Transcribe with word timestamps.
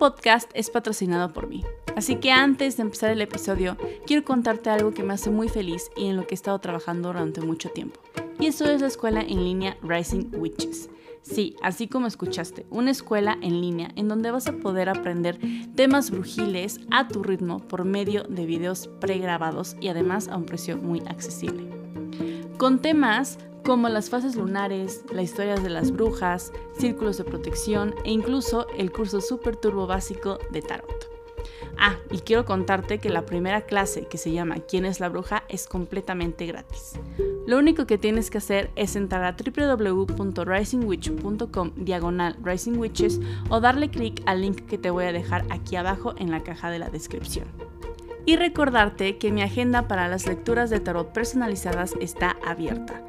podcast 0.00 0.50
es 0.54 0.70
patrocinado 0.70 1.34
por 1.34 1.46
mí, 1.46 1.62
así 1.94 2.16
que 2.16 2.32
antes 2.32 2.78
de 2.78 2.84
empezar 2.84 3.10
el 3.10 3.20
episodio, 3.20 3.76
quiero 4.06 4.24
contarte 4.24 4.70
algo 4.70 4.92
que 4.92 5.02
me 5.02 5.12
hace 5.12 5.28
muy 5.28 5.50
feliz 5.50 5.90
y 5.94 6.06
en 6.06 6.16
lo 6.16 6.26
que 6.26 6.32
he 6.32 6.36
estado 6.36 6.58
trabajando 6.58 7.08
durante 7.08 7.42
mucho 7.42 7.68
tiempo. 7.68 8.00
Y 8.38 8.46
eso 8.46 8.64
es 8.64 8.80
la 8.80 8.86
escuela 8.86 9.20
en 9.20 9.44
línea 9.44 9.76
Rising 9.82 10.30
Witches. 10.32 10.88
Sí, 11.20 11.54
así 11.62 11.86
como 11.86 12.06
escuchaste, 12.06 12.64
una 12.70 12.90
escuela 12.90 13.36
en 13.42 13.60
línea 13.60 13.90
en 13.94 14.08
donde 14.08 14.30
vas 14.30 14.46
a 14.46 14.54
poder 14.54 14.88
aprender 14.88 15.38
temas 15.74 16.10
brujiles 16.10 16.80
a 16.90 17.06
tu 17.06 17.22
ritmo 17.22 17.58
por 17.58 17.84
medio 17.84 18.22
de 18.22 18.46
videos 18.46 18.88
pregrabados 19.00 19.76
y 19.82 19.88
además 19.88 20.28
a 20.28 20.38
un 20.38 20.46
precio 20.46 20.78
muy 20.78 21.00
accesible. 21.00 21.68
Con 22.56 22.78
temas 22.78 23.38
como 23.62 23.88
las 23.88 24.10
fases 24.10 24.36
lunares, 24.36 25.04
la 25.12 25.22
historia 25.22 25.54
de 25.54 25.70
las 25.70 25.92
brujas, 25.92 26.52
círculos 26.78 27.16
de 27.18 27.24
protección 27.24 27.94
e 28.04 28.10
incluso 28.10 28.66
el 28.76 28.92
curso 28.92 29.20
Super 29.20 29.56
Turbo 29.56 29.86
Básico 29.86 30.38
de 30.50 30.62
Tarot. 30.62 31.10
Ah, 31.78 31.96
y 32.10 32.18
quiero 32.18 32.44
contarte 32.44 32.98
que 32.98 33.08
la 33.08 33.24
primera 33.24 33.62
clase 33.62 34.06
que 34.06 34.18
se 34.18 34.32
llama 34.32 34.56
¿Quién 34.56 34.84
es 34.84 35.00
la 35.00 35.08
bruja? 35.08 35.44
es 35.48 35.66
completamente 35.66 36.44
gratis. 36.46 37.00
Lo 37.46 37.56
único 37.58 37.86
que 37.86 37.96
tienes 37.96 38.28
que 38.30 38.36
hacer 38.38 38.70
es 38.76 38.96
entrar 38.96 39.24
a 39.24 39.34
www.risingwitch.com 39.34 41.70
diagonal 41.76 42.36
risingwitches 42.42 43.20
o 43.48 43.60
darle 43.60 43.88
clic 43.90 44.22
al 44.26 44.42
link 44.42 44.66
que 44.66 44.76
te 44.78 44.90
voy 44.90 45.04
a 45.04 45.12
dejar 45.12 45.46
aquí 45.50 45.76
abajo 45.76 46.14
en 46.18 46.30
la 46.30 46.42
caja 46.42 46.70
de 46.70 46.78
la 46.78 46.90
descripción. 46.90 47.46
Y 48.26 48.36
recordarte 48.36 49.16
que 49.16 49.32
mi 49.32 49.40
agenda 49.42 49.88
para 49.88 50.06
las 50.06 50.26
lecturas 50.26 50.68
de 50.68 50.80
tarot 50.80 51.10
personalizadas 51.12 51.94
está 52.00 52.36
abierta 52.44 53.02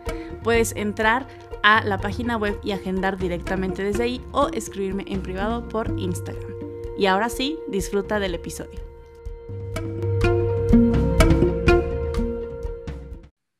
puedes 0.44 0.75
entrar 0.75 1.28
a 1.64 1.84
la 1.84 2.00
página 2.00 2.38
web 2.38 2.59
y 2.64 2.72
agendar 2.72 3.17
directamente 3.17 3.84
desde 3.84 4.03
ahí 4.03 4.22
o 4.31 4.50
escribirme 4.50 5.06
en 5.08 5.22
privado 5.22 5.67
por 5.67 5.89
Instagram. 6.00 6.52
Y 6.98 7.06
ahora 7.06 7.30
sí, 7.30 7.58
disfruta 7.67 8.20
del 8.20 8.36
episodio. 8.36 8.80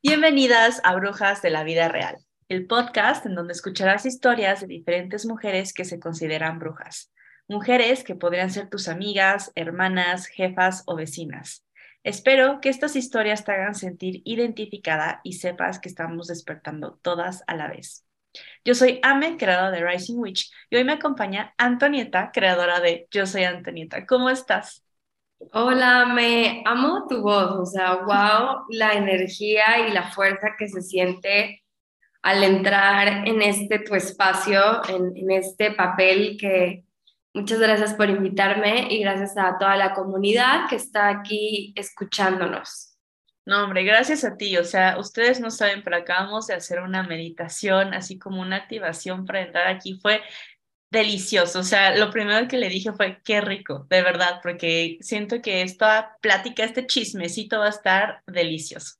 Bienvenidas 0.02 0.80
a 0.84 0.94
Brujas 0.94 1.42
de 1.42 1.50
la 1.50 1.64
Vida 1.64 1.88
Real, 1.88 2.16
el 2.48 2.66
podcast 2.66 3.26
en 3.26 3.34
donde 3.34 3.52
escucharás 3.52 4.06
historias 4.06 4.60
de 4.60 4.66
diferentes 4.66 5.26
mujeres 5.26 5.72
que 5.72 5.84
se 5.84 5.98
consideran 5.98 6.58
brujas. 6.58 7.12
Mujeres 7.48 8.04
que 8.04 8.14
podrían 8.14 8.50
ser 8.50 8.68
tus 8.68 8.88
amigas, 8.88 9.50
hermanas, 9.54 10.26
jefas 10.26 10.84
o 10.86 10.94
vecinas. 10.96 11.64
Espero 12.04 12.60
que 12.60 12.68
estas 12.68 12.96
historias 12.96 13.44
te 13.44 13.52
hagan 13.52 13.76
sentir 13.76 14.22
identificada 14.24 15.20
y 15.22 15.34
sepas 15.34 15.78
que 15.78 15.88
estamos 15.88 16.26
despertando 16.26 16.98
todas 17.00 17.44
a 17.46 17.54
la 17.54 17.68
vez. 17.68 18.04
Yo 18.64 18.74
soy 18.74 18.98
Ame, 19.04 19.36
creadora 19.36 19.70
de 19.70 19.86
Rising 19.86 20.18
Witch, 20.18 20.50
y 20.68 20.76
hoy 20.76 20.84
me 20.84 20.94
acompaña 20.94 21.54
Antonieta, 21.58 22.32
creadora 22.32 22.80
de 22.80 23.06
Yo 23.10 23.24
Soy 23.26 23.44
Antonieta. 23.44 24.04
¿Cómo 24.04 24.30
estás? 24.30 24.84
Hola, 25.52 26.06
me 26.06 26.62
amo 26.66 27.06
tu 27.08 27.20
voz, 27.20 27.52
o 27.52 27.66
sea, 27.66 27.94
wow, 27.96 28.64
la 28.70 28.94
energía 28.94 29.86
y 29.86 29.92
la 29.92 30.10
fuerza 30.10 30.54
que 30.58 30.68
se 30.68 30.82
siente 30.82 31.62
al 32.22 32.42
entrar 32.42 33.28
en 33.28 33.42
este 33.42 33.80
tu 33.80 33.94
espacio, 33.94 34.82
en, 34.88 35.16
en 35.16 35.30
este 35.32 35.72
papel 35.72 36.36
que, 36.38 36.84
Muchas 37.34 37.58
gracias 37.58 37.94
por 37.94 38.10
invitarme 38.10 38.88
y 38.90 39.00
gracias 39.00 39.36
a 39.38 39.56
toda 39.58 39.76
la 39.76 39.94
comunidad 39.94 40.68
que 40.68 40.76
está 40.76 41.08
aquí 41.08 41.72
escuchándonos. 41.76 42.92
No, 43.44 43.64
hombre, 43.64 43.82
gracias 43.84 44.24
a 44.24 44.36
ti. 44.36 44.56
O 44.56 44.64
sea, 44.64 44.98
ustedes 44.98 45.40
no 45.40 45.50
saben, 45.50 45.82
pero 45.82 45.96
acabamos 45.96 46.46
de 46.46 46.54
hacer 46.54 46.80
una 46.80 47.02
meditación, 47.02 47.94
así 47.94 48.18
como 48.18 48.40
una 48.40 48.56
activación 48.56 49.24
para 49.24 49.42
entrar 49.42 49.66
aquí. 49.66 49.98
Fue 50.00 50.20
delicioso. 50.90 51.60
O 51.60 51.64
sea, 51.64 51.96
lo 51.96 52.10
primero 52.10 52.46
que 52.46 52.58
le 52.58 52.68
dije 52.68 52.92
fue, 52.92 53.20
qué 53.24 53.40
rico, 53.40 53.86
de 53.88 54.02
verdad, 54.02 54.40
porque 54.42 54.98
siento 55.00 55.40
que 55.40 55.62
esta 55.62 56.18
plática, 56.20 56.64
este 56.64 56.86
chismecito 56.86 57.58
va 57.58 57.66
a 57.66 57.70
estar 57.70 58.22
delicioso. 58.26 58.96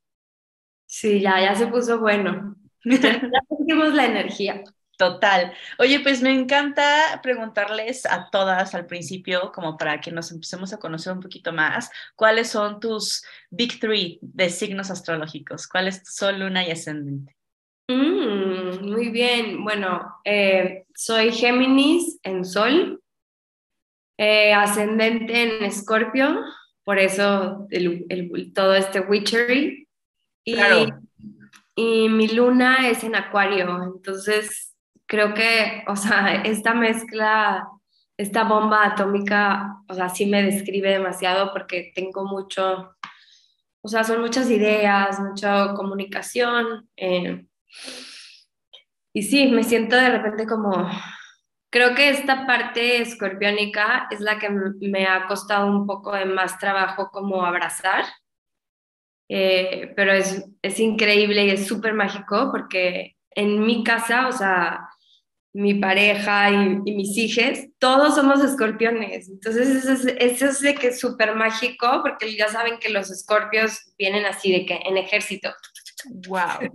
Sí, 0.87 1.21
ya, 1.21 1.41
ya 1.41 1.55
se 1.55 1.67
puso 1.67 2.01
bueno. 2.01 2.57
ya 2.85 3.21
sentimos 3.49 3.95
la 3.95 4.07
energía. 4.07 4.65
Total. 5.03 5.53
Oye, 5.81 5.99
pues 5.99 6.23
me 6.23 6.33
encanta 6.33 7.19
preguntarles 7.25 8.07
a 8.07 8.31
todas 8.31 8.73
al 8.77 8.87
principio, 8.87 9.51
como 9.53 9.77
para 9.77 10.01
que 10.01 10.13
nos 10.13 10.31
empecemos 10.31 10.73
a 10.73 10.79
conocer 10.79 11.13
un 11.13 11.19
poquito 11.19 11.53
más, 11.53 11.91
cuáles 12.15 12.51
son 12.51 12.79
tus 12.79 13.25
big 13.51 13.81
three 13.81 14.21
de 14.23 14.49
signos 14.49 14.93
astrológicos, 14.93 15.67
cuál 15.67 15.89
es 15.89 16.03
Sol, 16.05 16.39
Luna 16.39 16.65
y 16.65 16.71
Ascendente. 16.71 17.35
Mm, 17.89 18.93
muy 18.93 19.09
bien, 19.09 19.65
bueno, 19.65 20.21
eh, 20.25 20.85
soy 20.95 21.33
Géminis 21.33 22.21
en 22.23 22.45
Sol, 22.45 23.03
eh, 24.19 24.55
ascendente 24.55 25.43
en 25.43 25.65
Escorpio, 25.65 26.45
por 26.85 27.01
eso 27.01 27.67
todo 28.55 28.77
este 28.77 29.01
witchery. 29.01 29.89
Y, 30.45 30.57
y 31.75 32.09
mi 32.09 32.29
luna 32.29 32.89
es 32.89 33.03
en 33.03 33.17
Acuario, 33.17 33.83
entonces 33.83 34.72
creo 35.13 35.35
que, 35.35 35.85
o 35.89 35.95
sea, 35.95 36.37
esta 36.45 36.73
mezcla, 36.73 37.69
esta 38.17 38.45
bomba 38.45 38.87
atómica, 38.87 39.77
o 39.87 39.93
sea, 39.95 40.09
sí 40.09 40.25
me 40.25 40.43
describe 40.43 40.89
demasiado 40.89 41.53
porque 41.53 41.93
tengo 41.95 42.25
mucho, 42.25 42.97
o 43.83 43.89
sea, 43.89 44.05
son 44.05 44.23
muchas 44.23 44.51
ideas, 44.51 45.21
mucha 45.21 45.75
comunicación. 45.75 46.89
Eh, 46.97 47.45
y 49.13 49.23
sí, 49.23 49.49
me 49.49 49.65
siento 49.65 49.97
de 49.97 50.09
repente 50.09 50.47
como, 50.47 50.89
creo 51.71 51.95
que 51.95 52.09
esta 52.09 52.47
parte 52.47 53.03
escorpiónica 53.03 54.09
es 54.11 54.21
la 54.21 54.39
que 54.39 54.49
me 54.49 55.07
ha 55.07 55.27
costado 55.27 55.67
un 55.67 55.87
poco 55.87 56.15
de 56.15 56.25
más 56.25 56.59
trabajo 56.59 57.11
como 57.11 57.45
abrazar. 57.45 58.07
Eh, 59.29 59.93
pero 59.95 60.13
es, 60.13 60.47
es 60.63 60.81
increíble 60.81 61.45
y 61.45 61.51
es 61.51 61.67
súper 61.67 61.93
mágico 61.93 62.51
porque 62.51 63.17
en 63.35 63.65
mi 63.65 63.83
casa, 63.85 64.29
o 64.29 64.33
sea, 64.33 64.89
mi 65.55 65.75
pareja 65.75 66.51
y, 66.51 66.81
mis 66.93 67.17
hijos, 67.19 67.67
todos 67.79 68.15
somos 68.15 68.43
escorpiones. 68.43 69.29
Entonces 69.29 69.69
eso 69.69 69.93
es, 69.93 70.17
eso 70.19 70.47
es 70.47 70.61
de 70.61 70.75
que 70.75 70.89
es 70.89 71.01
súper 71.01 71.35
mágico 71.35 72.01
porque 72.03 72.35
ya 72.37 72.49
saben 72.49 72.79
que 72.79 72.89
los 72.89 73.11
escorpios 73.11 73.93
vienen 73.99 74.25
así 74.25 74.51
de 74.53 74.65
que 74.65 74.81
en 74.85 74.97
ejército. 74.97 75.51
Wow. 76.29 76.71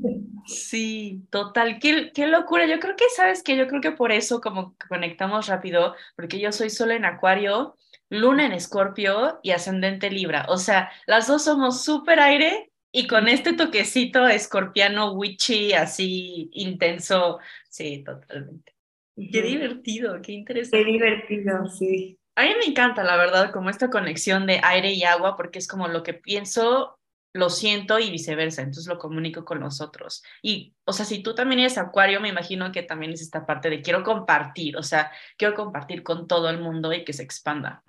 Sí, 0.46 1.24
total. 1.30 1.80
Qué, 1.80 2.12
qué 2.14 2.28
locura. 2.28 2.66
Yo 2.66 2.80
creo 2.80 2.96
que, 2.96 3.06
¿sabes 3.16 3.44
que 3.44 3.58
Yo 3.58 3.68
creo 3.68 3.82
que 3.82 3.92
por 3.92 4.12
eso 4.12 4.42
como 4.42 4.76
conectamos 4.88 5.48
rápido, 5.48 5.96
porque 6.16 6.40
yo 6.40 6.52
soy 6.52 6.70
solo 6.70 6.94
en 6.94 7.06
Acuario, 7.06 7.76
Luna 8.10 8.46
en 8.46 8.54
Escorpio 8.54 9.40
y 9.44 9.52
Ascendente 9.52 10.10
Libra. 10.10 10.46
O 10.50 10.58
sea, 10.58 10.92
las 11.08 11.28
dos 11.28 11.44
somos 11.44 11.84
súper 11.84 12.20
aire 12.20 12.72
y 12.98 13.06
con 13.06 13.28
este 13.28 13.54
toquecito 13.54 14.28
escorpiano 14.28 15.12
witchy, 15.12 15.74
así 15.74 16.50
intenso, 16.54 17.38
sí, 17.70 18.04
totalmente. 18.04 18.74
Qué 19.16 19.44
divertido, 19.44 20.20
qué 20.20 20.32
interesante. 20.32 20.84
Qué 20.84 20.92
divertido, 20.94 21.68
sí. 21.68 22.18
A 22.36 22.42
mí 22.42 22.56
me 22.58 22.66
encanta, 22.66 23.04
la 23.04 23.16
verdad, 23.16 23.52
como 23.52 23.70
esta 23.70 23.92
conexión 23.92 24.48
de 24.48 24.62
aire 24.64 24.94
y 24.94 25.04
agua, 25.04 25.38
porque 25.38 25.60
es 25.60 25.68
como 25.68 25.88
lo 25.88 26.02
que 26.02 26.16
pienso, 26.16 26.98
lo 27.34 27.52
siento 27.52 28.00
y 28.00 28.10
viceversa, 28.10 28.64
entonces 28.64 28.88
lo 28.88 28.98
comunico 28.98 29.46
con 29.46 29.60
los 29.60 29.80
otros. 29.80 30.24
Y, 30.42 30.74
o 30.84 30.92
sea, 30.92 31.06
si 31.06 31.22
tú 31.22 31.36
también 31.36 31.60
eres 31.60 31.78
acuario, 31.78 32.20
me 32.20 32.30
imagino 32.30 32.72
que 32.72 32.82
también 32.82 33.12
es 33.12 33.22
esta 33.22 33.46
parte 33.46 33.70
de 33.70 33.84
quiero 33.84 34.02
compartir, 34.02 34.76
o 34.76 34.82
sea, 34.82 35.12
quiero 35.38 35.54
compartir 35.54 36.02
con 36.02 36.26
todo 36.26 36.50
el 36.50 36.60
mundo 36.60 36.92
y 36.94 37.06
que 37.06 37.14
se 37.14 37.22
expanda. 37.22 37.84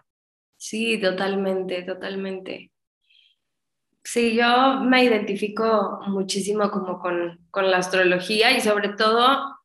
Sí, 0.59 1.01
totalmente, 1.01 1.83
totalmente. 1.85 2.73
Sí, 4.05 4.35
yo 4.35 4.81
me 4.81 5.05
identifico 5.05 6.01
muchísimo 6.07 6.71
como 6.71 6.99
con, 6.99 7.47
con 7.51 7.71
la 7.71 7.79
astrología 7.79 8.57
y 8.57 8.61
sobre 8.61 8.91
todo 8.91 9.59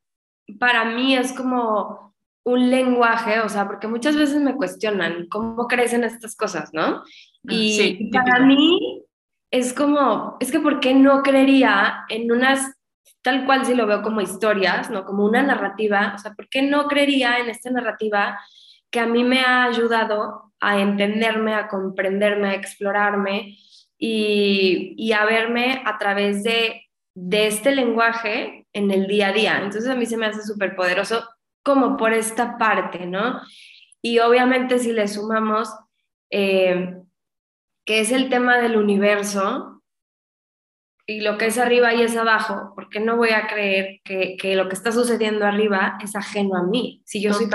para 0.60 0.86
mí 0.86 1.16
es 1.16 1.34
como 1.34 2.14
un 2.46 2.70
lenguaje, 2.70 3.40
o 3.40 3.50
sea, 3.50 3.66
porque 3.68 3.88
muchas 3.88 4.16
veces 4.16 4.42
me 4.42 4.56
cuestionan 4.56 5.28
cómo 5.28 5.68
crecen 5.68 6.04
estas 6.04 6.36
cosas, 6.36 6.74
¿no? 6.74 6.84
Ah, 6.84 7.04
y 7.48 8.10
para 8.12 8.40
mí 8.40 9.04
es 9.50 9.74
como, 9.74 10.38
es 10.40 10.52
que 10.52 10.60
¿por 10.60 10.80
qué 10.80 10.94
no 10.94 11.22
creería 11.22 12.06
en 12.10 12.32
unas, 12.32 12.76
tal 13.22 13.46
cual 13.46 13.66
si 13.66 13.74
lo 13.76 13.88
veo 13.88 14.02
como 14.02 14.20
historias, 14.20 14.90
¿no? 14.90 15.06
Como 15.06 15.24
una 15.24 15.42
narrativa, 15.42 16.14
o 16.16 16.18
sea, 16.18 16.34
¿por 16.34 16.50
qué 16.50 16.64
no 16.64 16.88
creería 16.88 17.38
en 17.38 17.50
esta 17.50 17.70
narrativa 17.70 18.38
que 18.92 19.00
a 19.00 19.06
mí 19.06 19.24
me 19.24 19.42
ha 19.42 19.64
ayudado 19.64 20.52
a 20.60 20.80
entenderme, 20.80 21.54
a 21.54 21.68
comprenderme, 21.70 22.50
a 22.50 22.56
explorarme? 22.56 23.58
Y, 23.98 25.12
a 25.13 25.25
verme 25.25 25.81
a 25.86 25.98
través 25.98 26.44
de, 26.44 26.81
este 27.31 27.75
lenguaje 27.75 28.68
en 28.74 28.92
el 28.92 29.07
día 29.07 29.28
a 29.28 29.34
día. 29.34 29.57
Entonces 29.57 29.88
a 29.88 29.95
mí 29.95 30.06
se 30.06 30.18
me 30.18 30.25
hace 30.25 30.42
súper 30.42 30.75
poderoso 30.75 31.28
como 31.63 31.95
por 31.95 32.12
esta 32.12 32.57
parte, 32.57 33.06
¿no? 33.06 33.40
Y 34.01 34.19
obviamente 34.19 34.80
si 34.80 34.92
le 34.92 35.07
sumamos 35.07 35.69
eh, 36.31 36.98
que 37.86 38.00
es 38.00 38.12
el 38.12 38.30
tema 38.30 38.57
del 38.57 38.78
universo 38.78 39.81
y 41.06 41.22
lo 41.22 41.38
que 41.38 41.48
es 41.48 41.57
arriba 41.57 41.94
y 41.94 42.01
es 42.01 42.16
abajo, 42.16 42.74
porque 42.75 43.00
no 43.00 43.18
voy 43.18 43.30
a 43.30 43.48
creer 43.48 44.00
que, 44.04 44.38
lo 44.56 44.69
que 44.69 44.75
está 44.75 44.92
sucediendo 44.92 45.46
arriba 45.46 45.98
es 46.01 46.16
ajeno 46.16 46.57
a 46.57 46.63
mí? 46.63 47.01
Si 47.06 47.22
yo 47.22 47.34
soy 47.34 47.50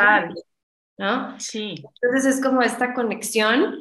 ¿no? 0.99 1.39
Sí. 1.41 1.83
Entonces 2.03 2.37
es 2.37 2.43
como 2.43 2.61
esta 2.63 2.93
conexión 2.93 3.77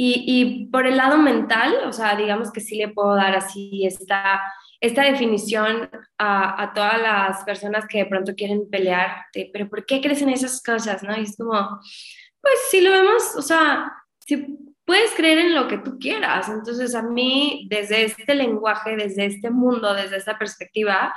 y, 0.00 0.24
y, 0.26 0.66
por 0.66 0.86
el 0.86 0.96
lado 0.96 1.18
mental, 1.18 1.74
o 1.84 1.92
sea, 1.92 2.14
digamos 2.14 2.52
que 2.52 2.60
sí 2.60 2.76
le 2.76 2.88
puedo 2.88 3.16
dar 3.16 3.34
así 3.34 3.84
esta, 3.84 4.40
esta 4.80 5.02
definición 5.02 5.90
a, 6.16 6.62
a 6.62 6.72
todas 6.72 7.02
las 7.02 7.42
personas 7.42 7.84
que 7.88 7.98
de 7.98 8.06
pronto 8.06 8.36
quieren 8.36 8.70
pelear, 8.70 9.26
pero 9.52 9.68
¿por 9.68 9.84
qué 9.84 10.00
crecen 10.00 10.28
esas 10.28 10.62
cosas? 10.62 11.02
¿no? 11.02 11.18
Y 11.18 11.24
es 11.24 11.36
como, 11.36 11.80
pues 12.40 12.54
si 12.70 12.80
lo 12.80 12.92
vemos, 12.92 13.34
o 13.34 13.42
sea, 13.42 13.92
si 14.20 14.56
puedes 14.84 15.10
creer 15.16 15.38
en 15.38 15.54
lo 15.56 15.66
que 15.66 15.78
tú 15.78 15.98
quieras. 15.98 16.48
Entonces 16.48 16.94
a 16.94 17.02
mí, 17.02 17.66
desde 17.68 18.04
este 18.04 18.36
lenguaje, 18.36 18.94
desde 18.94 19.26
este 19.26 19.50
mundo, 19.50 19.94
desde 19.94 20.16
esta 20.16 20.38
perspectiva, 20.38 21.12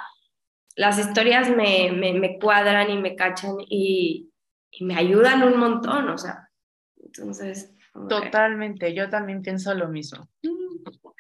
las 0.76 0.98
historias 0.98 1.50
me, 1.56 1.92
me, 1.92 2.14
me 2.14 2.40
cuadran 2.40 2.90
y 2.90 2.98
me 2.98 3.16
cachan 3.16 3.58
y, 3.60 4.32
y 4.72 4.86
me 4.86 4.96
ayudan 4.96 5.44
un 5.44 5.58
montón, 5.60 6.10
o 6.10 6.18
sea, 6.18 6.50
entonces... 6.98 7.76
Totalmente, 7.94 8.94
yo 8.94 9.10
también 9.10 9.42
pienso 9.42 9.74
lo 9.74 9.88
mismo. 9.90 10.30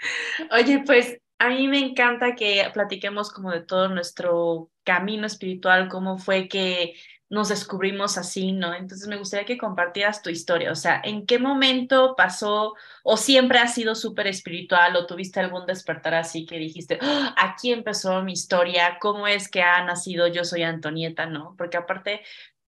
Oye, 0.51 0.83
pues 0.85 1.17
a 1.37 1.49
mí 1.49 1.67
me 1.67 1.79
encanta 1.79 2.35
que 2.35 2.63
platiquemos 2.73 3.31
como 3.31 3.51
de 3.51 3.61
todo 3.61 3.89
nuestro 3.89 4.69
camino 4.83 5.27
espiritual, 5.27 5.89
cómo 5.89 6.17
fue 6.17 6.47
que 6.47 6.93
nos 7.31 7.47
descubrimos 7.47 8.17
así, 8.17 8.51
¿no? 8.51 8.75
Entonces 8.75 9.07
me 9.07 9.15
gustaría 9.15 9.45
que 9.45 9.57
compartieras 9.57 10.21
tu 10.21 10.29
historia, 10.29 10.69
o 10.69 10.75
sea, 10.75 11.01
¿en 11.01 11.25
qué 11.25 11.39
momento 11.39 12.13
pasó 12.17 12.75
o 13.03 13.15
siempre 13.15 13.57
has 13.57 13.73
sido 13.73 13.95
súper 13.95 14.27
espiritual 14.27 14.97
o 14.97 15.05
tuviste 15.05 15.39
algún 15.39 15.65
despertar 15.65 16.13
así 16.13 16.45
que 16.45 16.57
dijiste, 16.57 16.99
¡Ah! 17.01 17.33
aquí 17.37 17.71
empezó 17.71 18.21
mi 18.21 18.33
historia, 18.33 18.97
cómo 18.99 19.27
es 19.27 19.49
que 19.49 19.61
ha 19.61 19.81
nacido 19.85 20.27
Yo 20.27 20.43
Soy 20.43 20.63
Antonieta, 20.63 21.25
¿no? 21.25 21.55
Porque 21.57 21.77
aparte 21.77 22.21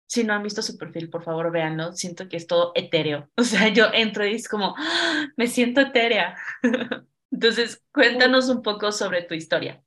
si 0.09 0.25
no 0.25 0.33
han 0.33 0.43
visto 0.43 0.63
su 0.63 0.79
perfil, 0.79 1.11
por 1.11 1.23
favor, 1.23 1.53
véanlo. 1.53 1.93
Siento 1.93 2.29
que 2.29 2.39
es 2.39 2.47
todo 2.47 2.73
etéreo. 2.75 3.29
O 3.37 3.45
sea, 3.45 3.69
yo 3.69 3.87
entro 3.93 4.27
y 4.27 4.35
es 4.35 4.49
como, 4.49 4.75
¡Ah! 4.77 5.27
me 5.37 5.47
siento 5.47 5.83
etérea. 5.83 6.35
Entonces, 7.31 7.85
cuéntanos 7.93 8.49
un 8.49 8.63
poco 8.63 8.91
sobre 8.91 9.23
tu 9.23 9.35
historia. 9.35 9.83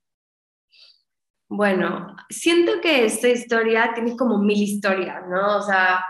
Bueno, 1.50 2.16
siento 2.30 2.80
que 2.82 3.04
esta 3.04 3.28
historia 3.28 3.92
tiene 3.94 4.16
como 4.16 4.38
mil 4.38 4.62
historias, 4.62 5.28
¿no? 5.28 5.58
O 5.58 5.62
sea, 5.62 6.06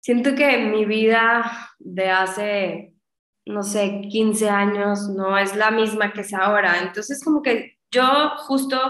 siento 0.00 0.34
que 0.34 0.56
mi 0.58 0.86
vida 0.86 1.74
de 1.78 2.10
hace, 2.10 2.94
no 3.44 3.64
sé, 3.64 4.02
15 4.08 4.48
años 4.48 5.08
no 5.10 5.36
es 5.36 5.54
la 5.56 5.72
misma 5.72 6.12
que 6.12 6.20
es 6.20 6.32
ahora. 6.32 6.80
Entonces, 6.80 7.22
como 7.22 7.42
que 7.42 7.76
yo 7.90 8.30
justo 8.46 8.80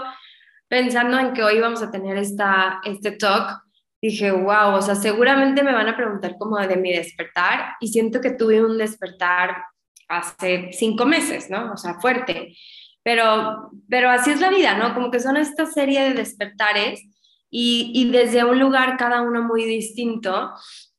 pensando 0.69 1.17
en 1.17 1.33
que 1.33 1.43
hoy 1.43 1.59
vamos 1.59 1.81
a 1.81 1.91
tener 1.91 2.17
esta, 2.17 2.79
este 2.85 3.11
talk, 3.11 3.63
dije, 4.01 4.31
wow, 4.31 4.75
o 4.75 4.81
sea, 4.81 4.95
seguramente 4.95 5.63
me 5.63 5.73
van 5.73 5.87
a 5.87 5.97
preguntar 5.97 6.37
como 6.37 6.57
de 6.57 6.77
mi 6.77 6.91
despertar 6.93 7.75
y 7.79 7.89
siento 7.89 8.21
que 8.21 8.31
tuve 8.31 8.63
un 8.63 8.77
despertar 8.77 9.63
hace 10.07 10.69
cinco 10.73 11.05
meses, 11.05 11.49
¿no? 11.49 11.73
O 11.73 11.77
sea, 11.77 11.95
fuerte. 11.95 12.55
Pero, 13.03 13.71
pero 13.89 14.09
así 14.09 14.31
es 14.31 14.39
la 14.39 14.49
vida, 14.49 14.77
¿no? 14.77 14.93
Como 14.93 15.11
que 15.11 15.19
son 15.19 15.37
esta 15.37 15.65
serie 15.65 16.01
de 16.01 16.13
despertares 16.13 17.01
y, 17.49 17.91
y 17.93 18.09
desde 18.11 18.43
un 18.43 18.59
lugar 18.59 18.97
cada 18.97 19.21
uno 19.21 19.43
muy 19.43 19.65
distinto. 19.65 20.51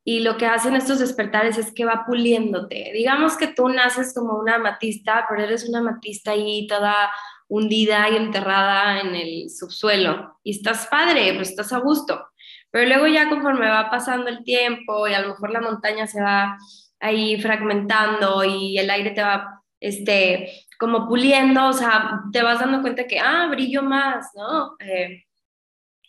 Y 0.03 0.21
lo 0.21 0.37
que 0.37 0.47
hacen 0.47 0.77
estos 0.77 0.99
despertares 0.99 1.59
es 1.59 1.73
que 1.73 1.85
va 1.85 2.05
puliéndote. 2.07 2.91
Digamos 2.95 3.37
que 3.37 3.49
tú 3.49 3.69
naces 3.69 4.15
como 4.15 4.39
una 4.39 4.57
amatista, 4.57 5.27
pero 5.29 5.43
eres 5.43 5.69
una 5.69 5.81
amatista 5.81 6.33
ahí 6.33 6.67
toda 6.67 7.11
hundida 7.49 8.09
y 8.09 8.17
enterrada 8.17 9.01
en 9.01 9.15
el 9.15 9.51
subsuelo. 9.51 10.39
Y 10.43 10.53
estás 10.53 10.87
padre, 10.87 11.35
pues 11.35 11.51
estás 11.51 11.73
a 11.73 11.79
gusto. 11.79 12.30
Pero 12.71 12.89
luego 12.89 13.07
ya 13.07 13.29
conforme 13.29 13.69
va 13.69 13.91
pasando 13.91 14.29
el 14.29 14.45
tiempo 14.45 15.09
y 15.09 15.15
a 15.15 15.21
lo 15.21 15.29
mejor 15.29 15.51
la 15.51 15.61
montaña 15.61 16.07
se 16.07 16.23
va 16.23 16.57
ahí 17.01 17.41
fragmentando 17.41 18.45
y 18.45 18.79
el 18.79 18.91
aire 18.91 19.11
te 19.11 19.23
va, 19.23 19.63
este, 19.81 20.51
como 20.79 21.09
puliendo, 21.09 21.69
o 21.69 21.73
sea, 21.73 22.23
te 22.33 22.43
vas 22.43 22.61
dando 22.61 22.83
cuenta 22.83 23.07
que, 23.07 23.19
ah, 23.19 23.49
brillo 23.51 23.83
más, 23.83 24.31
¿no? 24.35 24.77
Eh, 24.79 25.25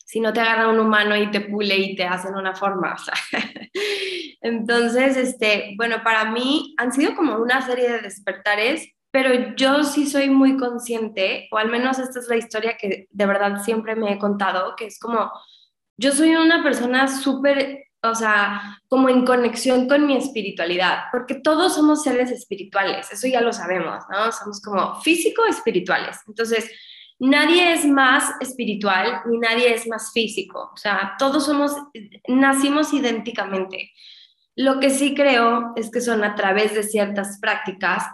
si 0.06 0.20
no 0.20 0.34
te 0.34 0.42
agarra 0.42 0.68
un 0.68 0.80
humano 0.80 1.16
y 1.16 1.32
te 1.32 1.42
pule 1.42 1.78
y 1.78 1.96
te 1.96 2.04
hacen 2.04 2.36
una 2.36 2.54
forma, 2.54 2.94
o 2.94 2.98
sea. 2.98 3.14
Entonces, 4.42 5.16
este, 5.16 5.74
bueno, 5.78 6.04
para 6.04 6.32
mí 6.32 6.76
han 6.78 6.92
sido 6.92 7.16
como 7.16 7.38
una 7.38 7.62
serie 7.66 7.90
de 7.90 8.02
despertares, 8.02 8.90
pero 9.12 9.56
yo 9.56 9.84
sí 9.84 10.06
soy 10.06 10.30
muy 10.30 10.58
consciente, 10.58 11.48
o 11.52 11.58
al 11.58 11.70
menos 11.70 12.00
esta 12.00 12.20
es 12.20 12.28
la 12.28 12.38
historia 12.38 12.78
que 12.78 13.08
de 13.10 13.26
verdad 13.26 13.64
siempre 13.64 13.96
me 13.96 14.14
he 14.14 14.20
contado, 14.20 14.76
que 14.76 14.86
es 14.86 15.00
como 15.00 15.32
yo 16.02 16.12
soy 16.12 16.36
una 16.36 16.64
persona 16.64 17.08
súper, 17.08 17.86
o 18.02 18.16
sea, 18.16 18.80
como 18.88 19.08
en 19.08 19.24
conexión 19.24 19.88
con 19.88 20.08
mi 20.08 20.18
espiritualidad, 20.18 21.04
porque 21.12 21.36
todos 21.36 21.76
somos 21.76 22.02
seres 22.02 22.32
espirituales, 22.32 23.12
eso 23.12 23.28
ya 23.28 23.42
lo 23.42 23.54
sabemos, 23.54 24.04
¿no? 24.10 24.32
Somos 24.32 24.62
como 24.62 25.00
físico-espirituales. 25.02 26.18
Entonces, 26.28 26.72
nadie 27.20 27.74
es 27.74 27.86
más 27.86 28.32
espiritual 28.40 29.22
ni 29.28 29.38
nadie 29.38 29.74
es 29.76 29.88
más 29.88 30.12
físico, 30.12 30.72
o 30.74 30.78
sea, 30.78 31.14
todos 31.20 31.46
somos, 31.46 31.76
nacimos 32.28 32.94
idénticamente. 32.94 33.92
Lo 34.56 34.80
que 34.80 34.90
sí 34.90 35.14
creo 35.14 35.74
es 35.76 35.92
que 35.92 36.02
son 36.02 36.24
a 36.24 36.36
través 36.36 36.74
de 36.74 36.84
ciertas 36.84 37.40
prácticas 37.40 38.06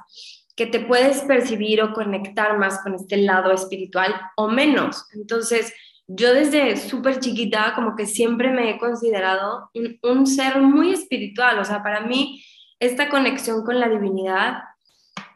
que 0.57 0.65
te 0.65 0.81
puedes 0.81 1.21
percibir 1.21 1.81
o 1.81 1.93
conectar 1.93 2.57
más 2.57 2.81
con 2.81 2.95
este 2.95 3.17
lado 3.17 3.53
espiritual 3.53 4.13
o 4.35 4.49
menos. 4.49 5.05
Entonces, 5.13 5.73
yo 6.07 6.33
desde 6.33 6.77
súper 6.77 7.19
chiquita 7.19 7.73
como 7.75 7.95
que 7.95 8.05
siempre 8.05 8.49
me 8.49 8.71
he 8.71 8.77
considerado 8.77 9.69
un, 10.01 10.25
ser 10.25 10.61
muy 10.61 10.93
espiritual, 10.93 11.59
o 11.59 11.65
sea, 11.65 11.83
para 11.83 12.01
mí 12.01 12.43
esta 12.79 13.09
conexión 13.09 13.63
con 13.65 13.79
la 13.79 13.89
divinidad 13.89 14.63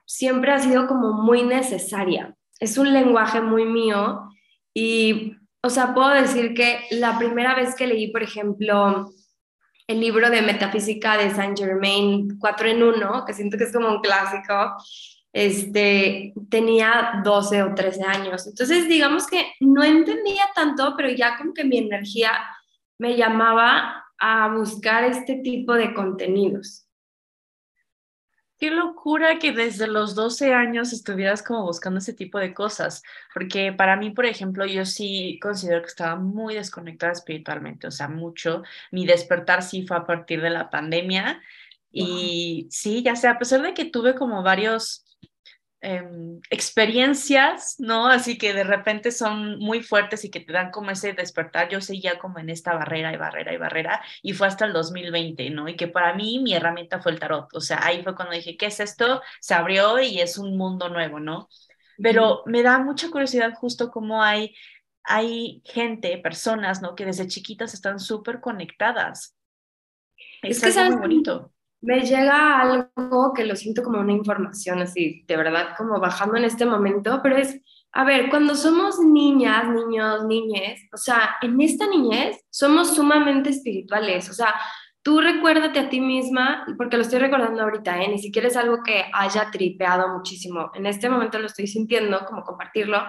siempre 0.06 0.52
ha 0.52 0.60
sido 0.60 0.88
como 0.88 1.14
muy 1.14 1.44
necesaria. 1.44 2.36
Es 2.60 2.78
un 2.78 2.94
lenguaje 2.94 3.42
muy 3.42 3.66
mío 3.66 4.30
y, 4.74 5.36
o 5.62 5.70
sea, 5.70 5.94
puedo 5.94 6.10
decir 6.10 6.54
que 6.54 6.82
la 6.92 7.18
primera 7.18 7.56
vez 7.56 7.76
que 7.76 7.88
leí, 7.88 8.12
por 8.12 8.24
ejemplo, 8.24 9.12
el 9.88 10.00
libro 10.00 10.30
de 10.30 10.42
metafísica 10.42 11.18
de 11.18 11.32
Saint 11.32 11.58
Germain, 11.58 12.38
4 12.40 12.68
en 12.70 12.84
1, 12.84 13.26
que 13.26 13.34
siento 13.34 13.58
que 13.58 13.66
es 13.66 13.74
como 13.74 13.90
un 13.90 14.02
clásico, 14.02 14.76
este, 15.34 16.34
tenía 16.50 17.22
12 17.24 17.64
o 17.64 17.76
13 17.76 18.04
años. 18.04 18.48
Entonces, 18.48 18.88
digamos 18.88 19.28
que 19.28 19.54
no 19.60 19.84
entendía 19.84 20.44
tanto, 20.54 20.94
pero 20.98 21.10
ya 21.10 21.38
como 21.38 21.54
que 21.54 21.64
mi 21.64 21.78
energía 21.78 22.32
me 22.98 23.16
llamaba 23.16 24.06
a 24.20 24.50
buscar 24.50 25.04
este 25.04 25.36
tipo 25.38 25.74
de 25.74 25.94
contenidos. 25.94 26.86
Qué 28.60 28.70
locura 28.70 29.40
que 29.40 29.54
desde 29.54 29.88
los 29.88 30.14
12 30.14 30.54
años 30.54 30.94
estuvieras 30.94 31.42
como 31.42 31.64
buscando 31.64 31.98
ese 31.98 32.14
tipo 32.14 32.38
de 32.38 32.54
cosas, 32.54 33.02
porque 33.34 33.74
para 33.74 33.96
mí, 33.96 34.12
por 34.12 34.28
ejemplo, 34.28 34.68
yo 34.68 34.86
sí 34.86 35.40
considero 35.42 35.82
que 35.82 35.88
estaba 35.88 36.16
muy 36.16 36.54
desconectada 36.54 37.12
espiritualmente, 37.12 37.88
o 37.88 37.92
sea, 37.92 38.08
mucho. 38.08 38.62
Mi 38.92 39.08
despertar 39.08 39.64
sí 39.64 39.88
fue 39.88 39.98
a 39.98 40.06
partir 40.06 40.44
de 40.44 40.52
la 40.52 40.70
pandemia 40.70 41.42
y 41.92 42.68
sí, 42.70 43.02
ya 43.02 43.16
sé, 43.16 43.28
a 43.28 43.40
pesar 43.40 43.64
de 43.64 43.74
que 43.74 43.86
tuve 43.86 44.14
como 44.14 44.44
varios 44.44 45.06
Em, 45.84 46.40
experiencias, 46.52 47.80
¿no? 47.80 48.08
Así 48.08 48.38
que 48.38 48.54
de 48.54 48.64
repente 48.64 49.10
son 49.12 49.58
muy 49.58 49.82
fuertes 49.82 50.24
y 50.24 50.30
que 50.30 50.40
te 50.40 50.54
dan 50.54 50.70
como 50.70 50.92
ese 50.92 51.14
despertar. 51.14 51.70
Yo 51.70 51.82
seguía 51.82 52.20
como 52.20 52.38
en 52.38 52.52
esta 52.52 52.76
barrera 52.76 53.12
y 53.12 53.18
barrera 53.18 53.52
y 53.52 53.58
barrera 53.58 54.02
y 54.22 54.34
fue 54.34 54.46
hasta 54.46 54.66
el 54.66 54.74
2020, 54.74 55.50
¿no? 55.50 55.68
Y 55.68 55.76
que 55.76 55.88
para 55.88 56.14
mí 56.14 56.38
mi 56.38 56.54
herramienta 56.54 57.02
fue 57.02 57.14
el 57.14 57.20
tarot. 57.20 57.52
O 57.56 57.62
sea, 57.62 57.84
ahí 57.84 58.04
fue 58.04 58.16
cuando 58.16 58.36
dije, 58.36 58.58
¿qué 58.58 58.68
es 58.68 58.80
esto? 58.80 59.24
Se 59.40 59.56
abrió 59.56 60.00
y 60.00 60.20
es 60.20 60.38
un 60.38 60.56
mundo 60.56 60.88
nuevo, 60.88 61.20
¿no? 61.20 61.50
Pero 61.98 62.44
me 62.46 62.62
da 62.62 62.78
mucha 62.78 63.10
curiosidad 63.10 63.56
justo 63.56 63.90
cómo 63.90 64.22
hay, 64.22 64.54
hay 65.04 65.64
gente, 65.66 66.16
personas, 66.20 66.84
¿no? 66.84 66.94
Que 66.94 67.06
desde 67.06 67.28
chiquitas 67.28 67.74
están 67.74 68.00
súper 68.00 68.40
conectadas. 68.40 69.36
Es, 70.44 70.62
que 70.62 70.70
es 70.70 70.78
muy 70.78 70.98
bonito 70.98 71.52
me 71.82 72.02
llega 72.02 72.62
algo 72.62 73.34
que 73.36 73.46
lo 73.46 73.56
siento 73.56 73.84
como 73.84 74.00
una 74.00 74.12
información 74.14 74.80
así, 74.80 75.24
de 75.28 75.38
verdad, 75.38 75.70
como 75.78 76.00
bajando 76.00 76.38
en 76.38 76.46
este 76.46 76.66
momento, 76.66 77.20
pero 77.24 77.38
es, 77.38 77.60
a 77.92 78.04
ver, 78.06 78.30
cuando 78.30 78.56
somos 78.56 79.00
niñas, 79.00 79.68
niños, 79.68 80.26
niñes, 80.26 80.88
o 80.94 80.98
sea, 80.98 81.38
en 81.42 81.60
esta 81.60 81.88
niñez 81.88 82.40
somos 82.52 82.96
sumamente 82.96 83.50
espirituales, 83.50 84.30
o 84.30 84.34
sea, 84.34 84.54
tú 85.02 85.20
recuérdate 85.20 85.80
a 85.80 85.90
ti 85.90 86.00
misma, 86.00 86.64
porque 86.78 86.98
lo 86.98 87.02
estoy 87.02 87.18
recordando 87.18 87.64
ahorita, 87.64 88.04
¿eh? 88.04 88.10
ni 88.10 88.20
siquiera 88.20 88.48
es 88.48 88.58
algo 88.58 88.84
que 88.84 89.06
haya 89.12 89.50
tripeado 89.50 90.10
muchísimo, 90.10 90.70
en 90.76 90.86
este 90.86 91.10
momento 91.10 91.40
lo 91.40 91.48
estoy 91.48 91.66
sintiendo, 91.66 92.24
como 92.26 92.44
compartirlo, 92.44 93.04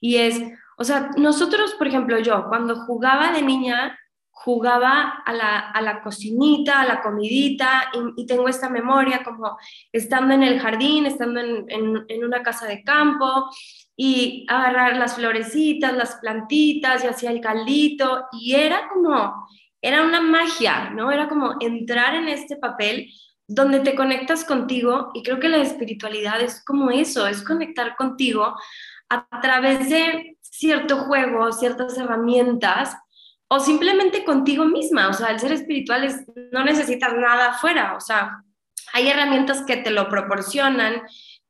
y 0.00 0.16
es, 0.16 0.42
o 0.76 0.82
sea, 0.82 1.10
nosotros, 1.16 1.74
por 1.74 1.86
ejemplo, 1.86 2.18
yo, 2.18 2.46
cuando 2.48 2.74
jugaba 2.84 3.32
de 3.32 3.42
niña, 3.42 3.96
jugaba 4.44 5.22
a 5.26 5.32
la, 5.32 5.58
a 5.58 5.82
la 5.82 6.00
cocinita, 6.00 6.80
a 6.80 6.86
la 6.86 7.02
comidita, 7.02 7.90
y, 8.16 8.24
tengo 8.24 8.48
esta 8.48 8.68
memoria 8.68 9.22
como 9.24 9.58
estando 9.92 10.32
en 10.34 10.44
el 10.44 10.60
jardín, 10.60 11.06
estando 11.06 11.40
en, 11.40 11.66
en, 11.68 12.24
una 12.24 12.42
casa 12.42 12.66
de 12.66 12.84
campo, 12.84 13.50
y 13.96 14.46
agarrar 14.48 14.96
las 14.96 15.16
florecitas, 15.16 15.92
las 15.92 16.16
plantitas, 16.16 17.02
y 17.02 17.08
hacía 17.08 17.30
el 17.30 17.40
caldito, 17.40 18.26
y 18.32 18.54
era 18.54 18.88
como 18.88 19.48
era 19.80 20.02
una 20.02 20.20
magia, 20.20 20.90
¿no? 20.90 21.12
Era 21.12 21.28
como 21.28 21.54
entrar 21.60 22.14
en 22.16 22.28
este 22.28 22.56
papel 22.56 23.10
donde 23.46 23.80
te 23.80 23.94
conectas 23.94 24.44
contigo 24.44 25.10
y 25.14 25.22
creo 25.22 25.38
que 25.38 25.48
la 25.48 25.58
espiritualidad 25.58 26.40
es 26.40 26.64
como 26.64 26.90
eso, 26.90 27.26
es 27.28 27.42
conectar 27.42 27.94
contigo 27.96 28.56
a 29.08 29.40
través 29.40 29.88
de 29.88 30.36
cierto 30.40 30.98
juego, 31.04 31.52
ciertas 31.52 31.96
herramientas 31.96 32.96
o 33.48 33.60
simplemente 33.60 34.24
contigo 34.24 34.64
misma, 34.64 35.08
o 35.08 35.12
sea, 35.12 35.28
el 35.28 35.40
ser 35.40 35.52
espiritual 35.52 36.04
es, 36.04 36.24
no 36.52 36.64
necesitas 36.64 37.14
nada 37.14 37.50
afuera, 37.50 37.94
o 37.96 38.00
sea, 38.00 38.42
hay 38.92 39.08
herramientas 39.08 39.62
que 39.66 39.78
te 39.78 39.90
lo 39.90 40.08
proporcionan, 40.08 41.02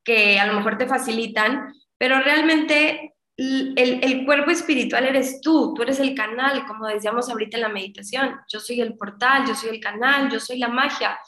que 0.04 0.38
a 0.38 0.46
lo 0.46 0.54
mejor 0.54 0.78
te 0.78 0.86
facilitan, 0.86 1.74
pero 1.98 2.20
realmente 2.20 3.14
el, 3.36 3.74
el, 3.76 4.24
cuerpo 4.24 4.50
espiritual 4.50 5.04
eres 5.04 5.40
tú, 5.40 5.74
tú 5.74 5.82
eres 5.82 6.00
el 6.00 6.14
canal, 6.14 6.66
como 6.66 6.86
decíamos 6.86 7.28
ahorita 7.28 7.56
en 7.56 7.62
la 7.62 7.68
meditación, 7.68 8.36
yo 8.48 8.58
soy 8.58 8.80
el 8.80 8.96
portal, 8.96 9.44
yo 9.46 9.54
soy 9.54 9.70
el 9.70 9.80
canal, 9.80 10.28
yo 10.30 10.40
soy 10.40 10.58
la 10.58 10.68
magia. 10.68 11.18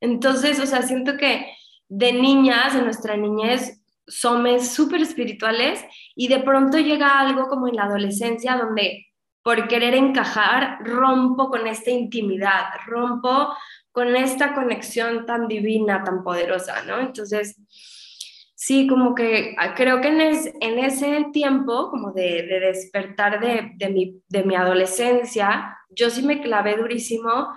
Entonces, 0.00 0.58
o 0.58 0.66
sea, 0.66 0.82
siento 0.82 1.16
que 1.16 1.46
de 1.88 2.12
niñas, 2.12 2.74
en 2.74 2.84
nuestra 2.84 3.16
niñez, 3.16 3.80
somos 4.06 4.68
súper 4.68 5.02
espirituales 5.02 5.84
y 6.16 6.26
de 6.26 6.40
pronto 6.40 6.78
llega 6.78 7.20
algo 7.20 7.46
como 7.48 7.68
en 7.68 7.76
la 7.76 7.84
adolescencia 7.84 8.56
donde 8.56 9.06
por 9.42 9.68
querer 9.68 9.94
encajar 9.94 10.78
rompo 10.84 11.48
con 11.48 11.66
esta 11.66 11.90
intimidad, 11.90 12.64
rompo 12.86 13.54
con 13.92 14.14
esta 14.16 14.54
conexión 14.54 15.26
tan 15.26 15.48
divina, 15.48 16.04
tan 16.04 16.22
poderosa, 16.22 16.82
¿no? 16.84 17.00
Entonces, 17.00 17.56
sí, 18.54 18.86
como 18.86 19.14
que 19.14 19.54
ah, 19.58 19.74
creo 19.74 20.00
que 20.00 20.08
en, 20.08 20.20
en 20.20 20.78
ese 20.78 21.26
tiempo, 21.32 21.90
como 21.90 22.12
de, 22.12 22.42
de 22.42 22.60
despertar 22.60 23.40
de, 23.40 23.72
de, 23.74 23.90
mi, 23.90 24.20
de 24.28 24.44
mi 24.44 24.54
adolescencia, 24.54 25.78
yo 25.88 26.10
sí 26.10 26.22
me 26.22 26.40
clavé 26.40 26.76
durísimo 26.76 27.48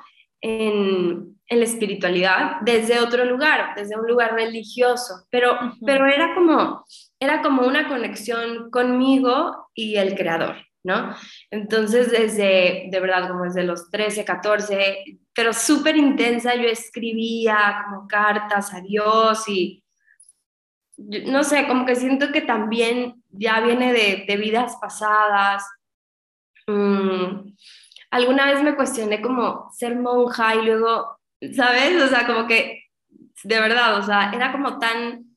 en, 0.41 1.37
en, 1.47 1.59
la 1.59 1.65
espiritualidad 1.65 2.61
desde 2.61 2.99
otro 2.99 3.25
lugar, 3.25 3.75
desde 3.75 3.97
un 3.97 4.07
lugar 4.07 4.33
religioso, 4.33 5.25
pero, 5.29 5.57
pero 5.85 6.07
era, 6.07 6.33
como, 6.35 6.83
era 7.19 7.41
como 7.41 7.67
una 7.67 7.87
conexión 7.87 8.69
conmigo 8.71 9.69
y 9.73 9.95
el 9.97 10.15
creador, 10.15 10.55
¿no? 10.83 11.15
Entonces, 11.49 12.11
desde, 12.11 12.87
de 12.91 12.99
verdad, 12.99 13.29
como 13.29 13.45
desde 13.45 13.63
los 13.63 13.89
13, 13.89 14.25
14, 14.25 15.03
pero 15.33 15.53
súper 15.53 15.95
intensa, 15.95 16.55
yo 16.55 16.67
escribía 16.67 17.85
como 17.85 18.07
cartas 18.07 18.73
a 18.73 18.81
Dios 18.81 19.47
y, 19.47 19.83
no 20.97 21.43
sé, 21.43 21.67
como 21.67 21.85
que 21.85 21.95
siento 21.95 22.31
que 22.31 22.41
también 22.41 23.23
ya 23.29 23.61
viene 23.61 23.93
de, 23.93 24.25
de 24.27 24.37
vidas 24.37 24.77
pasadas. 24.79 25.63
Mm, 26.67 27.53
alguna 28.11 28.45
vez 28.45 28.61
me 28.61 28.75
cuestioné 28.75 29.21
como 29.21 29.71
ser 29.71 29.95
monja 29.95 30.55
y 30.55 30.65
luego, 30.65 31.17
¿sabes? 31.55 32.01
O 32.01 32.07
sea, 32.07 32.27
como 32.27 32.45
que, 32.45 32.83
de 33.43 33.59
verdad, 33.59 33.97
o 33.97 34.03
sea, 34.03 34.31
era 34.33 34.51
como 34.51 34.77
tan, 34.79 35.32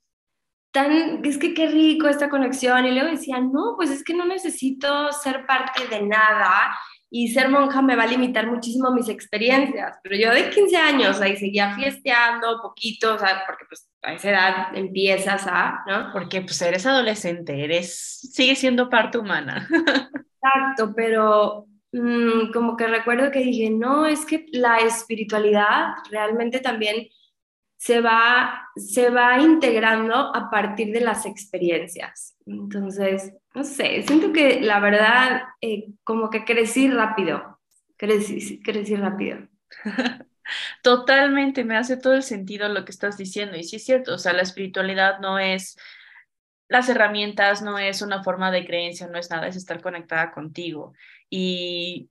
tan, 0.77 1.25
es 1.25 1.39
que 1.39 1.55
qué 1.55 1.69
rico 1.69 2.07
esta 2.07 2.29
conexión. 2.29 2.85
Y 2.85 2.93
luego 2.93 3.09
decía, 3.09 3.41
no, 3.41 3.75
pues 3.77 3.91
es 3.91 4.05
que 4.05 4.13
no 4.13 4.27
necesito 4.27 5.11
ser 5.13 5.47
parte 5.47 5.89
de 5.89 6.03
nada 6.03 6.77
y 7.09 7.29
ser 7.29 7.49
monja 7.49 7.81
me 7.81 7.97
va 7.97 8.03
a 8.03 8.09
limitar 8.09 8.47
muchísimo 8.47 8.91
mis 8.91 9.09
experiencias. 9.09 9.97
Pero 10.03 10.17
yo 10.17 10.35
de 10.35 10.51
15 10.51 10.77
años 10.77 11.21
ahí 11.23 11.37
seguía 11.37 11.75
fiesteando 11.75 12.61
poquito, 12.61 13.15
o 13.15 13.19
sea, 13.19 13.45
porque 13.47 13.65
pues 13.67 13.89
a 14.03 14.13
esa 14.13 14.31
edad 14.31 14.77
empiezas 14.77 15.47
a, 15.47 15.83
¿no? 15.87 16.13
Porque 16.13 16.43
pues 16.43 16.61
eres 16.61 16.85
adolescente, 16.85 17.65
eres, 17.65 18.21
sigue 18.35 18.55
siendo 18.55 18.91
parte 18.91 19.17
humana. 19.17 19.67
Exacto, 20.43 20.93
pero 20.95 21.67
Mm, 21.99 22.53
como 22.53 22.77
que 22.77 22.87
recuerdo 22.87 23.31
que 23.31 23.39
dije, 23.41 23.71
no, 23.71 24.07
es 24.07 24.27
que 24.27 24.47
la 24.53 24.79
espiritualidad 24.79 25.95
realmente 26.11 26.61
también 26.61 27.09
se 27.77 28.01
va, 28.01 28.71
se 28.77 29.11
va 29.11 29.39
integrando 29.39 30.15
a 30.35 30.51
partir 30.51 30.93
de 30.93 31.01
las 31.01 31.27
experiencias. 31.27 32.37
Entonces, 32.47 33.35
no 33.55 33.65
sé, 33.65 34.03
siento 34.03 34.33
que 34.33 34.61
la 34.61 34.81
verdad, 34.81 35.43
eh, 35.61 35.89
como 36.03 36.31
que 36.31 36.45
crecí 36.45 36.91
rápido, 36.91 37.61
crecí, 37.97 38.61
crecí 38.63 38.97
rápido. 38.97 39.49
Totalmente, 40.83 41.65
me 41.65 41.77
hace 41.77 41.97
todo 41.97 42.15
el 42.15 42.23
sentido 42.23 42.69
lo 42.69 42.85
que 42.85 42.93
estás 42.93 43.17
diciendo. 43.17 43.57
Y 43.57 43.65
sí 43.65 43.77
es 43.77 43.85
cierto, 43.85 44.15
o 44.15 44.19
sea, 44.19 44.33
la 44.33 44.43
espiritualidad 44.43 45.19
no 45.21 45.39
es 45.39 45.77
las 46.69 46.89
herramientas, 46.89 47.63
no 47.63 47.79
es 47.79 48.03
una 48.03 48.23
forma 48.23 48.51
de 48.51 48.67
creencia, 48.67 49.07
no 49.07 49.19
es 49.19 49.31
nada, 49.31 49.47
es 49.49 49.57
estar 49.57 49.81
conectada 49.83 50.33
contigo. 50.33 50.95
Y, 51.31 52.11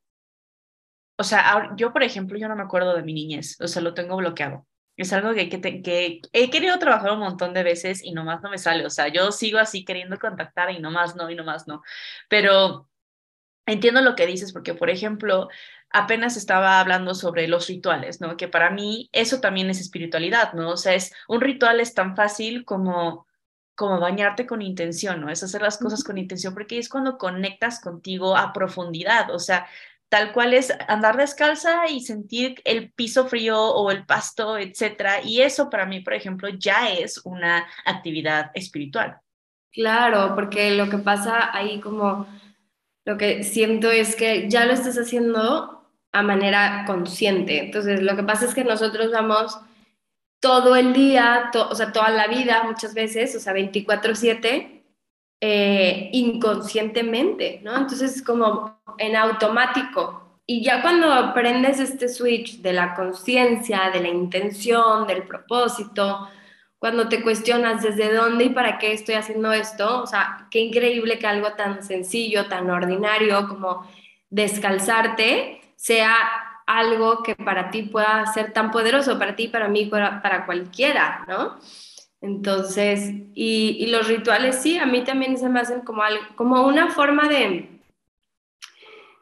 o 1.18 1.24
sea, 1.24 1.74
yo, 1.76 1.92
por 1.92 2.04
ejemplo, 2.04 2.38
yo 2.38 2.48
no 2.48 2.56
me 2.56 2.64
acuerdo 2.64 2.96
de 2.96 3.04
mi 3.04 3.14
niñez, 3.14 3.60
o 3.62 3.68
sea, 3.68 3.82
lo 3.82 3.94
tengo 3.94 4.18
bloqueado. 4.18 4.66
Es 4.98 5.12
algo 5.14 5.34
que, 5.34 5.50
que, 5.50 5.82
que 5.82 6.22
he 6.32 6.50
querido 6.50 6.80
trabajar 6.80 7.12
un 7.12 7.20
montón 7.20 7.54
de 7.54 7.64
veces 7.64 8.04
y 8.04 8.12
nomás 8.14 8.42
no 8.42 8.50
me 8.50 8.58
sale. 8.58 8.86
O 8.86 8.90
sea, 8.90 9.10
yo 9.10 9.32
sigo 9.32 9.60
así 9.60 9.84
queriendo 9.84 10.18
contactar 10.18 10.72
y 10.72 10.80
nomás 10.80 11.16
no, 11.16 11.30
y 11.30 11.36
nomás 11.36 11.68
no. 11.68 11.84
Pero 12.30 12.90
entiendo 13.66 14.02
lo 14.02 14.16
que 14.16 14.28
dices, 14.28 14.54
porque, 14.54 14.74
por 14.74 14.90
ejemplo, 14.90 15.50
apenas 15.90 16.38
estaba 16.38 16.80
hablando 16.80 17.16
sobre 17.16 17.48
los 17.48 17.68
rituales, 17.68 18.22
¿no? 18.22 18.38
Que 18.38 18.48
para 18.48 18.70
mí 18.70 19.10
eso 19.12 19.40
también 19.42 19.70
es 19.70 19.80
espiritualidad, 19.82 20.54
¿no? 20.54 20.72
O 20.72 20.78
sea, 20.78 20.94
es 20.94 21.14
un 21.28 21.42
ritual 21.42 21.80
es 21.80 21.94
tan 21.94 22.16
fácil 22.16 22.66
como 22.66 23.26
como 23.76 24.00
bañarte 24.00 24.48
con 24.48 24.62
intención, 24.62 25.22
¿no? 25.22 25.30
Es 25.30 25.44
hacer 25.44 25.62
las 25.62 25.78
cosas 25.78 26.04
con 26.04 26.18
intención, 26.18 26.54
porque 26.54 26.80
es 26.80 26.90
cuando 26.90 27.18
conectas 27.18 27.82
contigo 27.82 28.38
a 28.38 28.54
profundidad, 28.54 29.30
o 29.32 29.40
sea, 29.40 29.68
tal 30.10 30.32
cual 30.32 30.54
es 30.54 30.74
andar 30.88 31.18
descalza 31.18 31.88
y 31.88 32.02
sentir 32.02 32.62
el 32.64 32.92
piso 32.92 33.28
frío 33.28 33.60
o 33.60 33.92
el 33.92 34.06
pasto, 34.06 34.58
etcétera, 34.58 35.22
y 35.24 35.42
eso 35.42 35.70
para 35.70 35.86
mí, 35.86 36.00
por 36.02 36.14
ejemplo, 36.14 36.50
ya 36.50 36.90
es 36.90 37.22
una 37.26 37.68
actividad 37.86 38.52
espiritual. 38.54 39.18
Claro, 39.72 40.36
porque 40.36 40.72
lo 40.72 40.90
que 40.90 41.00
pasa 41.00 41.56
ahí 41.56 41.82
como 41.82 42.28
lo 43.06 43.18
que 43.18 43.44
siento 43.44 43.92
es 43.92 44.16
que 44.16 44.50
ya 44.50 44.66
lo 44.66 44.74
estás 44.74 44.98
haciendo 44.98 45.92
a 46.12 46.24
manera 46.24 46.86
consciente. 46.88 47.60
Entonces, 47.60 48.02
lo 48.02 48.16
que 48.16 48.24
pasa 48.24 48.46
es 48.46 48.56
que 48.56 48.64
nosotros 48.64 49.12
vamos 49.12 49.60
todo 50.40 50.76
el 50.76 50.94
día, 50.94 51.52
o 51.54 51.76
sea, 51.76 51.92
toda 51.92 52.10
la 52.10 52.28
vida 52.28 52.64
muchas 52.64 52.94
veces, 52.94 53.36
o 53.36 53.40
sea, 53.40 53.54
24/7, 53.54 54.75
eh, 55.48 56.10
inconscientemente, 56.12 57.60
¿no? 57.64 57.78
Entonces, 57.78 58.24
como 58.24 58.82
en 58.98 59.16
automático. 59.16 60.40
Y 60.48 60.64
ya 60.64 60.82
cuando 60.82 61.14
aprendes 61.14 61.80
este 61.80 62.10
switch 62.10 62.62
de 62.62 62.74
la 62.74 62.96
conciencia, 62.96 63.92
de 63.94 64.00
la 64.00 64.08
intención, 64.08 65.06
del 65.06 65.22
propósito, 65.22 66.28
cuando 66.80 67.10
te 67.10 67.22
cuestionas 67.22 67.84
desde 67.84 68.12
dónde 68.12 68.46
y 68.46 68.50
para 68.50 68.80
qué 68.80 68.94
estoy 68.94 69.14
haciendo 69.14 69.54
esto, 69.54 70.02
o 70.02 70.08
sea, 70.08 70.48
qué 70.50 70.62
increíble 70.62 71.20
que 71.20 71.28
algo 71.28 71.52
tan 71.54 71.84
sencillo, 71.84 72.48
tan 72.48 72.68
ordinario 72.72 73.48
como 73.48 73.88
descalzarte, 74.32 75.62
sea 75.76 76.16
algo 76.66 77.22
que 77.22 77.36
para 77.36 77.70
ti 77.70 77.84
pueda 77.84 78.26
ser 78.34 78.52
tan 78.52 78.72
poderoso, 78.72 79.20
para 79.20 79.36
ti, 79.36 79.48
para 79.48 79.68
mí, 79.68 79.86
para, 79.86 80.46
cualquiera, 80.48 81.24
¿no? 81.28 81.60
Entonces, 82.22 83.12
y, 83.34 83.86
los 83.88 84.08
rituales 84.08 84.62
sí, 84.62 84.78
a 84.78 84.86
mí 84.86 85.04
también 85.04 85.38
se 85.38 85.50
me 85.50 85.60
hacen 85.60 85.82
como, 85.82 86.02
algo, 86.02 86.24
como 86.36 86.66
una 86.66 86.90
forma 86.90 87.28
de, 87.28 87.82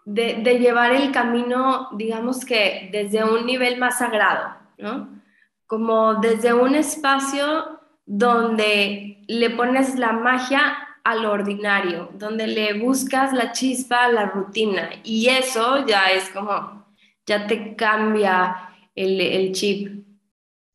de, 0.06 0.60
llevar 0.60 0.94
el 0.94 1.12
camino, 1.12 1.90
digamos 1.94 2.46
que 2.46 2.90
desde 2.92 3.24
un 3.24 3.46
nivel 3.46 3.78
más 3.78 3.98
sagrado, 3.98 4.56
¿no? 4.78 5.22
Como 5.68 6.16
desde 6.16 6.54
un 6.54 6.76
espacio 6.76 7.80
donde 8.06 9.24
le 9.28 9.50
pones 9.50 9.98
la 9.98 10.14
magia 10.14 10.78
a 11.04 11.16
lo 11.16 11.32
ordinario, 11.32 12.10
donde 12.14 12.48
le 12.48 12.80
buscas 12.80 13.34
la 13.34 13.52
chispa 13.52 14.06
a 14.06 14.12
la 14.12 14.26
rutina. 14.26 14.90
Y 15.04 15.28
eso 15.28 15.86
ya 15.86 16.12
es 16.12 16.30
como 16.30 16.84
ya 17.26 17.48
te 17.48 17.76
cambia 17.76 18.70
el, 18.96 19.52
chip. 19.54 20.03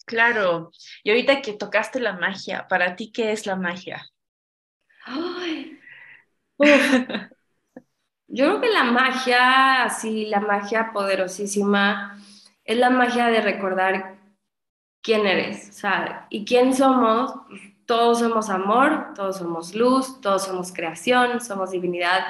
Claro, 0.09 0.73
y 1.05 1.11
ahorita 1.11 1.43
que 1.43 1.53
tocaste 1.53 2.01
la 2.01 2.15
magia, 2.15 2.67
¿para 2.67 2.97
ti 2.97 3.13
qué 3.13 3.31
es 3.31 3.45
la 3.45 3.57
magia? 3.57 4.09
Yo 8.27 8.47
creo 8.47 8.61
que 8.63 8.71
la 8.71 8.85
magia, 8.85 9.85
así, 9.85 10.25
la 10.25 10.41
magia 10.41 10.93
poderosísima, 10.95 12.19
es 12.65 12.79
la 12.79 12.89
magia 12.89 13.27
de 13.27 13.43
recordar 13.43 14.19
quién 15.03 15.27
eres, 15.27 15.69
o 15.69 15.73
sea, 15.73 16.27
y 16.31 16.47
quién 16.47 16.75
somos. 16.75 17.35
Todos 17.85 18.21
somos 18.21 18.49
amor, 18.49 19.13
todos 19.15 19.37
somos 19.37 19.75
luz, 19.75 20.23
todos 20.23 20.47
somos 20.47 20.73
creación, 20.73 21.43
somos 21.43 21.71
divinidad. 21.71 22.25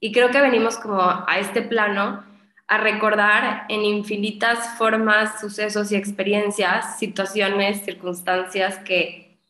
Y 0.00 0.10
creo 0.10 0.30
que 0.30 0.40
venimos 0.40 0.78
como 0.78 1.00
a 1.00 1.38
este 1.38 1.62
plano 1.62 2.24
a 2.70 2.78
recordar 2.78 3.66
en 3.68 3.84
infinitas 3.84 4.78
formas, 4.78 5.40
sucesos 5.40 5.90
y 5.90 5.96
experiencias, 5.96 7.00
situaciones, 7.00 7.84
circunstancias 7.84 8.78
que, 8.78 9.40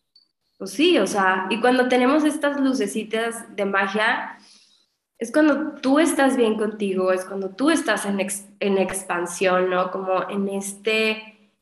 pues 0.56 0.70
sí, 0.70 0.96
o 0.98 1.06
sea, 1.06 1.46
y 1.50 1.60
cuando 1.60 1.86
tenemos 1.86 2.24
estas 2.24 2.58
lucecitas 2.58 3.54
de 3.54 3.66
magia, 3.66 4.38
es 5.18 5.30
cuando 5.30 5.72
tú 5.82 5.98
estás 5.98 6.38
bien 6.38 6.56
contigo, 6.56 7.12
es 7.12 7.26
cuando 7.26 7.50
tú 7.50 7.68
estás 7.68 8.06
en, 8.06 8.26
en 8.58 8.78
expansión, 8.78 9.68
¿no? 9.68 9.90
Como 9.90 10.30
en 10.30 10.48
este, 10.48 11.52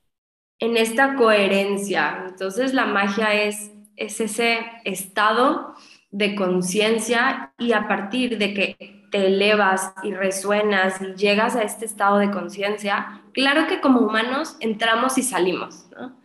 en 0.60 0.76
esta 0.76 1.16
coherencia. 1.16 2.24
Entonces 2.28 2.72
la 2.72 2.86
magia 2.86 3.34
es, 3.34 3.72
es 3.96 4.20
ese 4.20 4.60
estado 4.84 5.74
de 6.12 6.36
conciencia 6.36 7.52
y 7.58 7.72
a 7.72 7.88
partir 7.88 8.38
de 8.38 8.54
que 8.54 8.97
te 9.10 9.26
elevas 9.26 9.92
y 10.02 10.12
resuenas 10.12 11.00
y 11.00 11.14
llegas 11.14 11.56
a 11.56 11.62
este 11.62 11.84
estado 11.84 12.18
de 12.18 12.30
conciencia, 12.30 13.22
claro 13.32 13.66
que 13.66 13.80
como 13.80 14.00
humanos 14.00 14.56
entramos 14.60 15.18
y 15.18 15.22
salimos, 15.22 15.88
¿no? 15.90 16.20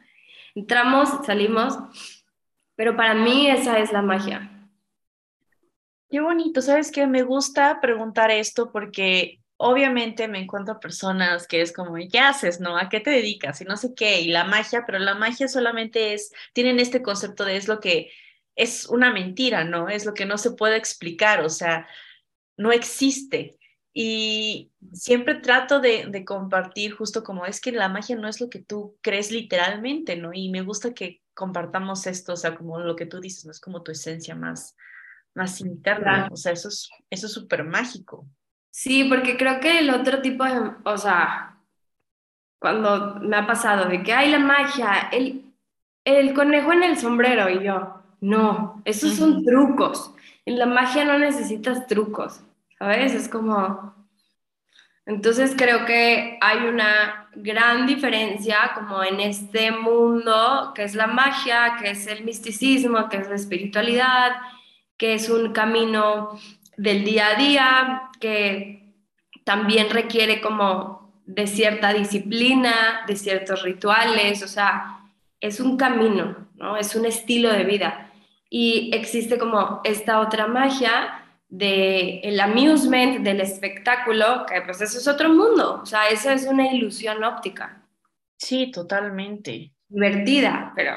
Entramos, 0.56 1.26
salimos, 1.26 1.78
pero 2.76 2.96
para 2.96 3.14
mí 3.14 3.50
esa 3.50 3.80
es 3.80 3.92
la 3.92 4.02
magia. 4.02 4.50
Qué 6.10 6.20
bonito, 6.20 6.62
¿sabes 6.62 6.92
qué? 6.92 7.08
Me 7.08 7.24
gusta 7.24 7.82
preguntar 7.82 8.30
esto 8.30 8.72
porque 8.72 9.40
obviamente 9.58 10.28
me 10.28 10.40
encuentro 10.40 10.80
personas 10.80 11.48
que 11.48 11.62
es 11.62 11.72
como, 11.72 11.96
¿qué 12.12 12.20
haces, 12.20 12.60
no? 12.60 12.78
¿A 12.78 12.90
qué 12.90 13.00
te 13.00 13.10
dedicas? 13.10 13.62
Y 13.62 13.66
no 13.66 13.78
sé 13.78 13.94
qué, 13.96 14.22
y 14.22 14.28
la 14.28 14.44
magia, 14.44 14.84
pero 14.86 15.00
la 15.00 15.16
magia 15.16 15.48
solamente 15.48 16.14
es, 16.14 16.32
tienen 16.54 16.80
este 16.80 17.02
concepto 17.02 17.46
de 17.46 17.58
es 17.58 17.68
lo 17.68 17.80
que 17.80 18.12
es 18.56 18.86
una 18.88 19.12
mentira, 19.12 19.64
¿no? 19.64 19.90
Es 19.90 20.06
lo 20.06 20.14
que 20.14 20.26
no 20.26 20.38
se 20.38 20.52
puede 20.52 20.78
explicar, 20.78 21.42
o 21.42 21.50
sea, 21.50 21.88
no 22.58 22.72
existe. 22.72 23.58
Y 23.94 24.72
siempre 24.94 25.36
trato 25.36 25.80
de, 25.80 26.08
de, 26.08 26.26
compartir 26.26 26.94
justo 26.96 27.24
como 27.24 27.46
es 27.46 27.62
que 27.62 27.72
la 27.72 27.90
magia 27.90 28.16
no 28.16 28.28
es 28.28 28.42
lo 28.42 28.50
que 28.50 28.60
tú 28.60 28.98
crees 29.02 29.32
literalmente, 29.32 30.16
¿no? 30.16 30.32
Y 30.34 30.50
me 30.50 30.62
gusta 30.62 30.94
que 30.94 31.22
compartamos 31.36 32.08
esto, 32.08 32.34
o 32.34 32.36
sea, 32.36 32.56
como 32.56 32.80
lo 32.80 32.96
que 32.96 33.06
tú 33.06 33.20
dices, 33.20 33.46
no 33.46 33.52
es 33.52 33.60
como 33.60 33.84
tu 33.84 33.92
esencia 33.92 34.36
más, 34.36 34.76
más 35.36 35.62
interna. 35.62 36.28
O 36.32 36.38
sea, 36.38 36.52
eso 36.52 36.70
es 36.70 36.90
eso 37.10 37.28
es 37.28 37.34
súper 37.34 37.64
mágico. 37.64 38.26
Sí, 38.72 39.04
porque 39.04 39.38
creo 39.38 39.60
que 39.60 39.80
el 39.80 39.92
otro 39.92 40.22
tipo 40.22 40.44
de, 40.44 40.72
o 40.84 40.98
sea, 40.98 41.60
cuando 42.60 43.20
me 43.22 43.38
ha 43.38 43.46
pasado 43.46 43.88
de 43.88 44.02
que 44.02 44.14
hay 44.14 44.32
la 44.32 44.40
magia, 44.40 45.10
el, 45.12 45.54
el 46.06 46.34
conejo 46.34 46.74
en 46.74 46.84
el 46.84 46.98
sombrero 46.98 47.50
y 47.50 47.64
yo, 47.64 48.02
no, 48.20 48.82
esos 48.86 49.14
son 49.16 49.44
trucos. 49.44 50.12
En 50.46 50.60
la 50.60 50.66
magia 50.66 51.06
no 51.06 51.18
necesitas 51.18 51.88
trucos, 51.88 52.42
¿sabes? 52.78 53.14
Es 53.14 53.28
como... 53.30 53.94
Entonces 55.06 55.54
creo 55.58 55.86
que 55.86 56.38
hay 56.40 56.60
una 56.60 57.30
gran 57.36 57.86
diferencia 57.86 58.72
como 58.74 59.04
en 59.04 59.20
este 59.20 59.72
mundo 59.72 60.72
que 60.74 60.84
es 60.84 60.96
la 60.96 61.08
magia, 61.08 61.76
que 61.82 61.90
es 61.90 62.08
el 62.08 62.24
misticismo, 62.24 63.10
que 63.10 63.18
es 63.18 63.28
la 63.28 63.36
espiritualidad, 63.36 64.38
que 64.98 65.16
es 65.16 65.30
un 65.30 65.52
camino 65.52 66.40
del 66.78 67.04
día 67.04 67.28
a 67.28 67.36
día, 67.36 68.02
que 68.22 68.94
también 69.44 69.90
requiere 69.90 70.40
como 70.40 71.22
de 71.26 71.48
cierta 71.48 71.94
disciplina, 71.94 73.04
de 73.08 73.16
ciertos 73.16 73.62
rituales, 73.64 74.44
o 74.44 74.48
sea, 74.48 75.00
es 75.40 75.60
un 75.60 75.78
camino, 75.78 76.48
¿no? 76.56 76.78
Es 76.78 76.96
un 76.96 77.06
estilo 77.06 77.52
de 77.52 77.64
vida. 77.64 78.13
Y 78.56 78.92
existe 78.94 79.40
como 79.40 79.82
esta 79.84 80.20
otra 80.20 80.46
magia 80.46 81.26
del 81.50 82.20
el 82.22 82.40
amusement, 82.40 83.24
del 83.24 83.42
espectáculo, 83.42 84.46
que 84.46 84.62
pues 84.62 84.80
eso 84.80 85.00
es 85.00 85.08
otro 85.08 85.30
mundo, 85.30 85.80
o 85.82 85.86
sea, 85.88 86.08
eso 86.10 86.30
es 86.30 86.46
una 86.46 86.72
ilusión 86.72 87.24
óptica. 87.24 87.82
Sí, 88.38 88.70
totalmente. 88.70 89.74
Divertida, 89.90 90.72
pero 90.76 90.94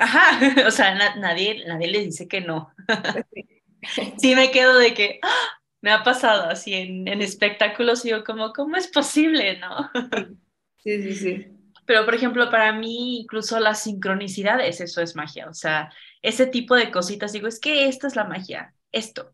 Ajá, 0.00 0.40
o 0.66 0.70
sea, 0.70 0.94
nadie, 1.16 1.62
nadie 1.66 1.88
le 1.88 2.06
dice 2.06 2.26
que 2.26 2.40
no. 2.40 2.72
sí 4.16 4.34
me 4.34 4.50
quedo 4.50 4.78
de 4.78 4.94
que 4.94 5.20
¡ah! 5.22 5.60
me 5.82 5.90
ha 5.90 6.04
pasado 6.04 6.48
así 6.48 6.72
en, 6.72 7.06
en 7.06 7.20
espectáculos 7.20 8.02
y 8.06 8.08
yo 8.12 8.24
como, 8.24 8.54
¿cómo 8.54 8.78
es 8.78 8.88
posible, 8.88 9.58
no? 9.58 9.90
sí, 10.78 11.02
sí, 11.02 11.14
sí. 11.14 11.53
Pero, 11.86 12.04
por 12.04 12.14
ejemplo, 12.14 12.50
para 12.50 12.72
mí 12.72 13.20
incluso 13.20 13.58
la 13.60 13.74
sincronicidad 13.74 14.60
es 14.60 14.80
eso, 14.80 15.00
es 15.00 15.16
magia. 15.16 15.48
O 15.48 15.54
sea, 15.54 15.92
ese 16.22 16.46
tipo 16.46 16.74
de 16.74 16.90
cositas, 16.90 17.32
digo, 17.32 17.46
es 17.46 17.60
que 17.60 17.88
esto 17.88 18.06
es 18.06 18.16
la 18.16 18.24
magia, 18.24 18.74
esto. 18.92 19.32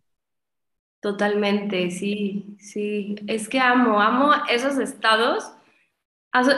Totalmente, 1.01 1.91
sí, 1.91 2.57
sí. 2.59 3.17
Es 3.27 3.49
que 3.49 3.59
amo, 3.61 4.01
amo 4.01 4.33
esos 4.51 4.79
estados, 4.79 5.51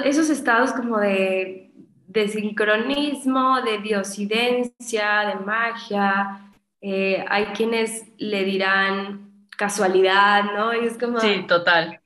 esos 0.05 0.31
estados 0.31 0.73
como 0.73 0.99
de 0.99 1.73
de 2.13 2.29
sincronismo, 2.29 3.63
de 3.63 3.79
diosidencia, 3.79 5.21
de 5.27 5.45
magia. 5.45 6.53
Eh, 6.81 7.25
hay 7.29 7.47
quienes 7.47 8.05
le 8.19 8.45
dirán 8.45 9.47
casualidad, 9.57 10.45
¿no? 10.45 10.73
es 10.73 10.99
como... 10.99 11.21
Sí, 11.21 11.45
total. 11.49 12.01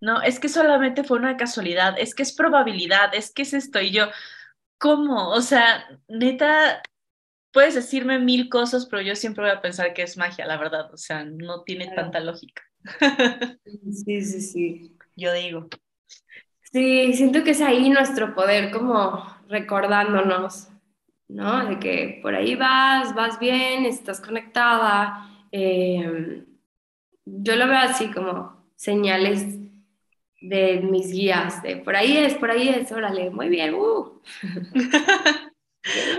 No, 0.00 0.22
es 0.22 0.40
que 0.40 0.48
solamente 0.48 1.04
fue 1.04 1.18
una 1.18 1.36
casualidad, 1.36 1.94
es 1.98 2.14
que 2.14 2.22
es 2.22 2.32
probabilidad, 2.34 3.14
es 3.14 3.32
que 3.32 3.42
es 3.42 3.52
esto. 3.52 3.80
Y 3.80 3.90
yo, 3.92 4.06
¿cómo? 4.78 5.28
O 5.30 5.42
sea, 5.42 5.86
neta, 6.08 6.82
puedes 7.52 7.74
decirme 7.74 8.18
mil 8.18 8.48
cosas, 8.48 8.86
pero 8.86 9.02
yo 9.02 9.14
siempre 9.14 9.44
voy 9.44 9.52
a 9.52 9.60
pensar 9.60 9.92
que 9.92 10.02
es 10.02 10.16
magia, 10.16 10.46
la 10.46 10.56
verdad. 10.56 10.92
O 10.92 10.96
sea, 10.96 11.24
no 11.24 11.62
tiene 11.64 11.92
tanta 11.94 12.20
lógica. 12.20 12.62
Sí, 13.64 14.22
sí, 14.22 14.40
sí. 14.40 14.98
Yo 15.16 15.32
digo. 15.32 15.68
Sí, 16.72 17.12
siento 17.14 17.42
que 17.42 17.50
es 17.50 17.60
ahí 17.60 17.90
nuestro 17.90 18.34
poder 18.34 18.70
como 18.70 19.24
recordándonos, 19.48 20.68
¿no? 21.28 21.66
De 21.66 21.78
que 21.78 22.20
por 22.22 22.34
ahí 22.34 22.54
vas, 22.54 23.14
vas 23.14 23.38
bien, 23.38 23.84
estás 23.84 24.20
conectada. 24.20 25.28
Em, 25.50 26.46
yo 27.24 27.56
lo 27.56 27.66
veo 27.66 27.78
así 27.78 28.10
como 28.12 28.70
señales 28.76 29.44
de 30.40 30.80
mis 30.80 31.10
guías, 31.12 31.62
de 31.62 31.76
por 31.76 31.96
ahí 31.96 32.16
es, 32.16 32.34
por 32.34 32.50
ahí 32.50 32.68
es, 32.68 32.90
órale, 32.92 33.30
muy 33.30 33.48
bien, 33.48 33.74
uh. 33.74 34.20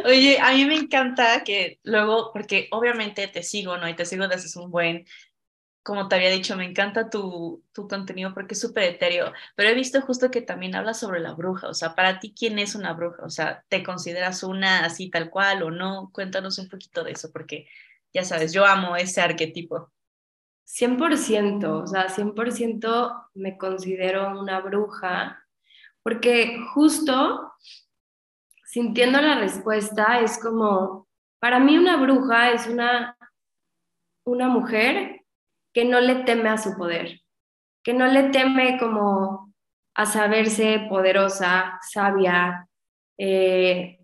Oye, 0.05 0.39
a 0.41 0.53
mí 0.53 0.65
me 0.65 0.75
encanta 0.75 1.43
que 1.43 1.79
luego, 1.84 2.31
porque 2.34 2.67
obviamente 2.71 3.27
te 3.27 3.43
sigo, 3.43 3.77
¿no? 3.77 3.88
Y 3.88 3.95
te 3.95 4.05
sigo 4.05 4.27
desde 4.27 4.60
un 4.60 4.71
buen, 4.71 5.05
como 5.84 6.07
te 6.07 6.15
había 6.15 6.29
dicho, 6.31 6.55
me 6.55 6.65
encanta 6.65 7.10
tu, 7.10 7.63
tu 7.73 7.88
contenido 7.88 8.34
porque 8.34 8.53
es 8.55 8.62
súper 8.62 8.84
etéreo, 8.84 9.34
pero 9.55 9.69
he 9.69 9.75
visto 9.75 10.01
justo 10.01 10.31
que 10.31 10.41
también 10.41 10.75
hablas 10.75 10.99
sobre 10.99 11.19
la 11.19 11.34
bruja, 11.34 11.67
o 11.69 11.73
sea, 11.73 11.95
para 11.95 12.19
ti, 12.19 12.34
¿quién 12.38 12.60
es 12.60 12.75
una 12.75 12.93
bruja? 12.93 13.23
O 13.25 13.29
sea, 13.29 13.63
¿te 13.69 13.84
consideras 13.84 14.43
una 14.43 14.86
así 14.86 15.10
tal 15.10 15.29
cual 15.29 15.63
o 15.63 15.71
no? 15.71 16.12
Cuéntanos 16.13 16.60
un 16.60 16.69
poquito 16.69 17.03
de 17.03 17.12
eso, 17.13 17.31
porque 17.31 17.67
ya 18.13 18.23
sabes, 18.23 18.53
yo 18.53 18.65
amo 18.65 18.95
ese 18.95 19.21
arquetipo. 19.21 19.91
100%, 20.71 21.84
o 21.84 21.88
sea, 21.88 22.07
100% 22.07 23.29
me 23.34 23.57
considero 23.57 24.39
una 24.39 24.62
bruja, 24.62 25.45
porque 26.01 26.60
justo 26.73 27.53
sintiendo 28.63 29.19
la 29.19 29.38
respuesta 29.38 30.21
es 30.21 30.39
como, 30.41 31.10
para 31.39 31.60
mí 31.60 31.77
una 31.77 31.97
bruja 31.97 32.51
es 32.51 32.67
una, 32.67 33.17
una 34.25 34.47
mujer 34.47 35.21
que 35.73 35.84
no 35.84 35.99
le 35.99 36.23
teme 36.23 36.47
a 36.47 36.57
su 36.57 36.77
poder, 36.77 37.19
que 37.84 37.93
no 37.93 38.07
le 38.07 38.29
teme 38.29 38.77
como 38.79 39.53
a 39.93 40.05
saberse 40.05 40.88
poderosa, 40.89 41.79
sabia. 41.81 42.67
Eh, 43.17 43.99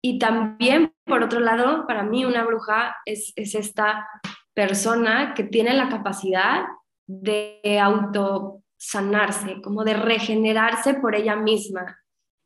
y 0.00 0.18
también, 0.20 0.94
por 1.04 1.24
otro 1.24 1.40
lado, 1.40 1.84
para 1.86 2.04
mí 2.04 2.24
una 2.24 2.44
bruja 2.44 2.96
es, 3.04 3.32
es 3.34 3.56
esta 3.56 4.08
persona 4.54 5.34
que 5.34 5.44
tiene 5.44 5.74
la 5.74 5.88
capacidad 5.88 6.64
de 7.06 7.78
auto 7.80 8.62
sanarse, 8.76 9.60
como 9.62 9.84
de 9.84 9.94
regenerarse 9.94 10.94
por 10.94 11.14
ella 11.14 11.36
misma. 11.36 11.98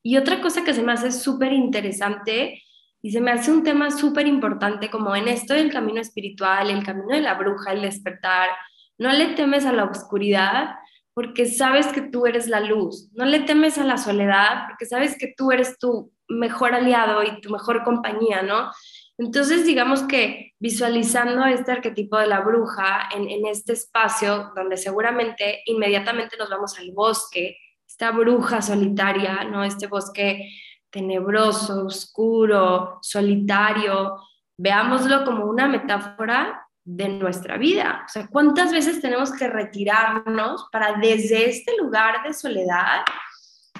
Y 0.02 0.16
otra 0.16 0.40
cosa 0.40 0.64
que 0.64 0.74
se 0.74 0.82
me 0.82 0.92
hace 0.92 1.10
súper 1.10 1.52
interesante 1.52 2.62
y 3.02 3.10
se 3.10 3.20
me 3.20 3.30
hace 3.30 3.50
un 3.50 3.62
tema 3.62 3.90
súper 3.90 4.26
importante 4.26 4.90
como 4.90 5.16
en 5.16 5.28
esto 5.28 5.54
del 5.54 5.72
camino 5.72 6.00
espiritual, 6.00 6.70
el 6.70 6.84
camino 6.84 7.14
de 7.14 7.22
la 7.22 7.34
bruja, 7.34 7.72
el 7.72 7.82
despertar. 7.82 8.50
No 8.98 9.12
le 9.12 9.34
temes 9.34 9.64
a 9.64 9.72
la 9.72 9.84
oscuridad 9.84 10.76
porque 11.14 11.46
sabes 11.46 11.86
que 11.86 12.02
tú 12.02 12.26
eres 12.26 12.48
la 12.48 12.60
luz. 12.60 13.08
No 13.14 13.24
le 13.24 13.40
temes 13.40 13.78
a 13.78 13.84
la 13.84 13.96
soledad 13.96 14.66
porque 14.68 14.86
sabes 14.86 15.16
que 15.18 15.32
tú 15.36 15.50
eres 15.50 15.78
tu 15.78 16.12
mejor 16.28 16.74
aliado 16.74 17.22
y 17.22 17.40
tu 17.40 17.50
mejor 17.50 17.84
compañía, 17.84 18.42
¿no? 18.42 18.70
Entonces, 19.18 19.64
digamos 19.64 20.02
que 20.02 20.52
visualizando 20.58 21.44
este 21.46 21.72
arquetipo 21.72 22.18
de 22.18 22.26
la 22.26 22.40
bruja 22.40 23.08
en, 23.14 23.30
en 23.30 23.46
este 23.46 23.72
espacio 23.72 24.52
donde 24.54 24.76
seguramente 24.76 25.62
inmediatamente 25.66 26.36
nos 26.36 26.50
vamos 26.50 26.78
al 26.78 26.92
bosque, 26.92 27.56
esta 27.86 28.10
bruja 28.10 28.60
solitaria, 28.60 29.44
¿no? 29.44 29.64
Este 29.64 29.86
bosque 29.86 30.50
tenebroso, 30.90 31.86
oscuro, 31.86 32.98
solitario, 33.02 34.16
veámoslo 34.58 35.24
como 35.24 35.46
una 35.46 35.68
metáfora 35.68 36.66
de 36.84 37.08
nuestra 37.08 37.58
vida. 37.58 38.02
O 38.06 38.08
sea, 38.08 38.28
¿cuántas 38.28 38.72
veces 38.72 39.00
tenemos 39.00 39.32
que 39.32 39.48
retirarnos 39.48 40.68
para 40.70 40.94
desde 40.94 41.48
este 41.50 41.76
lugar 41.76 42.22
de 42.24 42.32
soledad, 42.32 43.02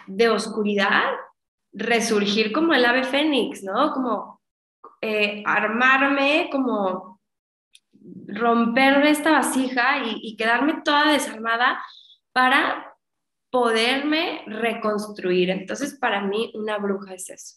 de 0.07 0.29
oscuridad, 0.29 1.05
resurgir 1.72 2.53
como 2.53 2.75
el 2.75 2.85
ave 2.85 3.05
fénix, 3.05 3.62
¿no? 3.62 3.92
Como 3.92 4.36
eh, 5.01 5.42
armarme, 5.46 6.49
como 6.51 7.20
romper 8.29 9.05
esta 9.07 9.31
vasija 9.31 10.03
y, 10.05 10.37
quedarme 10.37 10.83
toda 10.85 11.12
desarmada 11.12 11.83
para 12.33 12.94
poderme 13.51 14.42
reconstruir. 14.46 15.51
Entonces, 15.51 15.94
para 15.94 16.20
mí, 16.20 16.53
una 16.55 16.79
bruja 16.79 17.14
es 17.14 17.31
eso. 17.31 17.57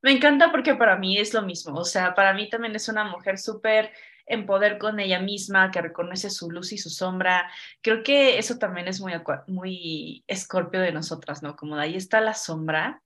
Me 0.00 0.12
encanta 0.12 0.52
porque 0.52 0.74
para 0.74 0.96
mí 0.96 1.18
es 1.18 1.34
lo 1.34 1.42
mismo, 1.42 1.74
o 1.74 1.84
sea, 1.84 2.14
para 2.14 2.32
mí 2.32 2.48
también 2.48 2.76
es 2.76 2.88
una 2.88 3.02
mujer 3.02 3.36
súper 3.36 3.92
en 4.28 4.46
poder 4.46 4.78
con 4.78 5.00
ella 5.00 5.18
misma, 5.20 5.70
que 5.70 5.80
reconoce 5.82 6.30
su 6.30 6.50
luz 6.50 6.72
y 6.72 6.78
su 6.78 6.90
sombra. 6.90 7.50
Creo 7.82 8.02
que 8.02 8.38
eso 8.38 8.58
también 8.58 8.86
es 8.86 9.00
muy, 9.00 9.12
muy 9.46 10.22
escorpio 10.26 10.80
de 10.80 10.92
nosotras, 10.92 11.42
¿no? 11.42 11.56
Como 11.56 11.76
de 11.76 11.82
ahí 11.82 11.96
está 11.96 12.20
la 12.20 12.34
sombra, 12.34 13.02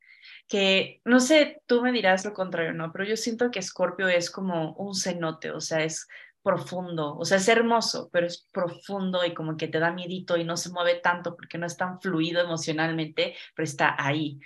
que 0.52 1.00
no 1.06 1.18
sé, 1.18 1.62
tú 1.64 1.80
me 1.80 1.92
dirás 1.92 2.26
lo 2.26 2.34
contrario, 2.34 2.74
¿no? 2.74 2.92
Pero 2.92 3.06
yo 3.06 3.16
siento 3.16 3.50
que 3.50 3.58
escorpio 3.58 4.08
es 4.08 4.30
como 4.30 4.74
un 4.74 4.94
cenote, 4.94 5.50
o 5.50 5.62
sea, 5.62 5.82
es 5.82 6.06
profundo, 6.42 7.16
o 7.16 7.24
sea, 7.24 7.38
es 7.38 7.48
hermoso, 7.48 8.10
pero 8.12 8.26
es 8.26 8.46
profundo 8.52 9.24
y 9.24 9.32
como 9.32 9.56
que 9.56 9.66
te 9.68 9.78
da 9.78 9.94
miedito 9.94 10.36
y 10.36 10.44
no 10.44 10.58
se 10.58 10.68
mueve 10.68 10.96
tanto 10.96 11.36
porque 11.36 11.56
no 11.56 11.64
es 11.64 11.78
tan 11.78 12.02
fluido 12.02 12.42
emocionalmente, 12.42 13.34
pero 13.54 13.64
está 13.64 13.96
ahí. 13.98 14.40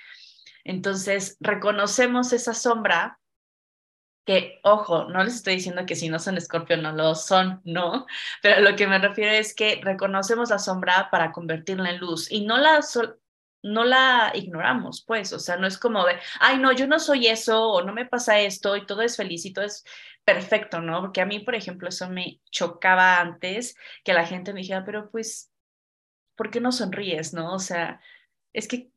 Entonces, 0.62 1.38
reconocemos 1.40 2.32
esa 2.32 2.54
sombra 2.54 3.18
que, 4.24 4.60
ojo, 4.62 5.06
no 5.06 5.24
les 5.24 5.34
estoy 5.34 5.56
diciendo 5.56 5.86
que 5.86 5.96
si 5.96 6.08
no 6.08 6.20
son 6.20 6.36
escorpio 6.36 6.76
no 6.76 6.92
lo 6.92 7.16
son, 7.16 7.60
no, 7.64 8.06
pero 8.42 8.60
lo 8.60 8.76
que 8.76 8.86
me 8.86 9.00
refiero 9.00 9.32
es 9.32 9.56
que 9.56 9.80
reconocemos 9.82 10.50
la 10.50 10.60
sombra 10.60 11.08
para 11.10 11.32
convertirla 11.32 11.90
en 11.90 11.98
luz 11.98 12.30
y 12.30 12.46
no 12.46 12.58
la, 12.58 12.80
no 13.62 13.84
la 13.84 14.32
ignoramos, 14.34 15.04
pues, 15.06 15.32
o 15.32 15.38
sea, 15.38 15.56
no 15.56 15.66
es 15.66 15.78
como 15.78 16.04
de, 16.04 16.14
ay, 16.40 16.58
no, 16.58 16.72
yo 16.72 16.86
no 16.86 16.98
soy 16.98 17.26
eso 17.26 17.68
o 17.70 17.82
no 17.82 17.92
me 17.92 18.06
pasa 18.06 18.40
esto 18.40 18.76
y 18.76 18.86
todo 18.86 19.02
es 19.02 19.16
feliz 19.16 19.44
y 19.44 19.52
todo 19.52 19.64
es 19.64 19.84
perfecto, 20.24 20.80
¿no? 20.80 21.00
Porque 21.00 21.20
a 21.20 21.26
mí, 21.26 21.40
por 21.40 21.54
ejemplo, 21.54 21.88
eso 21.88 22.08
me 22.08 22.40
chocaba 22.50 23.20
antes 23.20 23.76
que 24.04 24.12
la 24.12 24.26
gente 24.26 24.52
me 24.52 24.60
dijera, 24.60 24.84
pero 24.84 25.10
pues, 25.10 25.50
¿por 26.36 26.50
qué 26.50 26.60
no 26.60 26.72
sonríes, 26.72 27.32
no? 27.34 27.54
O 27.54 27.58
sea, 27.58 28.00
es 28.52 28.68
que 28.68 28.90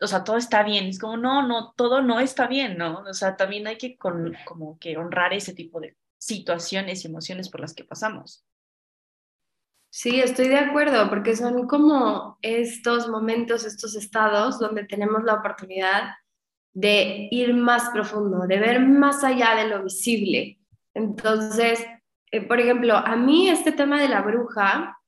o 0.00 0.06
sea, 0.06 0.24
todo 0.24 0.36
está 0.36 0.62
bien. 0.62 0.86
Es 0.86 0.98
como, 0.98 1.16
no, 1.16 1.46
no, 1.46 1.72
todo 1.72 2.02
no 2.02 2.20
está 2.20 2.46
bien, 2.46 2.76
¿no? 2.76 3.00
O 3.00 3.14
sea, 3.14 3.36
también 3.36 3.66
hay 3.66 3.78
que 3.78 3.96
con, 3.96 4.36
como 4.44 4.78
que 4.78 4.96
honrar 4.96 5.32
ese 5.32 5.54
tipo 5.54 5.80
de 5.80 5.96
situaciones 6.18 7.04
y 7.04 7.08
emociones 7.08 7.48
por 7.48 7.60
las 7.60 7.74
que 7.74 7.84
pasamos. 7.84 8.44
Sí, 9.98 10.20
estoy 10.20 10.48
de 10.48 10.58
acuerdo, 10.58 11.08
porque 11.08 11.34
son 11.34 11.66
como 11.66 12.36
estos 12.42 13.08
momentos, 13.08 13.64
estos 13.64 13.96
estados 13.96 14.58
donde 14.58 14.84
tenemos 14.84 15.24
la 15.24 15.36
oportunidad 15.36 16.16
de 16.74 17.28
ir 17.30 17.54
más 17.54 17.88
profundo, 17.88 18.46
de 18.46 18.58
ver 18.58 18.80
más 18.80 19.24
allá 19.24 19.54
de 19.54 19.68
lo 19.68 19.82
visible. 19.84 20.58
Entonces, 20.92 21.82
eh, 22.30 22.42
por 22.42 22.60
ejemplo, 22.60 22.94
a 22.94 23.16
mí 23.16 23.48
este 23.48 23.72
tema 23.72 23.98
de 23.98 24.10
la 24.10 24.20
bruja 24.20 25.00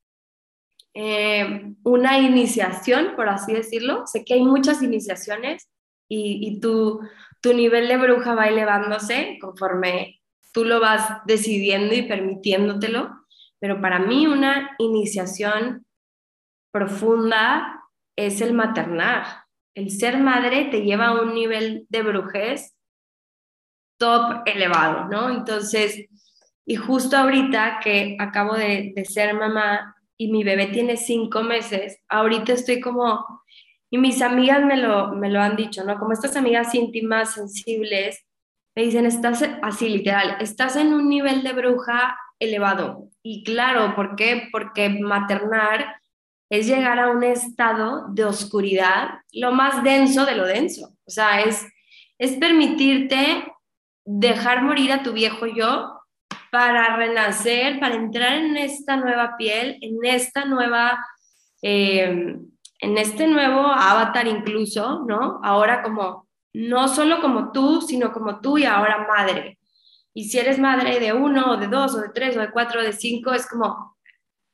eh, 0.95 1.75
una 1.85 2.21
iniciación, 2.21 3.15
por 3.15 3.29
así 3.29 3.53
decirlo. 3.53 4.07
Sé 4.07 4.25
que 4.25 4.33
hay 4.33 4.43
muchas 4.43 4.83
iniciaciones 4.83 5.69
y, 6.09 6.49
y 6.49 6.61
tu, 6.61 7.07
tu 7.43 7.53
nivel 7.53 7.89
de 7.89 7.99
bruja 7.99 8.35
va 8.35 8.49
elevándose 8.49 9.37
conforme 9.39 10.23
tú 10.55 10.65
lo 10.65 10.81
vas 10.81 11.21
decidiendo 11.27 11.95
y 11.95 12.09
permitiéndotelo, 12.09 13.18
pero 13.61 13.81
para 13.81 13.99
mí 13.99 14.27
una 14.27 14.75
iniciación 14.79 15.87
profunda 16.73 17.85
es 18.17 18.41
el 18.41 18.55
maternar. 18.55 19.45
El 19.75 19.91
ser 19.91 20.19
madre 20.19 20.67
te 20.67 20.83
lleva 20.83 21.09
a 21.09 21.23
un 21.23 21.35
nivel 21.35 21.87
de 21.89 22.03
brujez 22.03 22.75
top 23.99 24.43
elevado, 24.47 25.09
¿no? 25.09 25.31
Entonces, 25.31 26.07
y 26.65 26.77
justo 26.77 27.17
ahorita 27.17 27.81
que 27.83 28.17
acabo 28.19 28.55
de, 28.55 28.93
de 28.95 29.05
ser 29.05 29.35
mamá, 29.35 29.97
y 30.19 30.33
mi 30.33 30.43
bebé 30.43 30.67
tiene 30.67 30.97
cinco 30.97 31.43
meses, 31.43 32.01
ahorita 32.09 32.53
estoy 32.53 32.81
como, 32.81 33.25
y 33.89 33.99
mis 33.99 34.21
amigas 34.21 34.65
me 34.65 34.77
lo, 34.77 35.13
me 35.13 35.31
lo 35.31 35.41
han 35.41 35.57
dicho, 35.57 35.85
¿no? 35.85 35.99
Como 35.99 36.13
estas 36.13 36.37
amigas 36.37 36.75
íntimas, 36.75 37.35
sensibles, 37.35 38.27
me 38.77 38.83
dicen, 38.83 39.07
estás 39.07 39.45
así 39.63 39.89
literal, 39.89 40.37
estás 40.41 40.77
en 40.77 40.93
un 40.93 41.09
nivel 41.09 41.43
de 41.45 41.53
bruja 41.53 42.19
elevado. 42.39 43.09
Y 43.23 43.45
claro, 43.45 43.95
¿por 43.95 44.17
qué? 44.17 44.49
Porque 44.53 44.89
maternar 44.89 46.01
es 46.51 46.67
llegar 46.67 46.99
a 46.99 47.11
un 47.11 47.23
estado 47.23 48.07
de 48.09 48.25
oscuridad, 48.25 49.21
lo 49.33 49.53
más 49.53 49.83
denso 49.83 50.25
de 50.25 50.35
lo 50.35 50.47
denso. 50.47 50.95
O 51.05 51.11
sea, 51.11 51.43
es, 51.43 51.67
es 52.19 52.33
permitirte 52.33 53.45
dejar 54.05 54.63
morir 54.63 54.93
a 54.93 55.03
tu 55.03 55.13
viejo 55.13 55.47
yo 55.47 55.99
para 56.51 56.97
renacer, 56.97 57.79
para 57.79 57.95
entrar 57.95 58.39
en 58.39 58.57
esta 58.57 58.97
nueva 58.97 59.37
piel, 59.37 59.77
en 59.83 59.99
esta 60.03 60.47
nueva, 60.47 61.05
eh, 61.61 62.39
en 62.81 62.99
este 62.99 63.27
nuevo 63.27 63.67
avatar 63.67 64.27
incluso, 64.27 65.05
¿no? 65.07 65.41
Ahora 65.43 65.83
como, 65.83 66.27
no 66.55 66.89
solo 66.89 67.21
como 67.21 67.53
tú, 67.53 67.83
sino 67.83 68.13
como 68.13 68.41
tú 68.41 68.57
y 68.57 68.65
ahora 68.65 69.07
madre. 69.07 69.58
Y 70.19 70.25
si 70.25 70.41
eres 70.41 70.59
madre 70.59 70.99
de 70.99 71.13
uno, 71.13 71.53
o 71.53 71.57
de 71.59 71.69
dos, 71.69 71.95
o 71.95 72.01
de 72.01 72.09
tres, 72.09 72.37
o 72.37 72.41
de 72.41 72.51
cuatro, 72.51 72.81
o 72.81 72.83
de 72.83 72.93
cinco, 72.93 73.33
es 73.33 73.47
como, 73.47 73.97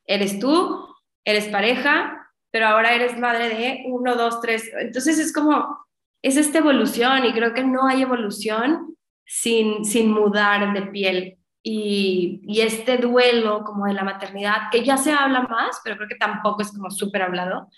eres 0.04 0.38
tú, 0.38 0.86
eres 1.24 1.46
pareja, 1.48 2.30
pero 2.50 2.66
ahora 2.66 2.92
eres 2.92 3.18
madre 3.18 3.48
de 3.48 3.84
uno, 3.86 4.14
dos, 4.14 4.42
tres. 4.42 4.70
Entonces 4.78 5.18
es 5.18 5.32
como, 5.32 5.86
es 6.20 6.36
esta 6.36 6.58
evolución 6.58 7.24
y 7.24 7.32
creo 7.32 7.54
que 7.54 7.64
no 7.64 7.86
hay 7.86 8.02
evolución 8.02 8.94
sin, 9.24 9.86
sin 9.86 10.12
mudar 10.12 10.74
de 10.74 10.82
piel 10.82 11.38
y, 11.62 12.60
este 12.60 12.98
duelo 12.98 13.64
como 13.64 13.86
de 13.86 13.94
la 13.94 14.04
maternidad, 14.04 14.68
que 14.70 14.84
ya 14.84 14.98
se 14.98 15.12
habla 15.12 15.44
más, 15.44 15.80
pero 15.82 15.96
creo 15.96 16.08
que 16.10 16.16
tampoco 16.16 16.60
es 16.60 16.72
como 16.72 16.90
súper 16.90 17.22
hablado, 17.22 17.70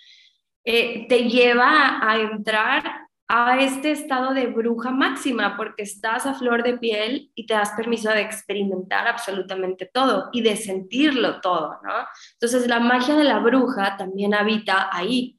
eh, 0.65 1.07
te 1.09 1.29
lleva 1.29 2.01
a 2.03 2.19
entrar 2.19 3.06
a 3.29 3.59
este 3.59 3.91
estado 3.91 4.35
de 4.35 4.47
bruja 4.47 4.91
máxima, 4.91 5.57
porque 5.57 5.83
estás 5.83 6.27
a 6.27 6.35
flor 6.35 6.63
de 6.63 6.79
piel 6.79 7.31
y 7.35 7.47
te 7.47 7.55
das 7.55 7.73
permiso 7.73 8.11
de 8.11 8.21
experimentar 8.21 9.09
absolutamente 9.09 9.91
todo 9.93 10.29
y 10.33 10.43
de 10.43 10.57
sentirlo 10.57 11.41
todo, 11.41 11.81
¿no? 11.83 12.07
Entonces 12.35 12.69
la 12.69 12.79
magia 12.79 13.17
de 13.17 13.25
la 13.25 13.39
bruja 13.39 13.97
también 13.97 14.35
habita 14.35 14.89
ahí. 14.93 15.39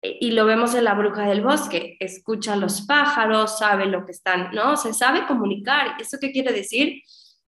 Y 0.00 0.30
lo 0.30 0.46
vemos 0.46 0.74
en 0.74 0.84
la 0.84 0.94
bruja 0.94 1.22
del 1.22 1.40
bosque, 1.40 1.96
escucha 1.98 2.52
a 2.52 2.56
los 2.56 2.82
pájaros, 2.82 3.58
sabe 3.58 3.86
lo 3.86 4.06
que 4.06 4.12
están, 4.12 4.50
¿no? 4.52 4.76
Se 4.76 4.92
sabe 4.92 5.26
comunicar. 5.26 5.96
¿Eso 6.00 6.18
qué 6.20 6.30
quiere 6.30 6.52
decir? 6.52 7.02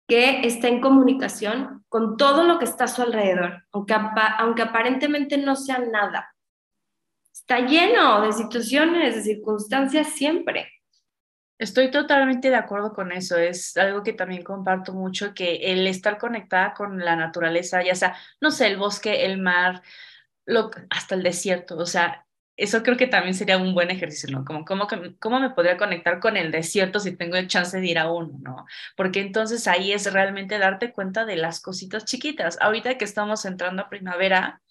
que 0.07 0.45
está 0.45 0.67
en 0.67 0.81
comunicación 0.81 1.85
con 1.87 2.17
todo 2.17 2.43
lo 2.43 2.59
que 2.59 2.65
está 2.65 2.85
a 2.85 2.87
su 2.87 3.01
alrededor, 3.01 3.63
aunque 3.71 4.61
aparentemente 4.61 5.37
no 5.37 5.55
sea 5.55 5.79
nada. 5.79 6.32
Está 7.47 7.65
lleno 7.65 8.21
de 8.21 8.31
situaciones, 8.31 9.15
de 9.15 9.21
circunstancias 9.21 10.07
siempre. 10.15 10.69
Estoy 11.59 11.91
totalmente 11.91 12.49
de 12.49 12.55
acuerdo 12.55 12.93
con 12.93 13.11
eso. 13.11 13.37
Es 13.37 13.77
algo 13.77 14.01
que 14.03 14.13
también 14.13 14.43
comparto 14.43 14.93
mucho, 14.93 15.33
que 15.33 15.55
el 15.71 15.85
estar 15.87 16.17
conectada 16.17 16.73
con 16.73 16.99
la 16.99 17.15
naturaleza, 17.15 17.83
ya 17.83 17.95
sea, 17.95 18.15
no 18.41 18.51
sé, 18.51 18.67
el 18.67 18.77
bosque, 18.77 19.25
el 19.25 19.39
mar, 19.39 19.81
hasta 20.89 21.15
el 21.15 21.23
desierto, 21.23 21.77
o 21.77 21.85
sea, 21.85 22.25
eso 22.55 22.83
creo 22.83 22.97
que 22.97 23.07
también 23.07 23.33
sería 23.33 23.57
un 23.57 23.73
buen 23.73 23.89
ejercicio, 23.89 24.29
¿no? 24.29 24.45
Como, 24.45 24.63
¿cómo, 24.63 24.87
¿cómo 25.19 25.39
me 25.39 25.49
podría 25.49 25.77
conectar 25.77 26.19
con 26.19 26.37
el 26.37 26.51
desierto 26.51 26.99
si 26.99 27.15
tengo 27.15 27.35
el 27.35 27.47
chance 27.47 27.79
de 27.79 27.87
ir 27.87 27.97
a 27.97 28.11
uno, 28.11 28.37
¿no? 28.41 28.65
Porque 28.95 29.21
entonces 29.21 29.67
ahí 29.67 29.91
es 29.91 30.11
realmente 30.13 30.59
darte 30.59 30.93
cuenta 30.93 31.25
de 31.25 31.35
las 31.35 31.61
cositas 31.61 32.05
chiquitas. 32.05 32.57
Ahorita 32.61 32.97
que 32.97 33.05
estamos 33.05 33.45
entrando 33.45 33.81
a 33.81 33.89
primavera, 33.89 34.61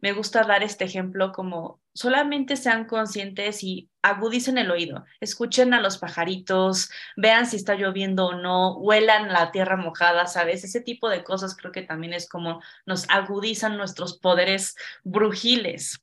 me 0.00 0.12
gusta 0.12 0.44
dar 0.44 0.62
este 0.62 0.84
ejemplo 0.84 1.32
como 1.32 1.80
solamente 1.94 2.56
sean 2.56 2.86
conscientes 2.86 3.62
y 3.64 3.90
agudicen 4.02 4.58
el 4.58 4.70
oído, 4.70 5.04
escuchen 5.20 5.74
a 5.74 5.80
los 5.80 5.98
pajaritos, 5.98 6.90
vean 7.16 7.46
si 7.46 7.56
está 7.56 7.74
lloviendo 7.74 8.26
o 8.26 8.34
no, 8.34 8.76
huelan 8.78 9.32
la 9.32 9.50
tierra 9.50 9.76
mojada, 9.76 10.26
¿sabes? 10.26 10.64
Ese 10.64 10.80
tipo 10.80 11.08
de 11.08 11.24
cosas 11.24 11.56
creo 11.56 11.72
que 11.72 11.82
también 11.82 12.12
es 12.12 12.28
como 12.28 12.62
nos 12.86 13.08
agudizan 13.10 13.76
nuestros 13.76 14.18
poderes 14.18 14.76
brujiles 15.04 16.00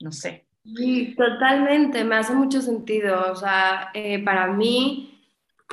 no 0.00 0.12
sé. 0.12 0.46
Sí, 0.64 1.14
totalmente, 1.16 2.04
me 2.04 2.16
hace 2.16 2.34
mucho 2.34 2.60
sentido. 2.60 3.30
O 3.30 3.36
sea, 3.36 3.90
eh, 3.94 4.22
para 4.24 4.48
mí, 4.48 5.22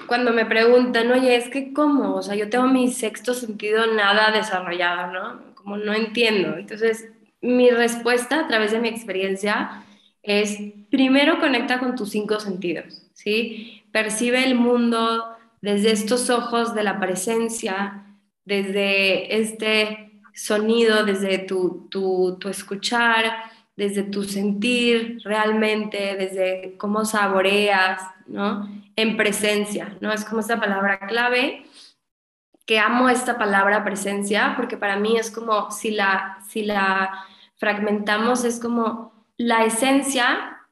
cuando 0.08 0.32
me 0.32 0.46
preguntan, 0.46 1.12
oye, 1.12 1.36
es 1.36 1.50
que 1.50 1.74
cómo, 1.74 2.16
o 2.16 2.22
sea, 2.22 2.36
yo 2.36 2.50
tengo 2.50 2.68
mi 2.68 2.92
sexto 2.92 3.34
sentido 3.34 3.88
nada 3.94 4.32
desarrollado, 4.32 5.12
¿no? 5.12 5.56
No 5.76 5.94
entiendo. 5.94 6.58
Entonces, 6.58 7.10
mi 7.42 7.70
respuesta 7.70 8.40
a 8.40 8.48
través 8.48 8.72
de 8.72 8.80
mi 8.80 8.88
experiencia 8.88 9.84
es, 10.24 10.58
primero 10.90 11.40
conecta 11.40 11.80
con 11.80 11.96
tus 11.96 12.10
cinco 12.10 12.40
sentidos, 12.40 13.10
¿sí? 13.14 13.84
Percibe 13.92 14.44
el 14.44 14.56
mundo 14.56 15.26
desde 15.62 15.92
estos 15.92 16.30
ojos 16.30 16.76
de 16.76 16.84
la 16.84 17.00
presencia, 17.00 18.06
desde 18.46 19.40
este 19.40 20.22
sonido, 20.34 21.04
desde 21.04 21.40
tu, 21.40 21.88
tu, 21.90 22.38
escuchar, 22.50 23.26
desde 23.76 24.04
tu 24.04 24.24
sentir 24.24 25.20
realmente, 25.24 26.16
desde 26.16 26.76
cómo 26.78 27.06
saboreas, 27.06 28.02
¿no? 28.28 28.70
En 28.96 29.18
presencia, 29.18 29.96
¿no? 30.02 30.12
Es 30.12 30.26
como 30.26 30.42
esta 30.42 30.60
palabra 30.60 31.00
clave, 31.00 31.66
que 32.68 32.80
amo 32.80 33.10
esta 33.10 33.38
palabra 33.38 33.84
presencia, 33.84 34.54
porque 34.58 34.78
para 34.78 34.98
mí 34.98 35.18
es 35.18 35.32
como 35.32 35.72
si 35.72 35.92
la, 35.92 36.40
si 36.50 36.64
la 36.64 37.26
fragmentamos, 37.56 38.44
es 38.44 38.60
como 38.60 39.26
la 39.38 39.64
esencia 39.66 40.68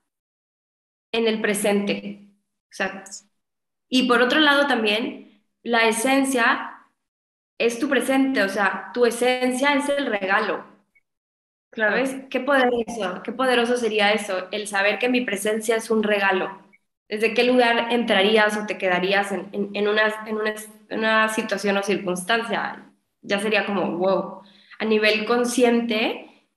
en 1.14 1.28
el 1.28 1.42
presente. 1.42 2.28
Exacto. 2.70 3.12
Y 3.88 4.08
por 4.08 4.22
otro 4.22 4.42
lado 4.42 4.68
también, 4.68 5.42
la 5.64 5.88
esencia 5.88 6.90
es 7.58 7.80
tu 7.80 7.88
presente, 7.88 8.44
o 8.44 8.50
sea, 8.50 8.92
tu 8.94 9.06
esencia 9.06 9.74
es 9.76 9.88
el 9.88 10.08
regalo. 10.08 10.66
¿Sabes? 11.74 12.16
Qué 12.30 12.40
poderoso, 12.42 13.22
qué 13.24 13.32
poderoso 13.32 13.78
sería 13.78 14.12
eso, 14.12 14.48
el 14.52 14.68
saber 14.68 15.00
que 15.00 15.10
mi 15.10 15.22
presencia 15.22 15.78
es 15.78 15.90
un 15.90 16.04
regalo. 16.04 16.62
¿Desde 17.08 17.34
qué 17.34 17.44
lugar 17.44 17.92
entrarías 17.92 18.58
o 18.58 18.66
te 18.66 18.78
quedarías 18.78 19.32
en, 19.32 19.50
en, 19.54 19.88
una, 19.88 20.14
en 20.26 20.36
una, 20.38 20.56
una, 20.90 21.30
situación 21.30 21.78
o 21.78 21.84
circunstancia? 21.84 22.92
Ya 23.22 23.40
sería 23.40 23.66
como, 23.66 23.98
wow. 23.98 24.42
A 24.80 24.86
nivel 24.86 25.26
consciente, 25.26 26.50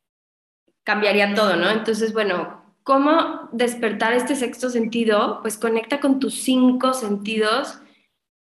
cambiaría 0.85 1.35
todo, 1.35 1.57
¿no? 1.57 1.71
Entonces, 1.71 2.13
bueno, 2.13 2.77
¿cómo 2.83 3.49
despertar 3.53 4.13
este 4.13 4.35
sexto 4.35 4.71
sentido? 4.71 5.41
Pues 5.43 5.57
conecta 5.57 6.01
con 6.01 6.19
tus 6.19 6.35
cinco 6.35 6.95
sentidos, 6.95 7.81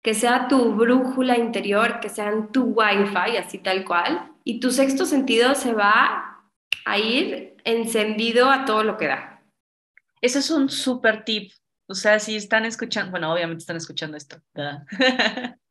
que 0.02 0.14
sea 0.14 0.48
tu 0.48 0.74
brújula 0.74 1.36
interior, 1.36 2.00
que 2.00 2.08
sean 2.08 2.52
tu 2.52 2.64
wifi, 2.64 3.36
así 3.36 3.58
tal 3.58 3.84
cual, 3.84 4.32
y 4.44 4.60
tu 4.60 4.70
sexto 4.70 5.04
sentido 5.04 5.54
se 5.54 5.74
va 5.74 6.44
a 6.84 6.98
ir 6.98 7.56
encendido 7.64 8.50
a 8.50 8.64
todo 8.64 8.84
lo 8.84 8.96
que 8.96 9.08
da. 9.08 9.42
Eso 10.20 10.38
es 10.38 10.50
un 10.50 10.68
súper 10.68 11.24
tip. 11.24 11.52
O 11.86 11.94
sea, 11.94 12.18
si 12.18 12.36
están 12.36 12.64
escuchando, 12.64 13.10
bueno, 13.10 13.32
obviamente 13.32 13.62
están 13.62 13.76
escuchando 13.76 14.16
esto. 14.16 14.36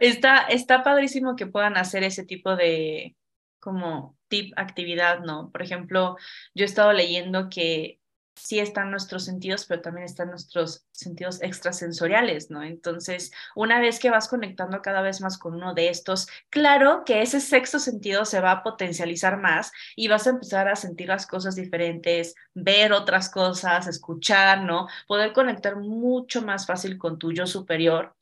está, 0.00 0.38
está 0.42 0.82
padrísimo 0.82 1.36
que 1.36 1.46
puedan 1.46 1.76
hacer 1.76 2.04
ese 2.04 2.24
tipo 2.24 2.56
de 2.56 3.16
como 3.60 4.16
tip 4.28 4.52
actividad, 4.56 5.20
¿no? 5.20 5.50
Por 5.50 5.62
ejemplo, 5.62 6.16
yo 6.54 6.64
he 6.64 6.66
estado 6.66 6.92
leyendo 6.92 7.48
que 7.48 7.98
sí 8.38 8.60
están 8.60 8.90
nuestros 8.90 9.24
sentidos, 9.24 9.66
pero 9.66 9.82
también 9.82 10.04
están 10.04 10.30
nuestros 10.30 10.86
sentidos 10.92 11.42
extrasensoriales, 11.42 12.50
¿no? 12.50 12.62
Entonces, 12.62 13.32
una 13.54 13.80
vez 13.80 13.98
que 13.98 14.10
vas 14.10 14.28
conectando 14.28 14.80
cada 14.80 15.02
vez 15.02 15.20
más 15.20 15.38
con 15.38 15.54
uno 15.54 15.74
de 15.74 15.88
estos, 15.88 16.28
claro 16.50 17.02
que 17.04 17.22
ese 17.22 17.40
sexto 17.40 17.78
sentido 17.78 18.24
se 18.24 18.40
va 18.40 18.52
a 18.52 18.62
potencializar 18.62 19.38
más 19.38 19.72
y 19.96 20.08
vas 20.08 20.26
a 20.26 20.30
empezar 20.30 20.68
a 20.68 20.76
sentir 20.76 21.08
las 21.08 21.26
cosas 21.26 21.56
diferentes, 21.56 22.34
ver 22.54 22.92
otras 22.92 23.28
cosas, 23.28 23.86
escuchar, 23.86 24.62
¿no? 24.62 24.88
Poder 25.06 25.32
conectar 25.32 25.76
mucho 25.76 26.42
más 26.42 26.66
fácil 26.66 26.98
con 26.98 27.18
tu 27.18 27.32
yo 27.32 27.46
superior 27.46 28.14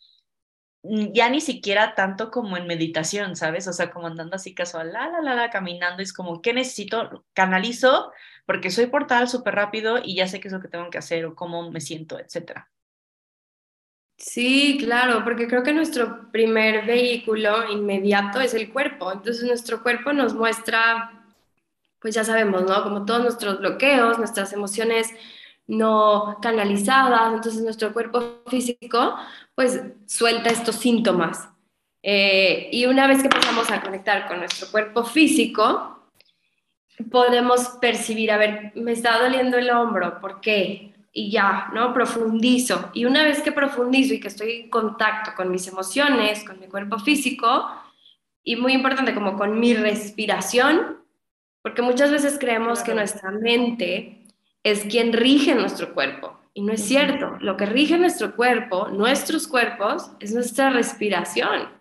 ya 0.82 1.28
ni 1.30 1.40
siquiera 1.40 1.94
tanto 1.94 2.30
como 2.30 2.56
en 2.56 2.66
meditación, 2.66 3.36
¿sabes? 3.36 3.66
O 3.68 3.72
sea, 3.72 3.90
como 3.90 4.06
andando 4.06 4.36
así 4.36 4.54
casual, 4.54 4.92
la, 4.92 5.08
la, 5.08 5.20
la, 5.20 5.34
la, 5.34 5.50
caminando, 5.50 6.02
es 6.02 6.12
como, 6.12 6.40
¿qué 6.42 6.52
necesito? 6.52 7.24
Canalizo 7.32 8.12
porque 8.46 8.70
soy 8.70 8.86
portal 8.86 9.28
súper 9.28 9.54
rápido 9.56 9.98
y 10.02 10.14
ya 10.14 10.28
sé 10.28 10.40
qué 10.40 10.48
es 10.48 10.54
lo 10.54 10.60
que 10.60 10.68
tengo 10.68 10.88
que 10.90 10.98
hacer 10.98 11.26
o 11.26 11.34
cómo 11.34 11.70
me 11.70 11.80
siento, 11.80 12.18
etcétera. 12.18 12.70
Sí, 14.16 14.78
claro, 14.80 15.24
porque 15.24 15.46
creo 15.46 15.62
que 15.62 15.74
nuestro 15.74 16.30
primer 16.32 16.86
vehículo 16.86 17.70
inmediato 17.70 18.40
es 18.40 18.54
el 18.54 18.72
cuerpo. 18.72 19.12
Entonces 19.12 19.44
nuestro 19.44 19.82
cuerpo 19.82 20.12
nos 20.12 20.32
muestra, 20.32 21.26
pues 22.00 22.14
ya 22.14 22.24
sabemos, 22.24 22.62
¿no? 22.64 22.82
Como 22.82 23.04
todos 23.04 23.22
nuestros 23.22 23.58
bloqueos, 23.58 24.18
nuestras 24.18 24.52
emociones 24.54 25.10
no 25.66 26.38
canalizadas. 26.40 27.34
Entonces 27.34 27.62
nuestro 27.62 27.92
cuerpo 27.92 28.42
físico, 28.46 29.16
pues 29.54 29.82
suelta 30.06 30.50
estos 30.50 30.76
síntomas. 30.76 31.48
Eh, 32.02 32.68
y 32.72 32.86
una 32.86 33.06
vez 33.06 33.18
que 33.18 33.24
empezamos 33.24 33.70
a 33.70 33.80
conectar 33.80 34.28
con 34.28 34.38
nuestro 34.38 34.68
cuerpo 34.70 35.04
físico, 35.04 36.10
podemos 37.10 37.68
percibir, 37.80 38.30
a 38.30 38.36
ver, 38.36 38.72
me 38.76 38.92
está 38.92 39.18
doliendo 39.20 39.58
el 39.58 39.70
hombro, 39.70 40.20
¿por 40.20 40.40
qué? 40.40 40.94
Y 41.12 41.30
ya, 41.30 41.68
¿no? 41.74 41.92
Profundizo. 41.92 42.90
Y 42.94 43.06
una 43.06 43.24
vez 43.24 43.42
que 43.42 43.52
profundizo 43.52 44.14
y 44.14 44.20
que 44.20 44.28
estoy 44.28 44.52
en 44.52 44.70
contacto 44.70 45.32
con 45.34 45.50
mis 45.50 45.66
emociones, 45.66 46.44
con 46.44 46.60
mi 46.60 46.68
cuerpo 46.68 46.98
físico, 46.98 47.68
y 48.44 48.54
muy 48.54 48.74
importante, 48.74 49.14
como 49.14 49.36
con 49.36 49.58
mi 49.58 49.74
respiración, 49.74 50.98
porque 51.62 51.82
muchas 51.82 52.12
veces 52.12 52.38
creemos 52.38 52.82
que 52.82 52.94
nuestra 52.94 53.32
mente 53.32 54.25
es 54.70 54.84
quien 54.84 55.12
rige 55.12 55.54
nuestro 55.54 55.94
cuerpo. 55.94 56.38
Y 56.54 56.62
no 56.62 56.72
es 56.72 56.84
cierto. 56.84 57.36
Lo 57.40 57.56
que 57.56 57.66
rige 57.66 57.98
nuestro 57.98 58.34
cuerpo, 58.34 58.88
nuestros 58.88 59.46
cuerpos, 59.46 60.10
es 60.20 60.32
nuestra 60.32 60.70
respiración 60.70 61.76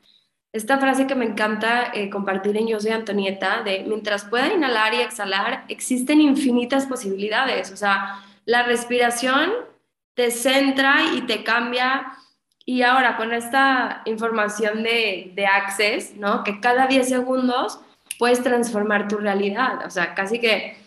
esta 0.56 0.78
frase 0.78 1.06
que 1.06 1.16
me 1.16 1.26
encanta 1.26 1.92
eh, 1.94 2.10
compartir 2.10 2.56
en 2.56 2.68
Yo 2.68 2.80
soy 2.80 2.92
Antonieta, 2.92 3.62
de 3.64 3.84
mientras 3.86 4.24
pueda 4.24 4.54
inhalar 4.54 4.94
y 4.94 5.02
exhalar, 5.02 5.66
existen 5.68 6.22
infinitas 6.22 6.86
posibilidades. 6.86 7.74
O 7.74 7.76
sea, 7.76 8.24
la 8.46 8.64
respiración 8.64 9.52
te 10.14 10.32
centra 10.32 11.14
y 11.14 11.24
te 11.24 11.44
cambia. 11.44 12.14
Y 12.66 12.84
ahora 12.84 13.18
con 13.18 13.34
esta 13.34 14.02
información 14.06 14.82
de, 14.82 15.34
de 15.36 15.46
Access, 15.46 16.16
¿no? 16.16 16.46
Que 16.46 16.62
cada 16.62 16.88
10 16.88 17.10
segundos 17.10 17.82
puedes 18.18 18.42
transformar 18.42 19.10
tu 19.10 19.18
realidad. 19.18 19.86
O 19.86 19.90
sea, 19.90 20.16
casi 20.16 20.40
que 20.40 20.78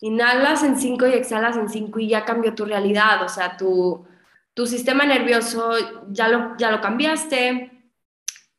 inhalas 0.00 0.62
en 0.62 0.76
5 0.76 1.06
y 1.06 1.12
exhalas 1.14 1.56
en 1.56 1.68
5 1.68 1.98
y 2.00 2.08
ya 2.08 2.24
cambió 2.24 2.54
tu 2.54 2.64
realidad. 2.64 3.22
O 3.22 3.28
sea, 3.28 3.56
tu, 3.56 4.06
tu 4.54 4.66
sistema 4.66 5.04
nervioso 5.04 5.72
ya 6.08 6.28
lo, 6.28 6.56
ya 6.56 6.70
lo 6.70 6.80
cambiaste, 6.80 7.72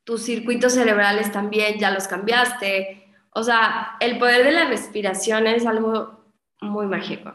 tus 0.04 0.22
circuitos 0.22 0.74
cerebrales 0.74 1.32
también 1.32 1.78
ya 1.78 1.90
los 1.90 2.08
cambiaste. 2.08 3.12
O 3.30 3.42
sea, 3.42 3.96
el 4.00 4.18
poder 4.18 4.44
de 4.44 4.52
la 4.52 4.66
respiración 4.66 5.46
es 5.46 5.66
algo 5.66 6.24
muy 6.60 6.86
mágico. 6.86 7.34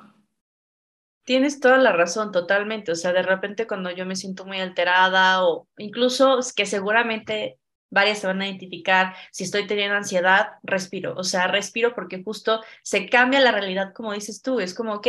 Tienes 1.24 1.62
toda 1.62 1.78
la 1.78 1.94
razón, 1.94 2.32
totalmente. 2.32 2.92
O 2.92 2.96
sea, 2.96 3.14
de 3.14 3.22
repente 3.22 3.68
cuando 3.68 3.92
yo 3.92 4.06
me 4.06 4.16
siento 4.16 4.46
muy 4.46 4.60
alterada 4.60 5.46
o 5.46 5.68
incluso 5.78 6.40
que 6.56 6.66
seguramente 6.66 7.60
varias 7.94 8.20
se 8.20 8.28
van 8.28 8.42
a 8.42 8.48
identificar, 8.48 9.16
si 9.32 9.44
estoy 9.44 9.68
teniendo 9.68 9.96
ansiedad, 9.96 10.54
respiro. 10.64 11.16
O 11.16 11.24
sea, 11.24 11.48
respiro 11.48 11.96
porque 11.96 12.24
justo 12.24 12.62
se 12.82 13.10
cambia 13.10 13.40
la 13.40 13.52
realidad, 13.52 13.94
como 13.94 14.14
dices 14.14 14.42
tú. 14.42 14.60
Es 14.60 14.74
como, 14.74 14.96
ok, 14.96 15.08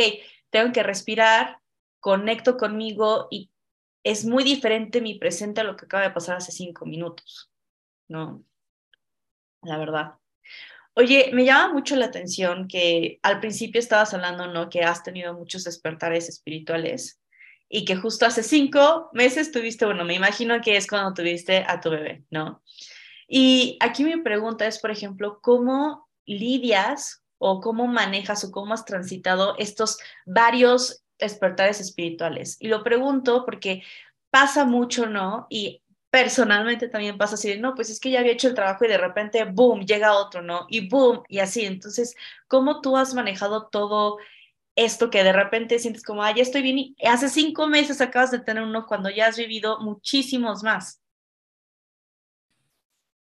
tengo 0.49 0.71
que 0.71 0.83
respirar, 0.83 1.59
conecto 1.99 2.57
conmigo 2.57 3.27
y 3.31 3.49
es 4.03 4.25
muy 4.25 4.43
diferente 4.43 5.01
mi 5.01 5.15
presente 5.15 5.61
a 5.61 5.63
lo 5.63 5.75
que 5.75 5.85
acaba 5.85 6.03
de 6.03 6.11
pasar 6.11 6.37
hace 6.37 6.51
cinco 6.51 6.85
minutos. 6.85 7.49
¿no? 8.07 8.43
La 9.61 9.77
verdad. 9.77 10.13
Oye, 10.93 11.31
me 11.33 11.43
llama 11.43 11.73
mucho 11.73 11.95
la 11.95 12.05
atención 12.05 12.67
que 12.67 13.19
al 13.21 13.39
principio 13.39 13.79
estabas 13.79 14.13
hablando, 14.13 14.47
¿no? 14.47 14.69
Que 14.69 14.83
has 14.83 15.03
tenido 15.03 15.33
muchos 15.33 15.65
despertares 15.65 16.29
espirituales 16.29 17.19
y 17.69 17.85
que 17.85 17.95
justo 17.95 18.25
hace 18.25 18.43
cinco 18.43 19.09
meses 19.13 19.51
tuviste, 19.51 19.85
bueno, 19.85 20.05
me 20.05 20.13
imagino 20.13 20.61
que 20.61 20.77
es 20.77 20.87
cuando 20.87 21.13
tuviste 21.13 21.65
a 21.67 21.81
tu 21.81 21.89
bebé, 21.89 22.23
¿no? 22.29 22.61
Y 23.27 23.77
aquí 23.81 24.03
mi 24.03 24.17
pregunta 24.17 24.67
es, 24.67 24.79
por 24.79 24.91
ejemplo, 24.91 25.39
¿cómo 25.41 26.07
lidias 26.25 27.23
o 27.37 27.59
cómo 27.59 27.87
manejas 27.87 28.43
o 28.43 28.51
cómo 28.51 28.73
has 28.73 28.85
transitado 28.85 29.55
estos 29.57 29.97
varios 30.25 31.03
despertares 31.17 31.79
espirituales? 31.79 32.57
Y 32.59 32.67
lo 32.67 32.83
pregunto 32.83 33.45
porque 33.45 33.83
pasa 34.29 34.65
mucho, 34.65 35.07
¿no? 35.07 35.47
Y 35.49 35.81
personalmente 36.11 36.87
también 36.87 37.17
pasa 37.17 37.35
así 37.35 37.59
no, 37.59 37.75
pues 37.75 37.89
es 37.89 37.99
que 37.99 38.09
ya 38.09 38.19
había 38.19 38.31
hecho 38.31 38.47
el 38.47 38.53
trabajo 38.53 38.85
y 38.85 38.87
de 38.87 38.97
repente, 38.97 39.43
boom, 39.43 39.85
llega 39.85 40.13
otro, 40.13 40.41
¿no? 40.41 40.65
Y 40.69 40.87
boom, 40.87 41.23
y 41.27 41.39
así. 41.39 41.65
Entonces, 41.65 42.15
¿cómo 42.47 42.79
tú 42.79 42.95
has 42.95 43.13
manejado 43.13 43.67
todo 43.67 44.17
esto 44.75 45.09
que 45.09 45.23
de 45.23 45.33
repente 45.33 45.79
sientes 45.79 46.03
como, 46.03 46.23
ah, 46.23 46.33
ya 46.35 46.43
estoy 46.43 46.61
bien 46.61 46.77
y 46.77 46.95
hace 47.05 47.29
cinco 47.29 47.67
meses 47.67 48.01
acabas 48.01 48.31
de 48.31 48.39
tener 48.39 48.63
uno 48.63 48.85
cuando 48.85 49.09
ya 49.09 49.27
has 49.27 49.37
vivido 49.37 49.79
muchísimos 49.81 50.63
más? 50.63 51.01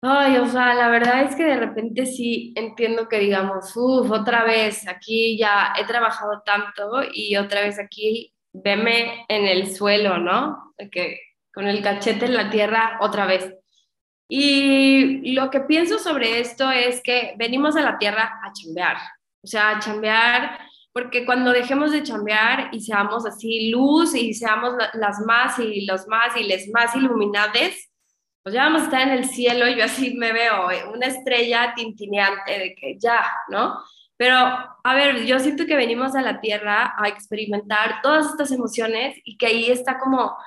Ay, 0.02 0.38
o 0.38 0.46
sea, 0.46 0.76
la 0.76 0.90
verdad 0.90 1.24
es 1.24 1.36
que 1.36 1.44
de 1.44 1.58
repente 1.58 2.06
sí 2.06 2.54
entiendo 2.56 3.10
que 3.10 3.18
digamos, 3.18 3.76
uff, 3.76 4.12
otra 4.12 4.44
vez, 4.44 4.88
aquí 4.88 5.36
ya 5.36 5.74
he 5.80 5.86
trabajado 5.86 6.44
tanto 6.46 7.02
y 7.12 7.36
otra 7.38 7.62
vez 7.62 7.80
aquí, 7.80 8.32
veme 8.54 9.26
en 9.28 9.46
el 9.48 9.76
suelo, 9.76 10.20
¿no? 10.20 10.76
Que 10.92 11.20
con 11.52 11.68
el 11.68 11.82
cachete 11.82 12.26
en 12.26 12.36
la 12.36 12.52
tierra 12.52 13.00
otra 13.02 13.26
vez. 13.26 13.52
Y 14.28 15.34
lo 15.34 15.50
que 15.50 15.62
pienso 15.62 15.98
sobre 15.98 16.40
esto 16.40 16.70
es 16.70 17.02
que 17.02 17.34
venimos 17.38 17.76
a 17.76 17.82
la 17.82 17.98
tierra 17.98 18.40
a 18.44 18.52
chambear, 18.54 18.98
o 19.42 19.48
sea, 19.48 19.72
a 19.72 19.80
chambear, 19.80 20.60
porque 20.96 21.26
cuando 21.26 21.52
dejemos 21.52 21.92
de 21.92 22.04
chambear 22.04 22.70
y 22.72 22.80
seamos 22.80 23.26
así 23.26 23.70
luz 23.70 24.16
y 24.16 24.34
seamos 24.34 24.76
las 24.94 25.20
más 25.26 25.60
y 25.60 25.86
los 25.86 26.08
más 26.08 26.38
y 26.38 26.44
les 26.46 26.70
más 26.70 26.96
iluminades, 26.96 27.92
pues 28.42 28.56
ya 28.56 28.64
vamos 28.64 28.84
a 28.84 28.86
estar 28.86 29.02
en 29.02 29.10
el 29.10 29.26
cielo 29.26 29.68
y 29.68 29.76
yo 29.76 29.84
así 29.84 30.16
me 30.16 30.32
veo, 30.32 30.72
eh, 30.72 30.86
una 30.86 31.08
estrella 31.08 31.74
tintineante 31.76 32.58
de 32.58 32.76
que 32.76 32.98
ya, 32.98 33.26
¿no? 33.50 33.78
Pero, 34.16 34.38
a 34.38 34.96
ver, 34.96 35.26
yo 35.26 35.38
siento 35.40 35.66
que 35.66 35.76
venimos 35.76 36.16
a 36.16 36.22
la 36.22 36.40
Tierra 36.40 36.94
a 36.98 37.10
experimentar 37.10 38.02
todas 38.02 38.28
estas 38.28 38.54
emociones 38.54 39.18
y 39.26 39.36
que 39.38 39.48
ahí 39.48 39.66
está 39.70 40.00
como 40.00 40.38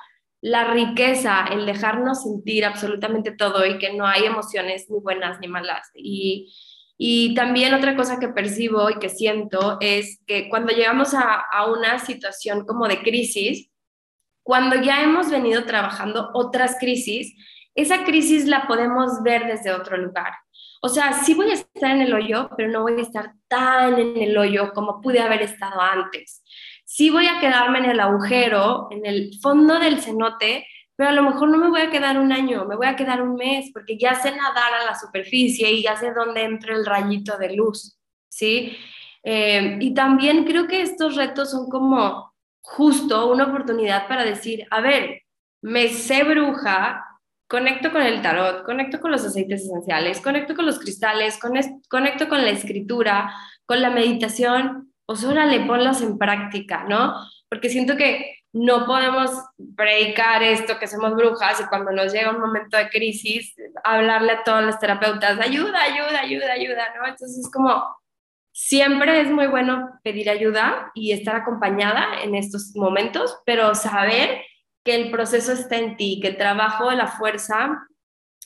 la 0.41 0.73
riqueza, 0.73 1.45
el 1.51 1.67
dejarnos 1.67 2.23
sentir 2.23 2.65
absolutamente 2.65 3.33
todo 3.33 3.67
y 3.67 3.77
que 3.77 3.93
no 3.93 4.07
hay 4.07 4.25
emociones 4.25 4.89
ni 4.89 4.99
buenas 4.99 5.39
ni 5.41 5.47
malas. 5.47 5.91
Y, 5.93 6.51
y 7.01 7.33
también 7.33 7.73
otra 7.73 7.95
cosa 7.95 8.19
que 8.19 8.27
percibo 8.27 8.89
y 8.89 8.99
que 8.99 9.07
siento 9.07 9.77
es 9.79 10.19
que 10.27 10.49
cuando 10.49 10.73
llegamos 10.73 11.13
a, 11.13 11.45
una 11.71 11.97
situación 11.97 12.65
como 12.65 12.89
de 12.89 13.01
crisis, 13.01 13.71
cuando 14.43 14.75
ya 14.75 15.01
hemos 15.01 15.31
venido 15.31 15.63
trabajando 15.63 16.29
otras 16.33 16.75
crisis, 16.77 17.33
esa 17.73 18.03
crisis 18.03 18.47
la 18.47 18.67
podemos 18.67 19.23
ver 19.23 19.47
desde 19.47 19.71
otro 19.71 19.95
lugar. 19.95 20.33
O 20.81 20.89
sea, 20.89 21.13
sí 21.13 21.33
voy 21.33 21.51
a 21.51 21.53
estar 21.53 21.91
en 21.91 22.01
el 22.01 22.13
hoyo, 22.13 22.49
pero 22.57 22.69
no 22.69 22.81
voy 22.81 22.99
a 22.99 23.03
estar 23.03 23.31
tan 23.47 23.97
en 23.97 24.17
el 24.17 24.37
hoyo 24.37 24.73
como 24.73 24.99
pude 24.99 25.21
haber 25.21 25.41
estado 25.41 25.79
antes. 25.79 26.43
Sí 26.83 27.11
voy 27.11 27.27
a 27.27 27.39
quedarme 27.39 27.79
en 27.79 27.85
el 27.85 27.99
agujero, 28.01 28.89
en 28.91 29.05
el 29.05 29.31
fondo 29.41 29.79
del 29.79 30.01
cenote, 30.01 30.67
pero 30.99 31.11
a 31.11 31.13
lo 31.13 31.23
mejor 31.23 31.47
no 31.47 31.57
me 31.57 31.69
voy 31.69 31.79
a 31.79 31.89
quedar 31.89 32.19
un 32.19 32.33
año, 32.33 32.65
me 32.65 32.75
voy 32.75 32.87
a 32.87 32.97
quedar 32.97 33.21
un 33.21 33.35
mes, 33.35 33.71
porque 33.71 33.97
ya 33.97 34.15
sé 34.15 34.31
nadar 34.31 34.73
a 34.73 34.85
la 34.85 34.99
superficie 34.99 35.71
y 35.71 35.81
ya 35.81 35.95
sé 35.95 36.11
dónde 36.11 36.43
entra 36.43 36.75
el 36.75 36.85
rayito 36.85 37.37
de 37.37 37.55
luz, 37.55 37.97
¿sí? 38.27 38.75
Eh, 39.23 39.77
y 39.79 39.93
también 39.93 40.43
creo 40.43 40.67
que 40.67 40.81
estos 40.81 41.15
retos 41.15 41.51
son 41.51 41.69
como 41.69 42.33
justo 42.59 43.31
una 43.31 43.45
oportunidad 43.45 44.09
para 44.09 44.25
decir, 44.25 44.67
a 44.71 44.81
ver, 44.81 45.21
me 45.61 45.87
sé 45.87 46.25
bruja, 46.25 47.05
conecto 47.47 47.93
con 47.93 48.01
el 48.01 48.21
tarot, 48.21 48.65
conecto 48.65 48.99
con 48.99 49.11
los 49.11 49.23
aceites 49.23 49.61
esenciales, 49.61 50.19
conecto 50.19 50.53
con 50.53 50.65
los 50.65 50.79
cristales, 50.79 51.39
conecto 51.87 52.27
con 52.27 52.41
la 52.43 52.49
escritura, 52.49 53.33
con 53.65 53.81
la 53.81 53.89
meditación, 53.89 54.93
pues 55.05 55.23
órale, 55.23 55.61
ponlos 55.61 56.01
en 56.01 56.17
práctica, 56.17 56.83
¿no? 56.89 57.13
Porque 57.47 57.69
siento 57.69 57.95
que 57.95 58.38
no 58.51 58.85
podemos 58.85 59.31
predicar 59.75 60.41
esto 60.41 60.79
que 60.79 60.87
somos 60.87 61.13
brujas 61.15 61.59
y 61.59 61.65
cuando 61.65 61.91
nos 61.91 62.11
llega 62.11 62.31
un 62.31 62.39
momento 62.39 62.77
de 62.77 62.89
crisis, 62.89 63.55
hablarle 63.83 64.31
a 64.31 64.43
todos 64.43 64.63
los 64.63 64.79
terapeutas, 64.79 65.39
ayuda, 65.39 65.81
ayuda, 65.81 66.21
ayuda, 66.21 66.53
ayuda, 66.53 66.95
¿no? 66.95 67.07
Entonces 67.07 67.37
es 67.37 67.51
como, 67.51 67.83
siempre 68.51 69.21
es 69.21 69.29
muy 69.29 69.47
bueno 69.47 69.99
pedir 70.03 70.29
ayuda 70.29 70.91
y 70.95 71.11
estar 71.11 71.35
acompañada 71.35 72.23
en 72.23 72.35
estos 72.35 72.75
momentos, 72.75 73.37
pero 73.45 73.75
saber 73.75 74.41
que 74.83 74.95
el 74.95 75.11
proceso 75.11 75.51
está 75.51 75.77
en 75.77 75.95
ti, 75.95 76.19
que 76.21 76.29
el 76.29 76.37
trabajo 76.37 76.91
la 76.91 77.07
fuerza 77.07 77.87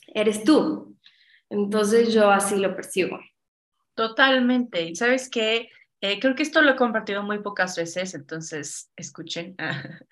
eres 0.08 0.44
tú. 0.44 0.96
Entonces 1.48 2.12
yo 2.12 2.30
así 2.30 2.56
lo 2.56 2.74
percibo. 2.76 3.18
Totalmente. 3.94 4.82
Y 4.82 4.96
sabes 4.96 5.30
qué, 5.30 5.70
eh, 6.04 6.20
creo 6.20 6.34
que 6.34 6.42
esto 6.42 6.60
lo 6.60 6.72
he 6.72 6.76
compartido 6.76 7.22
muy 7.22 7.38
pocas 7.38 7.78
veces, 7.78 8.12
entonces 8.12 8.90
escuchen. 8.94 9.56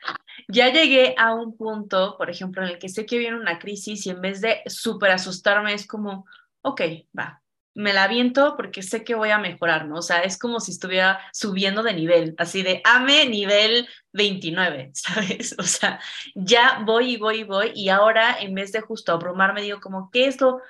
ya 0.48 0.72
llegué 0.72 1.14
a 1.18 1.34
un 1.34 1.54
punto, 1.54 2.16
por 2.16 2.30
ejemplo, 2.30 2.62
en 2.62 2.70
el 2.70 2.78
que 2.78 2.88
sé 2.88 3.04
que 3.04 3.18
viene 3.18 3.38
una 3.38 3.58
crisis 3.58 4.06
y 4.06 4.10
en 4.10 4.22
vez 4.22 4.40
de 4.40 4.62
súper 4.64 5.10
asustarme 5.10 5.74
es 5.74 5.86
como, 5.86 6.24
ok, 6.62 6.80
va, 7.18 7.42
me 7.74 7.92
la 7.92 8.04
aviento 8.04 8.56
porque 8.56 8.82
sé 8.82 9.04
que 9.04 9.14
voy 9.14 9.32
a 9.32 9.38
mejorar, 9.38 9.86
¿no? 9.86 9.96
O 9.96 10.02
sea, 10.02 10.22
es 10.22 10.38
como 10.38 10.60
si 10.60 10.70
estuviera 10.70 11.20
subiendo 11.30 11.82
de 11.82 11.92
nivel, 11.92 12.34
así 12.38 12.62
de 12.62 12.80
ame 12.84 13.26
nivel 13.28 13.86
29, 14.14 14.92
¿sabes? 14.94 15.54
O 15.58 15.64
sea, 15.64 16.00
ya 16.34 16.80
voy 16.86 17.16
y 17.16 17.16
voy 17.18 17.40
y 17.40 17.44
voy 17.44 17.70
y 17.74 17.90
ahora 17.90 18.38
en 18.40 18.54
vez 18.54 18.72
de 18.72 18.80
justo 18.80 19.12
abrumarme 19.12 19.60
digo 19.60 19.78
como, 19.82 20.10
¿qué 20.10 20.24
es 20.24 20.40
lo, 20.40 20.62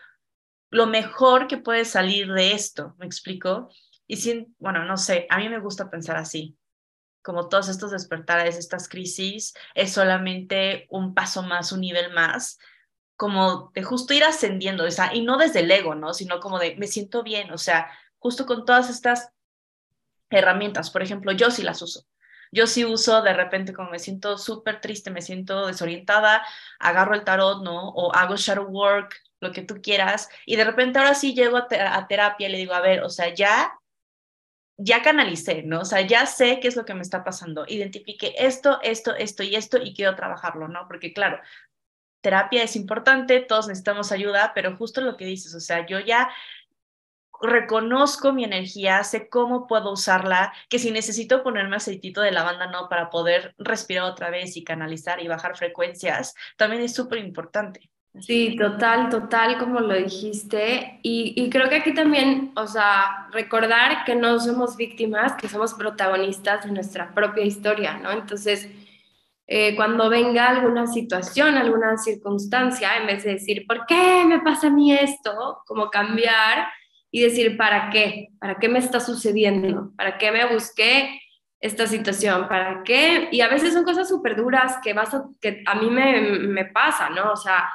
lo 0.71 0.89
mejor 0.89 1.47
que 1.47 1.59
puede 1.59 1.85
salir 1.85 2.33
de 2.33 2.55
esto? 2.55 2.97
¿Me 2.99 3.07
explico? 3.07 3.71
Y 4.07 4.17
sin, 4.17 4.55
bueno, 4.59 4.85
no 4.85 4.97
sé, 4.97 5.27
a 5.31 5.39
mí 5.39 5.49
me 5.49 5.61
gusta 5.61 5.91
pensar 5.91 6.17
así, 6.17 6.57
como 7.23 7.49
todos 7.49 7.69
estos 7.69 7.91
despertares, 7.93 8.57
estas 8.57 8.89
crisis, 8.89 9.55
es 9.75 9.93
solamente 9.93 10.87
un 10.91 11.15
paso 11.15 11.43
más, 11.43 11.73
un 11.73 11.81
nivel 11.81 12.13
más, 12.13 12.59
como 13.17 13.71
de 13.75 13.83
justo 13.83 14.15
ir 14.15 14.25
ascendiendo, 14.25 14.85
o 14.85 14.91
sea, 14.91 15.15
y 15.15 15.23
no 15.23 15.37
desde 15.39 15.61
el 15.61 15.71
ego, 15.71 15.95
¿no? 15.95 16.13
Sino 16.15 16.41
como 16.41 16.59
de 16.59 16.75
me 16.77 16.89
siento 16.89 17.23
bien, 17.23 17.53
o 17.53 17.59
sea, 17.59 17.91
justo 18.19 18.47
con 18.47 18.65
todas 18.65 18.91
estas 18.91 19.31
herramientas, 20.31 20.91
por 20.91 21.03
ejemplo, 21.03 21.33
yo 21.33 21.51
sí 21.51 21.63
las 21.63 21.83
uso. 21.83 22.05
Yo 22.51 22.67
sí 22.67 22.85
uso 22.85 23.23
de 23.23 23.33
repente 23.33 23.73
como 23.73 23.91
me 23.91 23.99
siento 23.99 24.37
súper 24.37 24.81
triste, 24.81 25.11
me 25.11 25.23
siento 25.23 25.67
desorientada, 25.67 26.45
agarro 26.79 27.15
el 27.15 27.25
tarot, 27.25 27.63
¿no? 27.63 27.89
O 27.91 28.15
hago 28.15 28.37
shadow 28.37 28.67
work, 28.67 29.15
lo 29.41 29.53
que 29.53 29.63
tú 29.63 29.81
quieras, 29.83 30.29
y 30.47 30.57
de 30.57 30.65
repente 30.65 30.99
ahora 30.99 31.15
sí 31.15 31.35
llego 31.35 31.57
a, 31.57 32.07
terapia 32.07 32.49
y 32.49 32.53
le 32.53 32.59
digo, 32.59 32.75
a 32.75 32.81
ver, 32.81 33.03
o 33.03 33.09
sea, 33.09 33.35
ya 33.35 33.73
ya 34.77 35.03
canalicé, 35.03 35.63
¿no? 35.63 35.81
O 35.81 35.85
sea, 35.85 36.01
ya 36.03 36.27
sé 36.27 36.61
qué 36.61 36.69
es 36.69 36.77
lo 36.77 36.85
que 36.85 36.95
me 36.95 37.03
está 37.03 37.25
pasando, 37.25 37.65
identifique 37.69 38.35
esto, 38.39 38.81
esto, 38.83 39.15
esto 39.15 39.43
y 39.43 39.55
esto 39.57 39.79
y 39.79 39.95
quiero 39.95 40.17
trabajarlo, 40.17 40.69
¿no? 40.69 40.87
Porque 40.89 41.13
claro, 41.13 41.41
terapia 42.21 42.63
es 42.63 42.77
importante, 42.77 43.41
todos 43.41 43.69
necesitamos 43.69 44.13
ayuda, 44.13 44.53
pero 44.55 44.77
justo 44.77 45.01
lo 45.01 45.17
que 45.17 45.27
dices, 45.27 45.55
o 45.55 45.61
sea, 45.61 45.87
yo 45.87 46.01
ya 46.01 46.31
reconozco 47.43 48.33
mi 48.33 48.45
energía, 48.45 49.03
sé 49.05 49.29
cómo 49.29 49.67
puedo 49.67 49.93
usarla, 49.93 50.53
que 50.69 50.79
si 50.79 50.91
necesito 50.93 51.43
ponerme 51.43 51.77
aceitito 51.77 52.21
de 52.21 52.33
lavanda, 52.33 52.69
no, 52.69 52.89
para 52.89 53.11
poder 53.11 53.55
respirar 53.59 54.05
otra 54.05 54.31
vez 54.31 54.57
y 54.57 54.65
canalizar 54.65 55.21
y 55.21 55.29
bajar 55.29 55.57
frecuencias, 55.57 56.35
también 56.57 56.83
es 56.83 56.95
súper 56.95 57.19
importante. 57.19 57.92
Sí, 58.21 58.57
total, 58.57 59.09
total, 59.09 59.59
como 59.59 59.81
lo 59.81 59.95
dijiste. 59.95 60.99
Y, 61.03 61.33
y, 61.35 61.49
creo 61.49 61.71
que 61.71 61.77
aquí 61.77 61.95
también, 61.95 62.53
o 62.57 62.67
sea, 62.67 63.29
recordar 63.33 64.05
que 64.05 64.15
no 64.15 64.39
somos 64.39 64.77
víctimas, 64.77 65.35
que 65.35 65.49
somos 65.49 65.73
protagonistas 65.73 66.65
de 66.67 66.73
nuestra 66.73 67.15
propia 67.15 67.45
historia, 67.45 67.97
¿no? 67.97 68.11
Entonces, 68.13 68.69
eh, 69.47 69.75
cuando 69.77 70.09
venga 70.09 70.49
alguna 70.49 70.87
situación, 70.87 71.57
alguna 71.57 71.97
circunstancia, 71.97 72.97
en 72.97 73.07
vez 73.07 73.25
de 73.25 73.33
decir, 73.33 73.67
¿por 73.67 73.87
qué 73.87 74.25
me 74.27 74.41
pasa 74.41 74.69
a 74.69 74.71
mí 74.71 74.93
esto? 74.93 75.63
Como 75.67 75.91
cambiar 75.91 76.69
y 77.11 77.23
decir, 77.23 77.57
¿para 77.57 77.91
qué? 77.91 78.29
¿Para 78.39 78.57
qué 78.59 78.69
me 78.69 78.79
está 78.79 79.01
sucediendo? 79.01 79.93
¿Para 79.97 80.19
qué 80.19 80.33
me 80.33 80.53
busqué 80.53 81.21
esta 81.61 81.87
situación? 81.87 82.49
¿Para 82.49 82.83
qué? 82.83 83.29
Y 83.33 83.41
a 83.41 83.49
veces 83.49 83.75
son 83.75 83.85
cosas 83.85 84.09
súper 84.09 84.37
duras 84.37 84.79
que, 84.83 84.95
vas 84.95 85.13
a, 85.15 85.25
que 85.41 85.63
a 85.67 85.75
mí 85.75 85.91
me, 85.91 86.21
me 86.21 86.67
pasa, 86.67 87.11
¿no? 87.11 87.33
O 87.33 87.37
sea, 87.37 87.69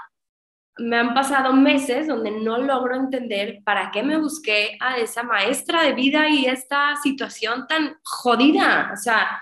me 0.80 0.98
han 0.98 1.13
pasado 1.13 1.54
meses 1.54 2.08
donde 2.08 2.32
no 2.32 2.58
logro 2.58 2.96
entender 2.96 3.62
para 3.63 3.92
qué 3.92 4.04
me 4.04 4.18
busqué 4.18 4.78
a 4.80 4.98
esa 4.98 5.24
maestra 5.24 5.84
de 5.84 5.94
vida 5.94 6.30
y 6.30 6.46
esta 6.46 6.96
situación 7.02 7.68
tan 7.68 7.98
jodida. 8.04 8.92
O 8.94 8.98
sea, 8.98 9.42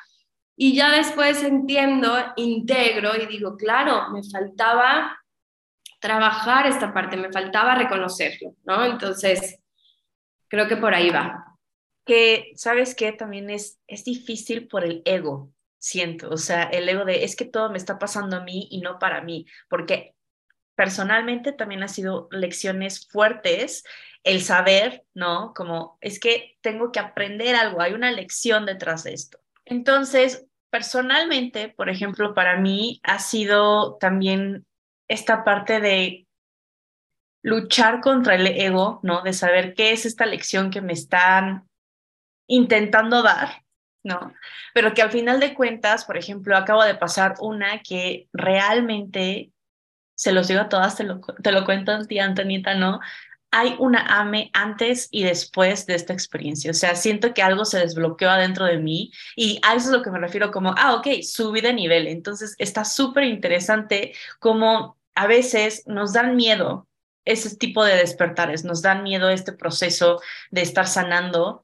y 0.56 0.76
ya 0.76 0.92
después 0.92 1.44
entiendo, 1.44 2.16
integro 2.38 3.16
y 3.16 3.26
digo, 3.26 3.58
claro, 3.58 4.10
me 4.12 4.22
faltaba 4.24 5.20
trabajar 6.00 6.68
esta 6.68 6.94
parte, 6.94 7.18
me 7.18 7.32
faltaba 7.32 7.76
reconocerlo, 7.76 8.56
¿no? 8.64 8.86
Entonces, 8.86 9.60
creo 10.48 10.68
que 10.68 10.78
por 10.78 10.94
ahí 10.94 11.10
va. 11.10 11.58
Que, 12.06 12.52
¿sabes 12.56 12.96
qué? 12.96 13.12
También 13.12 13.50
es, 13.50 13.80
es 13.88 14.04
difícil 14.06 14.68
por 14.68 14.84
el 14.84 15.02
ego, 15.06 15.52
siento, 15.80 16.30
o 16.30 16.38
sea, 16.38 16.64
el 16.64 16.88
ego 16.90 17.06
de 17.06 17.24
es 17.24 17.36
que 17.36 17.46
todo 17.46 17.70
me 17.70 17.78
está 17.78 18.00
pasando 18.00 18.38
a 18.38 18.44
mí 18.44 18.68
y 18.72 18.82
no 18.82 18.98
para 18.98 19.22
mí, 19.22 19.46
porque 19.70 20.15
personalmente 20.76 21.52
también 21.52 21.84
ha 21.84 21.88
sido 21.88 22.28
lecciones 22.32 23.08
fuertes 23.08 23.84
el 24.24 24.42
saber, 24.42 25.04
¿no? 25.14 25.54
Como 25.56 25.98
es 26.02 26.20
que 26.20 26.58
tengo 26.62 26.92
que 26.92 27.00
aprender 27.00 27.56
algo, 27.56 27.82
hay 27.82 27.94
una 27.94 28.12
lección 28.12 28.66
detrás 28.66 29.04
de 29.04 29.14
esto. 29.14 29.40
Entonces, 29.66 30.48
personalmente, 30.70 31.70
por 31.70 31.90
ejemplo, 31.90 32.34
para 32.34 32.58
mí 32.58 33.00
ha 33.04 33.20
sido 33.20 33.96
también 33.98 34.66
esta 35.08 35.44
parte 35.44 35.80
de 35.80 36.28
luchar 37.44 38.02
contra 38.02 38.36
el 38.36 38.48
ego, 38.48 39.00
¿no? 39.04 39.22
De 39.22 39.32
saber 39.32 39.76
qué 39.76 39.92
es 39.92 40.06
esta 40.06 40.26
lección 40.26 40.72
que 40.72 40.82
me 40.82 40.94
están 40.94 41.70
intentando 42.48 43.22
dar, 43.22 43.64
¿no? 44.04 44.34
Pero 44.74 44.94
que 44.94 45.04
al 45.04 45.12
final 45.12 45.40
de 45.40 45.54
cuentas, 45.54 46.06
por 46.06 46.18
ejemplo, 46.18 46.58
acabo 46.58 46.84
de 46.84 46.96
pasar 46.96 47.36
una 47.40 47.82
que 47.82 48.28
realmente, 48.34 49.52
se 50.16 50.32
los 50.32 50.48
digo 50.48 50.62
a 50.62 50.70
todas, 50.70 50.96
te 50.96 51.04
lo, 51.04 51.20
te 51.20 51.52
lo 51.52 51.66
cuento 51.66 52.06
tía 52.08 52.26
Antonita, 52.26 52.74
¿no? 52.76 53.00
hay 53.56 53.76
una 53.80 54.20
AME 54.20 54.50
antes 54.54 55.08
y 55.12 55.24
después 55.24 55.86
de 55.86 55.96
esta 55.96 56.12
experiencia. 56.12 56.72
O 56.72 56.74
sea, 56.74 56.94
siento 56.96 57.34
que 57.34 57.42
algo 57.42 57.64
se 57.64 57.80
desbloqueó 57.80 58.30
adentro 58.30 58.66
de 58.66 58.80
mí 58.80 59.12
y 59.38 59.62
a 59.64 59.76
eso 59.76 59.88
es 59.88 59.92
lo 59.94 60.02
que 60.02 60.12
me 60.12 60.20
refiero 60.20 60.52
como, 60.52 60.76
ah, 60.78 60.96
ok, 60.96 61.22
subí 61.24 61.62
de 61.62 61.72
nivel. 61.74 62.08
Entonces, 62.08 62.56
está 62.58 62.84
súper 62.84 63.24
interesante 63.24 64.14
como 64.40 64.98
a 65.16 65.28
veces 65.28 65.84
nos 65.88 66.12
dan 66.12 66.36
miedo 66.36 66.90
ese 67.24 67.56
tipo 67.56 67.86
de 67.86 67.96
despertares, 67.96 68.66
nos 68.66 68.82
dan 68.82 69.04
miedo 69.04 69.30
este 69.30 69.54
proceso 69.54 70.20
de 70.52 70.62
estar 70.62 70.86
sanando, 70.86 71.64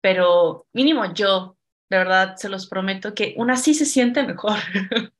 pero 0.00 0.66
mínimo 0.72 1.12
yo, 1.14 1.56
de 1.88 1.98
verdad, 1.98 2.34
se 2.36 2.48
los 2.48 2.66
prometo 2.66 3.14
que 3.14 3.34
una 3.36 3.56
sí 3.56 3.74
se 3.74 3.86
siente 3.86 4.24
mejor. 4.24 4.58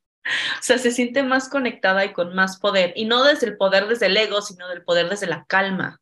O 0.59 0.63
sea, 0.63 0.79
se 0.79 0.91
siente 0.91 1.23
más 1.23 1.49
conectada 1.49 2.05
y 2.05 2.13
con 2.13 2.35
más 2.35 2.59
poder. 2.59 2.93
Y 2.97 3.05
no 3.07 3.25
desde 3.25 3.47
el 3.47 3.57
poder 3.57 3.87
desde 3.89 4.07
el 4.07 4.17
ego, 4.17 4.43
sino 4.43 4.69
del 4.69 4.83
poder 4.83 5.09
desde 5.09 5.27
la 5.27 5.45
calma. 5.47 6.01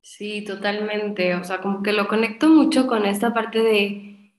Sí, 0.00 0.42
totalmente. 0.44 1.34
O 1.34 1.44
sea, 1.44 1.60
como 1.60 1.82
que 1.82 1.92
lo 1.92 2.08
conecto 2.08 2.48
mucho 2.48 2.86
con 2.86 3.04
esta 3.04 3.34
parte 3.34 3.60
de 3.62 4.32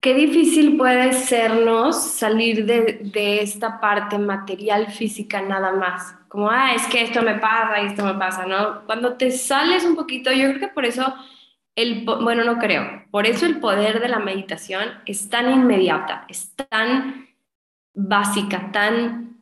qué 0.00 0.14
difícil 0.14 0.76
puede 0.76 1.12
sernos 1.12 2.02
salir 2.02 2.66
de, 2.66 3.00
de 3.02 3.40
esta 3.42 3.80
parte 3.80 4.18
material 4.18 4.90
física 4.92 5.42
nada 5.42 5.72
más. 5.72 6.14
Como, 6.28 6.50
ah, 6.50 6.74
es 6.74 6.86
que 6.86 7.02
esto 7.02 7.22
me 7.22 7.36
pasa 7.38 7.82
y 7.82 7.86
esto 7.88 8.04
me 8.04 8.14
pasa, 8.14 8.46
¿no? 8.46 8.84
Cuando 8.86 9.16
te 9.16 9.30
sales 9.30 9.84
un 9.84 9.96
poquito, 9.96 10.32
yo 10.32 10.48
creo 10.48 10.60
que 10.60 10.68
por 10.68 10.84
eso 10.86 11.14
el, 11.76 12.04
bueno, 12.04 12.44
no 12.44 12.58
creo, 12.58 13.04
por 13.10 13.26
eso 13.26 13.46
el 13.46 13.58
poder 13.58 14.00
de 14.00 14.08
la 14.08 14.18
meditación 14.18 14.88
es 15.06 15.30
tan 15.30 15.52
inmediata, 15.52 16.26
es 16.28 16.54
tan 16.54 17.28
básica, 17.94 18.70
tan 18.72 19.32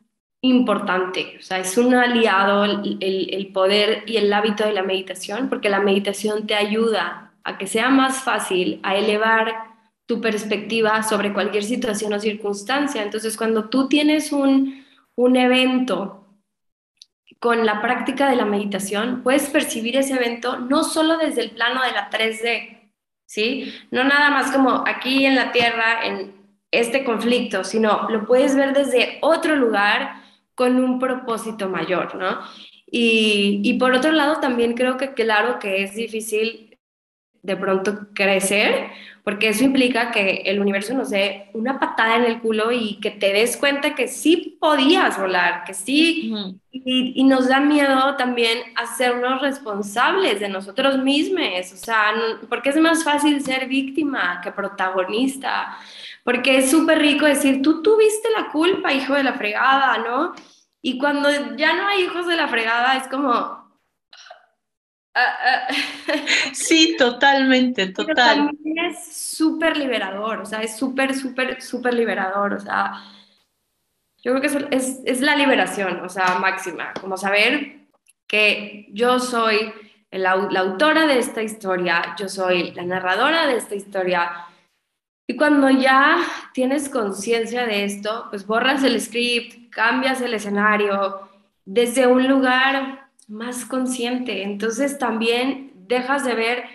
importante, 0.41 1.37
o 1.39 1.41
sea, 1.41 1.59
es 1.59 1.77
un 1.77 1.93
aliado 1.93 2.65
el, 2.65 2.97
el, 2.99 3.47
poder 3.47 4.03
y 4.07 4.17
el 4.17 4.31
hábito 4.33 4.65
de 4.65 4.73
la 4.73 4.81
meditación, 4.81 5.49
porque 5.49 5.69
la 5.69 5.81
meditación 5.81 6.47
te 6.47 6.55
ayuda 6.55 7.33
a 7.43 7.57
que 7.57 7.67
sea 7.67 7.89
más 7.89 8.23
fácil, 8.23 8.79
a 8.81 8.95
elevar 8.95 9.53
tu 10.07 10.19
perspectiva 10.19 11.03
sobre 11.03 11.31
cualquier 11.31 11.63
situación 11.63 12.13
o 12.13 12.19
circunstancia. 12.19 13.03
Entonces, 13.03 13.37
cuando 13.37 13.69
tú 13.69 13.87
tienes 13.87 14.31
un, 14.31 14.83
un 15.15 15.35
evento 15.37 16.20
con 17.41 17.65
la 17.65 17.81
práctica 17.81 18.29
de 18.29 18.35
la 18.35 18.45
meditación, 18.45 19.23
puedes 19.23 19.49
percibir 19.49 19.97
ese 19.97 20.13
evento 20.13 20.59
no 20.59 20.83
solo 20.83 21.17
desde 21.17 21.41
el 21.41 21.49
plano 21.49 21.81
de 21.81 21.91
la 21.91 22.07
3D, 22.11 22.91
¿sí? 23.25 23.73
No 23.89 24.03
nada 24.03 24.29
más 24.29 24.51
como 24.51 24.83
aquí 24.85 25.25
en 25.25 25.33
la 25.33 25.51
Tierra, 25.51 26.05
en 26.05 26.35
este 26.69 27.03
conflicto, 27.03 27.63
sino 27.63 28.07
lo 28.09 28.27
puedes 28.27 28.55
ver 28.55 28.73
desde 28.73 29.17
otro 29.21 29.55
lugar 29.55 30.21
con 30.53 30.75
un 30.79 30.99
propósito 30.99 31.67
mayor, 31.67 32.13
¿no? 32.13 32.41
Y, 32.85 33.61
y, 33.63 33.73
por 33.79 33.93
otro 33.93 34.11
lado, 34.11 34.39
también 34.39 34.75
creo 34.75 34.97
que 34.97 35.15
claro 35.15 35.57
que 35.57 35.81
es 35.81 35.95
difícil 35.95 36.70
de 37.43 37.55
pronto 37.55 38.07
crecer, 38.13 38.89
porque 39.23 39.49
eso 39.49 39.63
implica 39.63 40.11
que 40.11 40.43
el 40.45 40.59
universo 40.59 40.93
nos 40.93 41.09
dé 41.09 41.49
una 41.53 41.79
patada 41.79 42.17
en 42.17 42.25
el 42.25 42.39
culo 42.39 42.71
y 42.71 42.99
que 42.99 43.11
te 43.11 43.33
des 43.33 43.57
cuenta 43.57 43.95
que 43.95 44.07
sí 44.07 44.57
podías 44.59 45.19
volar, 45.19 45.63
que 45.63 45.73
sí, 45.73 46.33
y, 46.71 47.13
y, 47.15 47.23
nos 47.23 47.47
da 47.47 47.59
miedo 47.59 48.15
también 48.15 48.59
hacernos 48.75 49.41
responsables 49.41 50.39
de 50.39 50.49
nosotros 50.49 50.97
mismos, 50.99 51.73
o 51.73 51.77
sea, 51.77 52.13
porque 52.49 52.69
es 52.69 52.77
más 52.77 53.03
fácil 53.03 53.41
ser 53.43 53.67
víctima 53.67 54.39
que 54.43 54.51
protagonista, 54.51 55.77
porque 56.23 56.57
es 56.57 56.71
súper 56.71 56.99
rico 56.99 57.25
decir, 57.25 57.61
tú 57.61 57.81
tuviste 57.81 58.29
la 58.35 58.51
culpa, 58.51 58.93
hijo 58.93 59.13
de 59.13 59.23
la 59.23 59.33
fregada, 59.33 59.97
¿no? 59.99 60.33
Y 60.81 60.97
cuando 60.97 61.29
ya 61.55 61.75
no 61.75 61.87
hay 61.87 62.03
hijos 62.03 62.27
de 62.27 62.35
la 62.35 62.47
fregada, 62.47 62.97
es 62.97 63.07
como... 63.07 63.60
Ah, 65.13 65.37
ah. 65.45 65.67
Sí, 66.53 66.95
totalmente, 66.97 67.87
total. 67.87 68.15
también 68.15 68.85
es 68.85 69.15
súper 69.15 69.77
liberador, 69.77 70.39
o 70.39 70.45
sea, 70.45 70.61
es 70.61 70.77
súper, 70.77 71.13
súper, 71.13 71.61
súper 71.61 71.93
liberador, 71.93 72.53
o 72.53 72.59
sea, 72.59 73.03
yo 74.23 74.33
creo 74.33 74.41
que 74.41 74.75
es, 74.75 74.99
es, 75.03 75.21
la 75.21 75.35
liberación, 75.35 75.99
o 76.01 76.09
sea, 76.09 76.37
máxima, 76.39 76.93
como 76.99 77.17
saber 77.17 77.87
que 78.27 78.87
yo 78.91 79.19
soy 79.19 79.73
la, 80.11 80.35
la 80.35 80.59
autora 80.59 81.07
de 81.07 81.19
esta 81.19 81.41
historia, 81.41 82.15
yo 82.17 82.29
soy 82.29 82.71
la 82.71 82.83
narradora 82.83 83.47
de 83.47 83.57
esta 83.57 83.75
historia, 83.75 84.47
y 85.27 85.35
cuando 85.37 85.69
ya 85.69 86.17
tienes 86.53 86.89
conciencia 86.89 87.65
de 87.65 87.85
esto, 87.85 88.27
pues 88.29 88.45
borras 88.45 88.83
el 88.83 88.99
script, 88.99 89.71
cambias 89.73 90.21
el 90.21 90.33
escenario 90.33 91.29
desde 91.63 92.05
un 92.05 92.27
lugar 92.27 93.00
más 93.31 93.65
consciente. 93.65 94.43
Entonces 94.43 94.99
también 94.99 95.71
dejas 95.87 96.25
de 96.25 96.35
ver 96.35 96.65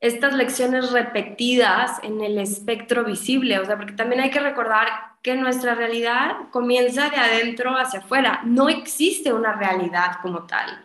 estas 0.00 0.34
lecciones 0.34 0.92
repetidas 0.92 1.98
en 2.02 2.20
el 2.20 2.38
espectro 2.38 3.04
visible, 3.04 3.58
o 3.58 3.64
sea, 3.64 3.76
porque 3.76 3.94
también 3.94 4.20
hay 4.20 4.30
que 4.30 4.40
recordar 4.40 4.88
que 5.22 5.36
nuestra 5.36 5.74
realidad 5.74 6.50
comienza 6.50 7.08
de 7.08 7.16
adentro 7.16 7.76
hacia 7.76 8.00
afuera, 8.00 8.42
no 8.44 8.68
existe 8.68 9.32
una 9.32 9.54
realidad 9.54 10.16
como 10.20 10.46
tal. 10.46 10.84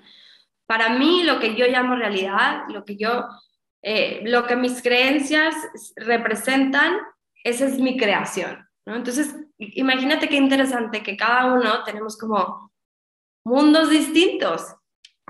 Para 0.68 0.90
mí, 0.90 1.24
lo 1.24 1.40
que 1.40 1.56
yo 1.56 1.66
llamo 1.66 1.96
realidad, 1.96 2.66
lo 2.70 2.86
que 2.86 2.96
yo, 2.96 3.26
eh, 3.82 4.22
lo 4.26 4.46
que 4.46 4.56
mis 4.56 4.82
creencias 4.84 5.56
representan, 5.96 6.98
esa 7.44 7.66
es 7.66 7.80
mi 7.80 7.98
creación, 7.98 8.68
¿no? 8.86 8.96
Entonces, 8.96 9.36
imagínate 9.58 10.30
qué 10.30 10.36
interesante 10.36 11.02
que 11.02 11.18
cada 11.18 11.54
uno 11.54 11.84
tenemos 11.84 12.18
como 12.18 12.72
mundos 13.44 13.90
distintos, 13.90 14.76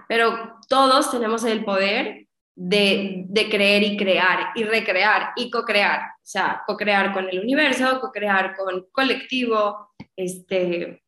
pero 0.08 0.60
todos 0.68 1.12
tenemos 1.12 1.43
el 1.43 1.64
poder 1.64 2.28
de, 2.55 3.26
de 3.28 3.49
creer 3.49 3.84
y 3.84 3.97
crear 3.97 4.51
y 4.55 4.64
recrear 4.64 5.32
y 5.36 5.51
co-crear, 5.51 6.01
o 6.01 6.26
sea, 6.26 6.64
co-crear 6.66 7.14
con 7.14 7.30
el 7.30 7.39
universo, 7.39 7.99
co-crear 7.99 8.55
con 8.55 8.88
colectivo, 8.91 9.91
este, 10.16 11.03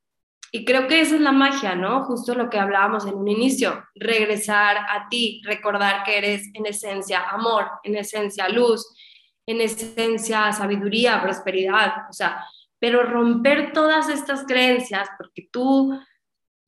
y 0.51 0.65
creo 0.65 0.87
que 0.87 1.01
esa 1.01 1.15
es 1.15 1.21
la 1.21 1.31
magia, 1.31 1.75
¿no? 1.75 2.03
Justo 2.05 2.33
lo 2.33 2.49
que 2.49 2.59
hablábamos 2.59 3.05
en 3.05 3.15
un 3.15 3.27
inicio, 3.27 3.83
regresar 3.95 4.77
a 4.77 5.07
ti, 5.09 5.41
recordar 5.45 6.03
que 6.03 6.17
eres 6.17 6.49
en 6.53 6.65
esencia 6.65 7.29
amor, 7.29 7.65
en 7.83 7.95
esencia 7.95 8.49
luz, 8.49 8.85
en 9.45 9.61
esencia 9.61 10.51
sabiduría, 10.51 11.21
prosperidad, 11.21 12.09
o 12.09 12.13
sea, 12.13 12.43
pero 12.79 13.03
romper 13.03 13.73
todas 13.73 14.09
estas 14.09 14.45
creencias, 14.45 15.09
porque 15.17 15.49
tú 15.51 15.99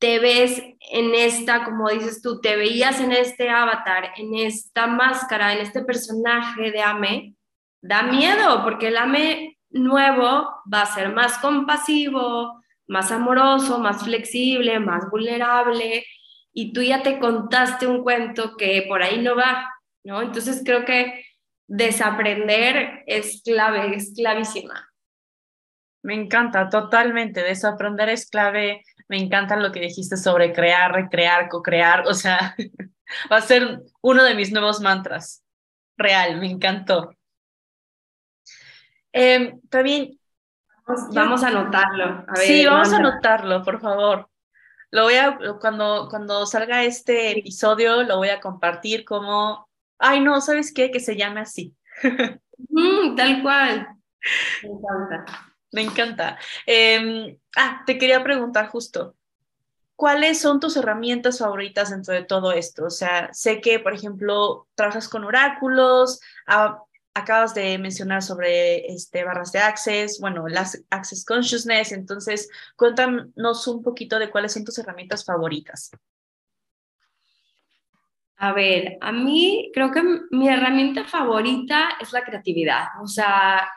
te 0.02 0.18
ves 0.18 0.60
en 0.90 1.14
esta, 1.14 1.64
como 1.64 1.88
dices 1.88 2.20
tú, 2.22 2.40
te 2.40 2.56
veías 2.56 2.98
en 2.98 3.12
este 3.12 3.48
avatar, 3.48 4.10
en 4.16 4.34
esta 4.34 4.88
máscara, 4.88 5.52
en 5.52 5.60
este 5.60 5.84
personaje 5.84 6.72
de 6.72 6.82
Ame, 6.82 7.36
da 7.80 8.02
miedo, 8.02 8.64
porque 8.64 8.88
el 8.88 8.96
Ame 8.96 9.58
nuevo 9.70 10.50
va 10.72 10.82
a 10.82 10.92
ser 10.92 11.12
más 11.12 11.38
compasivo, 11.38 12.60
más 12.88 13.12
amoroso, 13.12 13.78
más 13.78 14.02
flexible, 14.02 14.80
más 14.80 15.08
vulnerable, 15.08 16.04
y 16.52 16.72
tú 16.72 16.82
ya 16.82 17.04
te 17.04 17.20
contaste 17.20 17.86
un 17.86 18.02
cuento 18.02 18.56
que 18.56 18.84
por 18.88 19.04
ahí 19.04 19.22
no 19.22 19.36
va, 19.36 19.72
¿no? 20.02 20.20
Entonces 20.20 20.62
creo 20.64 20.84
que 20.84 21.24
desaprender 21.68 23.04
es 23.06 23.40
clave, 23.44 23.94
es 23.94 24.12
clavísima. 24.16 24.91
Me 26.02 26.14
encanta, 26.14 26.68
totalmente. 26.68 27.42
Desaprender 27.42 28.08
es 28.08 28.28
clave. 28.28 28.82
Me 29.08 29.18
encanta 29.18 29.56
lo 29.56 29.70
que 29.72 29.80
dijiste 29.80 30.16
sobre 30.16 30.52
crear, 30.52 30.92
recrear, 30.92 31.48
co-crear. 31.48 32.06
O 32.06 32.14
sea, 32.14 32.54
va 33.30 33.36
a 33.36 33.42
ser 33.42 33.80
uno 34.00 34.24
de 34.24 34.34
mis 34.34 34.52
nuevos 34.52 34.80
mantras. 34.80 35.44
Real, 35.96 36.40
me 36.40 36.50
encantó. 36.50 37.14
Eh, 39.12 39.54
también. 39.68 40.18
Vamos, 41.14 41.44
a 41.44 41.48
anotarlo. 41.48 42.26
sí, 42.34 42.66
vamos 42.66 42.92
a 42.92 42.96
anotarlo, 42.96 43.62
por 43.62 43.80
favor. 43.80 44.28
Lo 44.90 45.04
voy 45.04 45.14
a, 45.14 45.38
cuando, 45.60 46.08
cuando 46.10 46.44
salga 46.44 46.82
este 46.82 47.38
episodio, 47.38 48.02
lo 48.02 48.16
voy 48.16 48.28
a 48.28 48.40
compartir 48.40 49.04
como 49.04 49.68
ay, 50.02 50.20
no, 50.20 50.40
¿sabes 50.40 50.72
qué? 50.74 50.90
Que 50.90 51.00
se 51.00 51.16
llame 51.16 51.40
así. 51.40 51.74
Mm, 52.68 53.16
tal 53.16 53.42
cual. 53.42 53.88
Me 54.62 54.68
encanta. 54.68 55.51
Me 55.72 55.82
encanta. 55.82 56.38
Em, 56.66 57.38
ah, 57.56 57.82
te 57.86 57.98
quería 57.98 58.22
preguntar 58.22 58.68
justo, 58.68 59.16
¿cuáles 59.96 60.40
son 60.40 60.60
tus 60.60 60.76
herramientas 60.76 61.38
favoritas 61.38 61.90
dentro 61.90 62.14
de 62.14 62.24
todo 62.24 62.52
esto? 62.52 62.84
O 62.84 62.90
sea, 62.90 63.32
sé 63.32 63.60
que, 63.60 63.78
por 63.78 63.94
ejemplo, 63.94 64.68
trabajas 64.74 65.08
con 65.08 65.24
oráculos, 65.24 66.20
acabas 67.14 67.54
de 67.54 67.78
mencionar 67.78 68.22
sobre 68.22 68.92
este, 68.92 69.24
barras 69.24 69.52
de 69.52 69.60
access, 69.60 70.20
bueno, 70.20 70.46
las 70.48 70.82
access 70.90 71.24
consciousness, 71.24 71.92
entonces 71.92 72.48
cuéntanos 72.76 73.66
un 73.66 73.82
poquito 73.82 74.18
de 74.18 74.30
cuáles 74.30 74.52
son 74.52 74.64
tus 74.64 74.78
herramientas 74.78 75.24
favoritas. 75.24 75.90
A 78.36 78.52
ver, 78.52 78.98
a 79.00 79.12
mí 79.12 79.70
creo 79.72 79.92
que 79.92 80.02
mi 80.32 80.48
herramienta 80.48 81.04
favorita 81.04 81.90
es 82.00 82.12
la 82.12 82.24
creatividad. 82.24 82.88
O 83.00 83.06
sea, 83.06 83.70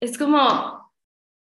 es 0.00 0.18
como 0.18 0.85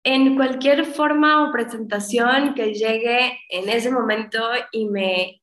en 0.03 0.35
cualquier 0.35 0.85
forma 0.85 1.43
o 1.43 1.51
presentación 1.51 2.53
que 2.53 2.73
llegue 2.73 3.39
en 3.49 3.69
ese 3.69 3.91
momento 3.91 4.39
y 4.71 4.85
me, 4.85 5.41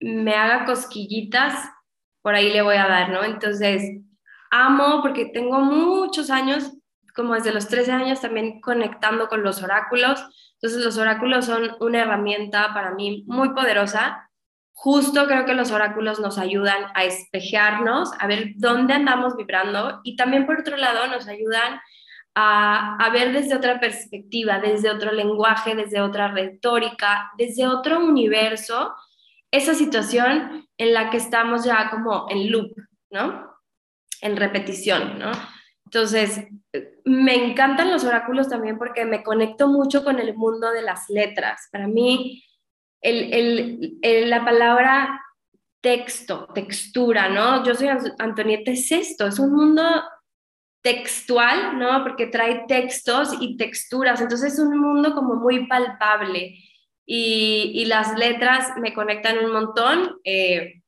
me 0.00 0.34
haga 0.34 0.64
cosquillitas, 0.64 1.68
por 2.22 2.34
ahí 2.34 2.52
le 2.52 2.62
voy 2.62 2.76
a 2.76 2.88
dar, 2.88 3.10
¿no? 3.10 3.24
Entonces, 3.24 3.82
amo 4.50 5.02
porque 5.02 5.26
tengo 5.26 5.60
muchos 5.60 6.30
años, 6.30 6.72
como 7.14 7.34
desde 7.34 7.52
los 7.52 7.68
13 7.68 7.92
años, 7.92 8.20
también 8.20 8.60
conectando 8.60 9.28
con 9.28 9.42
los 9.42 9.62
oráculos. 9.62 10.24
Entonces, 10.54 10.84
los 10.84 10.96
oráculos 10.96 11.46
son 11.46 11.76
una 11.80 12.02
herramienta 12.02 12.72
para 12.72 12.94
mí 12.94 13.24
muy 13.26 13.50
poderosa 13.50 14.30
justo 14.82 15.26
creo 15.26 15.44
que 15.44 15.54
los 15.54 15.70
oráculos 15.70 16.18
nos 16.18 16.38
ayudan 16.38 16.86
a 16.94 17.04
espejearnos, 17.04 18.10
a 18.18 18.26
ver 18.26 18.54
dónde 18.56 18.94
andamos 18.94 19.36
vibrando 19.36 20.00
y 20.02 20.16
también 20.16 20.44
por 20.44 20.58
otro 20.58 20.76
lado 20.76 21.06
nos 21.06 21.28
ayudan 21.28 21.80
a, 22.34 23.10
ver 23.12 23.32
desde 23.32 23.54
otra 23.54 23.78
perspectiva, 23.78 24.58
desde 24.58 24.90
otro 24.90 25.12
lenguaje, 25.12 25.74
desde 25.74 26.00
otra 26.00 26.28
retórica, 26.28 27.30
desde 27.36 27.66
otro 27.66 27.98
universo 28.04 28.94
esa 29.50 29.74
situación 29.74 30.66
en 30.78 30.94
la 30.94 31.10
que 31.10 31.18
estamos 31.18 31.64
ya 31.64 31.90
como 31.90 32.26
en 32.30 32.50
loop, 32.50 32.74
¿no? 33.10 33.54
En 34.22 34.36
repetición, 34.36 35.18
¿no? 35.18 35.30
Entonces, 35.84 36.46
me 37.04 37.34
encantan 37.34 37.90
los 37.90 38.04
oráculos 38.04 38.48
también 38.48 38.78
porque 38.78 39.04
me 39.04 39.22
conecto 39.22 39.68
mucho 39.68 40.04
con 40.04 40.18
el 40.18 40.34
mundo 40.34 40.70
de 40.70 40.80
las 40.80 41.10
letras. 41.10 41.68
Para 41.70 41.86
mí, 41.86 42.42
la 43.02 44.42
palabra 44.42 45.20
texto, 45.82 46.48
textura, 46.54 47.28
¿no? 47.28 47.62
Yo 47.62 47.74
soy 47.74 47.88
Antonieta, 48.18 48.70
es 48.70 48.90
esto, 48.90 49.26
es 49.26 49.38
un 49.38 49.52
mundo 49.52 49.82
textual, 50.82 51.78
¿no? 51.78 52.02
Porque 52.02 52.26
trae 52.26 52.64
textos 52.66 53.36
y 53.40 53.56
texturas, 53.56 54.20
entonces 54.20 54.54
es 54.54 54.58
un 54.58 54.78
mundo 54.78 55.14
como 55.14 55.36
muy 55.36 55.66
palpable 55.66 56.56
y, 57.06 57.84
las 57.86 58.16
letras 58.18 58.76
me 58.80 58.94
conectan 58.94 59.44
un 59.44 59.52
montón. 59.52 60.20
Eh, 60.24 60.82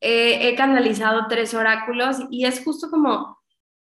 he 0.00 0.54
canalizado 0.54 1.26
tres 1.28 1.52
oráculos 1.52 2.16
y 2.30 2.46
es 2.46 2.64
justo 2.64 2.90
como, 2.90 3.38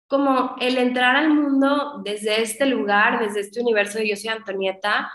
como 0.08 0.56
el 0.60 0.78
entrar 0.78 1.16
al 1.16 1.30
mundo 1.30 2.02
desde 2.04 2.42
este 2.42 2.66
lugar, 2.66 3.20
desde 3.20 3.42
este 3.42 3.62
universo 3.62 4.00
Yo 4.02 4.16
soy 4.16 4.30
Antonieta 4.30 5.12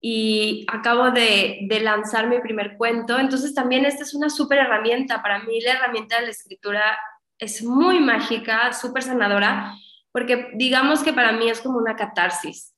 y 0.00 0.64
acabo 0.72 1.10
de, 1.10 1.58
de 1.68 1.80
lanzar 1.80 2.28
mi 2.28 2.40
primer 2.40 2.76
cuento, 2.78 3.18
entonces 3.18 3.52
también 3.52 3.84
esta 3.84 4.04
es 4.04 4.14
una 4.14 4.30
súper 4.30 4.58
herramienta. 4.58 5.22
Para 5.22 5.40
mí 5.40 5.60
la 5.60 5.72
herramienta 5.72 6.16
de 6.16 6.26
la 6.26 6.30
escritura 6.30 6.98
es 7.38 7.62
muy 7.62 8.00
mágica, 8.00 8.72
súper 8.72 9.02
sanadora, 9.02 9.74
porque 10.12 10.50
digamos 10.54 11.02
que 11.02 11.12
para 11.12 11.32
mí 11.32 11.48
es 11.48 11.60
como 11.60 11.78
una 11.78 11.96
catarsis, 11.96 12.74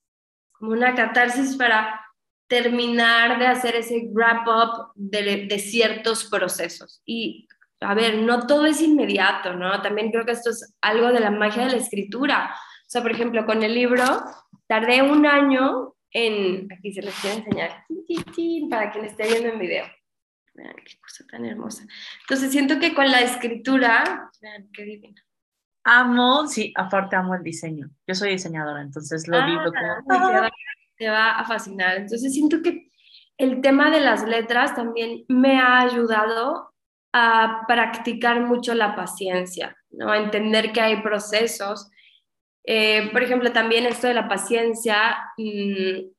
como 0.53 0.73
una 0.73 0.95
catarsis 0.95 1.57
para 1.57 2.01
terminar 2.49 3.39
de 3.39 3.47
hacer 3.47 3.77
ese 3.77 4.09
wrap-up 4.13 4.93
de, 4.95 5.59
ciertos 5.59 6.25
procesos. 6.25 7.01
Y, 7.07 7.47
a 7.81 7.95
ver, 7.95 8.19
no 8.19 8.47
todo 8.47 8.67
es 8.67 8.83
inmediato, 8.83 9.55
¿no? 9.55 9.81
También 9.83 10.11
creo 10.11 10.27
que 10.27 10.33
esto 10.33 10.51
es 10.51 10.77
algo 10.81 11.13
de 11.13 11.21
la 11.21 11.31
magia 11.31 11.65
de 11.67 11.71
la 11.71 11.77
escritura. 11.77 12.53
O 12.53 12.91
sea, 12.91 13.03
por 13.03 13.13
ejemplo, 13.13 13.47
con 13.47 13.63
el 13.63 13.73
libro, 13.73 14.05
tardé 14.67 15.01
un 15.01 15.27
año 15.27 15.95
en, 16.11 16.69
aquí 16.77 16.93
se 16.93 17.03
les 17.03 17.15
quiero 17.21 17.39
enseñar, 17.39 17.85
para 18.69 18.91
quien 18.91 19.05
esté 19.05 19.29
viendo 19.29 19.51
en 19.51 19.59
video. 19.61 19.87
Vean 20.55 20.75
qué 20.85 20.99
cosa 21.01 21.25
tan 21.31 21.45
hermosa. 21.45 21.85
Entonces 22.23 22.51
siento 22.51 22.79
que 22.79 22.95
con 22.95 23.11
la 23.11 23.21
escritura, 23.21 24.31
vean 24.41 24.69
qué 24.73 24.85
divino. 24.85 25.21
Amo, 25.85 26.47
sí, 26.47 26.73
aparte 26.77 27.17
amo 27.17 27.35
el 27.35 27.43
diseño. 27.43 27.91
Yo 28.07 28.15
soy 28.15 28.31
diseñadora, 28.31 28.83
entonces 28.83 29.27
lo 29.29 29.45
vivo 29.47 29.63
ah, 29.75 30.01
como... 30.07 30.49
Te 30.97 31.09
va, 31.09 31.39
a 31.39 31.45
fascinar. 31.47 31.97
Entonces 31.97 32.35
siento 32.35 32.61
que 32.63 32.91
el 33.39 33.63
tema 33.63 33.91
de 33.91 34.01
las 34.01 34.29
letras 34.29 34.75
también 34.75 35.25
me 35.29 35.59
ha 35.59 35.81
ayudado 35.81 36.75
a 37.13 37.65
practicar 37.67 38.43
mucho 38.43 38.75
la 38.75 38.95
paciencia, 38.95 39.75
¿no? 39.91 40.11
A 40.11 40.19
entender 40.19 40.73
que 40.73 40.83
hay 40.83 41.01
procesos. 41.01 41.91
Eh, 42.65 43.09
por 43.13 43.23
ejemplo, 43.23 43.51
también 43.51 43.87
esto 43.87 44.07
de 44.09 44.15
la 44.15 44.29
paciencia, 44.29 45.17
mm, 45.39 46.11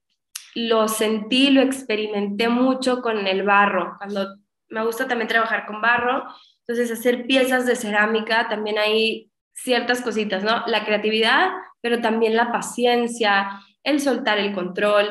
lo 0.56 0.88
sentí, 0.88 1.50
lo 1.50 1.62
experimenté 1.62 2.50
mucho 2.50 3.02
con 3.02 3.28
el 3.28 3.44
barro. 3.44 3.96
Cuando 3.98 4.38
me 4.70 4.86
gusta 4.86 5.08
también 5.08 5.28
trabajar 5.28 5.66
con 5.66 5.82
barro, 5.82 6.26
entonces 6.66 6.98
hacer 6.98 7.26
piezas 7.26 7.66
de 7.66 7.76
cerámica 7.76 8.48
también 8.50 8.78
hay 8.78 9.32
ciertas 9.54 10.02
cositas, 10.02 10.44
¿no? 10.44 10.64
La 10.68 10.86
creatividad, 10.86 11.52
pero 11.82 12.02
también 12.02 12.36
la 12.36 12.52
paciencia, 12.52 13.62
el 13.84 14.00
soltar 14.00 14.38
el 14.38 14.54
control. 14.54 15.10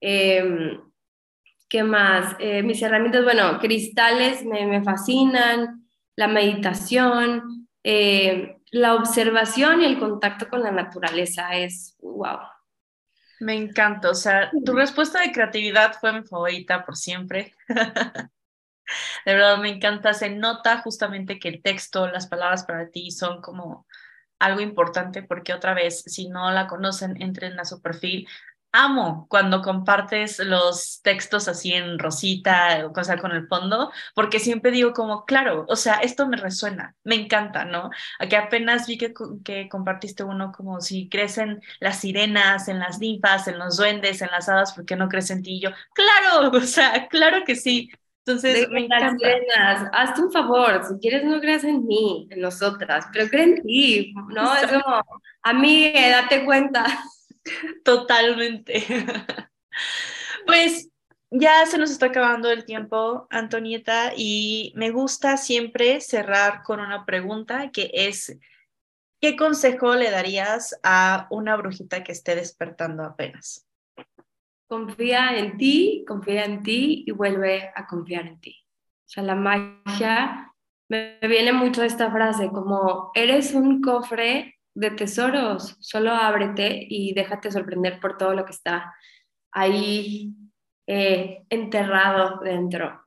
Em, 0.00 0.80
¿Qué 1.68 1.84
más? 1.84 2.34
Eh, 2.40 2.62
mis 2.62 2.82
herramientas, 2.82 3.22
bueno, 3.22 3.58
cristales 3.60 4.44
me, 4.44 4.82
fascinan, 4.82 5.86
la 6.16 6.26
meditación, 6.26 7.68
eh, 7.84 8.56
la 8.72 8.94
observación 8.94 9.80
y 9.80 9.84
el 9.84 9.98
contacto 9.98 10.48
con 10.48 10.62
la 10.62 10.72
naturaleza 10.72 11.56
es 11.56 11.96
wow. 12.00 12.38
Me 13.40 13.54
encanta, 13.54 14.10
o 14.10 14.14
sea, 14.14 14.50
tu 14.64 14.74
respuesta 14.74 15.20
de 15.20 15.32
creatividad 15.32 15.94
fue 15.98 16.12
mi 16.12 16.22
favorita 16.22 16.84
por 16.84 16.96
siempre. 16.96 17.54
de 17.68 19.34
verdad, 19.34 19.58
me 19.58 19.70
encanta, 19.70 20.12
se 20.12 20.30
nota 20.30 20.82
justamente 20.82 21.38
que 21.38 21.48
el 21.48 21.62
texto, 21.62 22.06
las 22.08 22.26
palabras 22.26 22.64
para 22.64 22.90
ti 22.90 23.10
son 23.10 23.40
como 23.40 23.86
algo 24.38 24.60
importante 24.60 25.22
porque 25.22 25.54
otra 25.54 25.74
vez, 25.74 26.02
si 26.06 26.28
no 26.28 26.50
la 26.50 26.66
conocen, 26.66 27.20
entren 27.22 27.58
a 27.60 27.64
su 27.64 27.80
perfil, 27.80 28.28
amo 28.72 29.26
cuando 29.28 29.62
compartes 29.62 30.38
los 30.38 31.00
textos 31.02 31.48
así 31.48 31.72
en 31.72 31.98
rosita 31.98 32.86
o 32.86 32.92
cosa 32.92 33.16
con 33.18 33.32
el 33.32 33.46
fondo, 33.48 33.90
porque 34.14 34.38
siempre 34.38 34.70
digo 34.70 34.92
como, 34.92 35.24
claro, 35.24 35.66
o 35.68 35.76
sea, 35.76 35.94
esto 35.96 36.26
me 36.28 36.36
resuena, 36.36 36.94
me 37.04 37.16
encanta, 37.16 37.64
¿no? 37.64 37.90
Aquí 38.18 38.36
apenas 38.36 38.86
vi 38.86 38.98
que, 38.98 39.12
que 39.44 39.68
compartiste 39.68 40.22
uno 40.22 40.52
como 40.52 40.80
si 40.80 41.08
crecen 41.08 41.60
las 41.80 42.00
sirenas, 42.00 42.68
en 42.68 42.78
las 42.78 42.98
ninfas, 43.00 43.48
en 43.48 43.58
los 43.58 43.76
duendes, 43.76 44.22
en 44.22 44.30
las 44.30 44.48
hadas, 44.48 44.72
¿por 44.72 44.84
qué 44.84 44.96
no 44.96 45.08
crecen 45.08 45.38
en 45.38 45.42
ti? 45.42 45.60
yo, 45.60 45.70
claro, 45.94 46.50
o 46.56 46.60
sea, 46.60 47.08
claro 47.08 47.44
que 47.44 47.56
sí. 47.56 47.90
Entonces, 48.26 48.68
me 48.68 48.84
encanta. 48.84 49.16
Sirenas, 49.18 49.90
hazte 49.92 50.20
un 50.22 50.30
favor, 50.30 50.84
si 50.86 50.98
quieres 51.00 51.24
no 51.24 51.40
creas 51.40 51.64
en 51.64 51.84
mí, 51.86 52.28
en 52.30 52.40
nosotras, 52.40 53.06
pero 53.12 53.28
cree 53.28 53.44
en 53.44 53.62
ti, 53.62 54.14
¿no? 54.28 54.54
Es 54.54 54.70
como, 54.70 55.02
a 55.42 55.52
mí, 55.52 55.92
date 55.92 56.44
cuenta. 56.44 56.84
Totalmente. 57.84 58.84
Pues 60.46 60.90
ya 61.30 61.64
se 61.66 61.78
nos 61.78 61.90
está 61.90 62.06
acabando 62.06 62.50
el 62.50 62.64
tiempo, 62.64 63.26
Antonieta, 63.30 64.12
y 64.16 64.72
me 64.74 64.90
gusta 64.90 65.36
siempre 65.36 66.00
cerrar 66.00 66.62
con 66.64 66.80
una 66.80 67.06
pregunta 67.06 67.70
que 67.70 67.90
es, 67.94 68.36
¿qué 69.20 69.36
consejo 69.36 69.94
le 69.94 70.10
darías 70.10 70.78
a 70.82 71.28
una 71.30 71.56
brujita 71.56 72.02
que 72.02 72.12
esté 72.12 72.34
despertando 72.34 73.04
apenas? 73.04 73.66
Confía 74.66 75.36
en 75.38 75.56
ti, 75.56 76.04
confía 76.06 76.44
en 76.44 76.62
ti 76.62 77.04
y 77.06 77.10
vuelve 77.12 77.70
a 77.74 77.86
confiar 77.86 78.26
en 78.26 78.40
ti. 78.40 78.56
O 79.06 79.12
sea, 79.12 79.22
la 79.22 79.34
magia, 79.34 80.52
me 80.88 81.18
viene 81.22 81.52
mucho 81.52 81.82
esta 81.82 82.10
frase 82.10 82.48
como, 82.48 83.10
eres 83.14 83.54
un 83.54 83.80
cofre 83.80 84.59
de 84.74 84.90
tesoros, 84.92 85.76
solo 85.80 86.12
ábrete 86.12 86.86
y 86.88 87.12
déjate 87.14 87.50
sorprender 87.50 88.00
por 88.00 88.16
todo 88.16 88.34
lo 88.34 88.44
que 88.44 88.52
está 88.52 88.94
ahí 89.52 90.34
eh, 90.86 91.44
enterrado 91.48 92.40
dentro. 92.40 93.06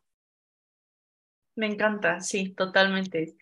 Me 1.56 1.68
encanta, 1.68 2.20
sí, 2.20 2.54
totalmente. 2.56 3.36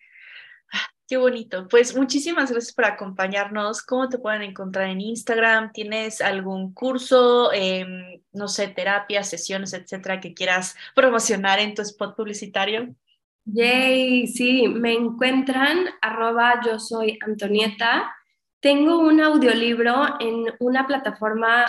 Ah, 0.73 0.87
qué 1.07 1.17
bonito. 1.17 1.67
Pues 1.67 1.95
muchísimas 1.95 2.51
gracias 2.51 2.73
por 2.73 2.85
acompañarnos. 2.85 3.83
¿Cómo 3.83 4.09
te 4.09 4.19
pueden 4.19 4.41
encontrar 4.41 4.89
en 4.89 5.01
Instagram? 5.01 5.71
¿Tienes 5.71 6.21
algún 6.21 6.73
curso, 6.73 7.51
em, 7.53 8.21
no 8.33 8.47
sé, 8.47 8.67
terapias, 8.67 9.29
sesiones, 9.29 9.73
etcétera, 9.73 10.19
que 10.19 10.33
quieras 10.33 10.75
promocionar 10.95 11.59
en 11.59 11.73
tu 11.73 11.81
spot 11.81 12.15
publicitario? 12.15 12.95
Yay, 13.53 14.27
sí, 14.27 14.67
me 14.67 14.93
encuentran 14.93 15.89
arroba 16.01 16.61
yo 16.65 16.79
soy 16.79 17.19
Antonieta. 17.25 18.15
Tengo 18.61 18.99
un 18.99 19.19
audiolibro 19.19 20.15
en 20.19 20.45
una 20.59 20.87
plataforma 20.87 21.65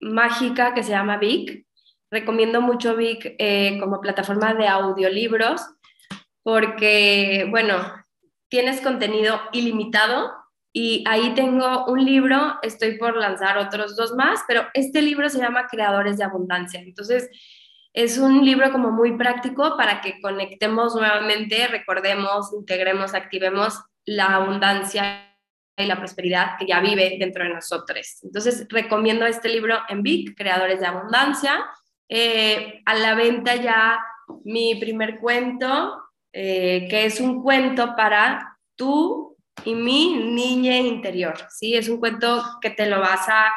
mágica 0.00 0.74
que 0.74 0.84
se 0.84 0.90
llama 0.90 1.16
Vic. 1.16 1.66
Recomiendo 2.10 2.60
mucho 2.60 2.94
Vic 2.94 3.34
eh, 3.38 3.78
como 3.80 4.00
plataforma 4.00 4.54
de 4.54 4.68
audiolibros 4.68 5.62
porque, 6.44 7.46
bueno, 7.50 7.76
tienes 8.48 8.80
contenido 8.80 9.40
ilimitado 9.52 10.32
y 10.72 11.04
ahí 11.08 11.34
tengo 11.34 11.86
un 11.86 12.04
libro, 12.04 12.58
estoy 12.62 12.98
por 12.98 13.16
lanzar 13.16 13.58
otros 13.58 13.96
dos 13.96 14.14
más, 14.14 14.44
pero 14.46 14.66
este 14.74 15.02
libro 15.02 15.28
se 15.28 15.38
llama 15.38 15.66
Creadores 15.66 16.18
de 16.18 16.24
Abundancia. 16.24 16.80
Entonces, 16.80 17.28
es 17.92 18.18
un 18.18 18.44
libro 18.44 18.70
como 18.70 18.90
muy 18.90 19.16
práctico 19.16 19.76
para 19.76 20.00
que 20.00 20.20
conectemos 20.20 20.94
nuevamente, 20.94 21.66
recordemos, 21.68 22.52
integremos, 22.52 23.14
activemos 23.14 23.82
la 24.04 24.36
abundancia 24.36 25.24
y 25.76 25.86
la 25.86 25.96
prosperidad 25.96 26.58
que 26.58 26.66
ya 26.66 26.80
vive 26.80 27.16
dentro 27.18 27.44
de 27.44 27.50
nosotros. 27.54 28.18
Entonces, 28.22 28.66
recomiendo 28.68 29.26
este 29.26 29.48
libro 29.48 29.78
en 29.88 30.02
Vic, 30.02 30.36
Creadores 30.36 30.80
de 30.80 30.86
Abundancia. 30.86 31.64
Eh, 32.08 32.82
a 32.84 32.94
la 32.94 33.14
venta 33.14 33.54
ya 33.54 33.98
mi 34.44 34.74
primer 34.76 35.18
cuento, 35.20 36.02
eh, 36.32 36.86
que 36.88 37.04
es 37.04 37.20
un 37.20 37.42
cuento 37.42 37.94
para 37.96 38.58
tú 38.76 39.36
y 39.64 39.74
mi 39.74 40.14
niña 40.16 40.76
interior. 40.78 41.36
¿sí? 41.50 41.74
Es 41.74 41.88
un 41.88 41.98
cuento 41.98 42.42
que 42.60 42.70
te 42.70 42.86
lo 42.86 43.00
vas 43.00 43.28
a, 43.28 43.52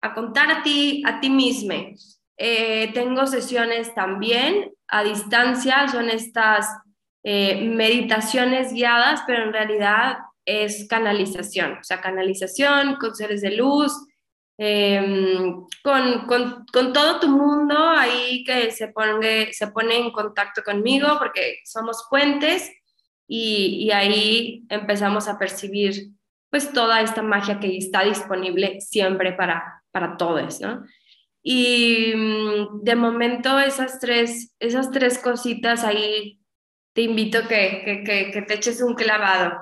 a 0.00 0.14
contar 0.14 0.50
a 0.50 0.62
ti, 0.62 1.02
a 1.06 1.20
ti 1.20 1.30
mismo. 1.30 1.74
Eh, 2.42 2.90
tengo 2.94 3.26
sesiones 3.26 3.94
también 3.94 4.72
a 4.88 5.04
distancia, 5.04 5.86
son 5.88 6.08
estas 6.08 6.74
eh, 7.22 7.60
meditaciones 7.68 8.72
guiadas, 8.72 9.22
pero 9.26 9.42
en 9.42 9.52
realidad 9.52 10.16
es 10.46 10.88
canalización, 10.88 11.72
o 11.72 11.84
sea, 11.84 12.00
canalización 12.00 12.96
con 12.96 13.14
seres 13.14 13.42
de 13.42 13.50
luz, 13.50 13.92
em, 14.56 15.66
con, 15.84 16.26
con, 16.26 16.64
con, 16.72 16.94
todo 16.94 17.20
tu 17.20 17.28
mundo 17.28 17.76
ahí 17.78 18.42
que 18.44 18.70
se 18.70 18.88
pone, 18.88 19.52
se 19.52 19.66
pone 19.66 19.98
en 19.98 20.10
contacto 20.10 20.62
conmigo 20.62 21.08
porque 21.18 21.58
somos 21.66 22.06
puentes 22.08 22.72
y, 23.28 23.84
y 23.84 23.90
ahí 23.90 24.64
empezamos 24.70 25.28
a 25.28 25.38
percibir 25.38 26.08
pues 26.48 26.72
toda 26.72 27.02
esta 27.02 27.22
magia 27.22 27.60
que 27.60 27.76
está 27.76 28.02
disponible 28.02 28.80
siempre 28.80 29.34
para, 29.34 29.82
para 29.90 30.16
todos, 30.16 30.58
¿no? 30.62 30.86
Y 31.42 32.12
mm, 32.14 32.82
de 32.82 32.96
momento 32.96 33.58
esas 33.58 34.00
tres, 34.00 34.54
esas 34.58 34.90
tres 34.90 35.18
cositas 35.18 35.84
ahí 35.84 36.40
te 36.92 37.02
invito 37.02 37.46
que, 37.48 37.82
que, 37.84 38.04
que, 38.04 38.30
que 38.30 38.42
te 38.42 38.54
eches 38.54 38.82
un 38.82 38.94
clavado. 38.94 39.52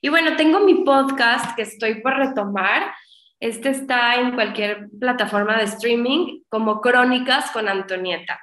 Y 0.00 0.08
bueno, 0.08 0.36
tengo 0.36 0.60
mi 0.60 0.84
podcast 0.84 1.54
que 1.54 1.62
estoy 1.62 2.00
por 2.00 2.16
retomar. 2.16 2.92
Este 3.38 3.70
está 3.70 4.16
en 4.16 4.34
cualquier 4.34 4.88
plataforma 4.98 5.56
de 5.58 5.64
streaming 5.64 6.42
como 6.48 6.80
Crónicas 6.80 7.50
con 7.52 7.68
Antonieta. 7.68 8.40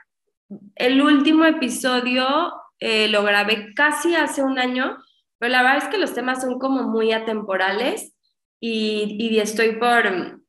El 0.75 1.01
último 1.01 1.45
episodio 1.45 2.53
eh, 2.79 3.07
lo 3.09 3.23
grabé 3.23 3.73
casi 3.75 4.15
hace 4.15 4.41
un 4.41 4.57
año, 4.57 4.97
pero 5.37 5.51
la 5.51 5.63
verdad 5.63 5.83
es 5.83 5.89
que 5.89 5.97
los 5.97 6.13
temas 6.13 6.41
son 6.41 6.59
como 6.59 6.83
muy 6.83 7.11
atemporales 7.11 8.15
y, 8.59 9.17
y 9.19 9.39
estoy 9.39 9.73
por, 9.73 10.41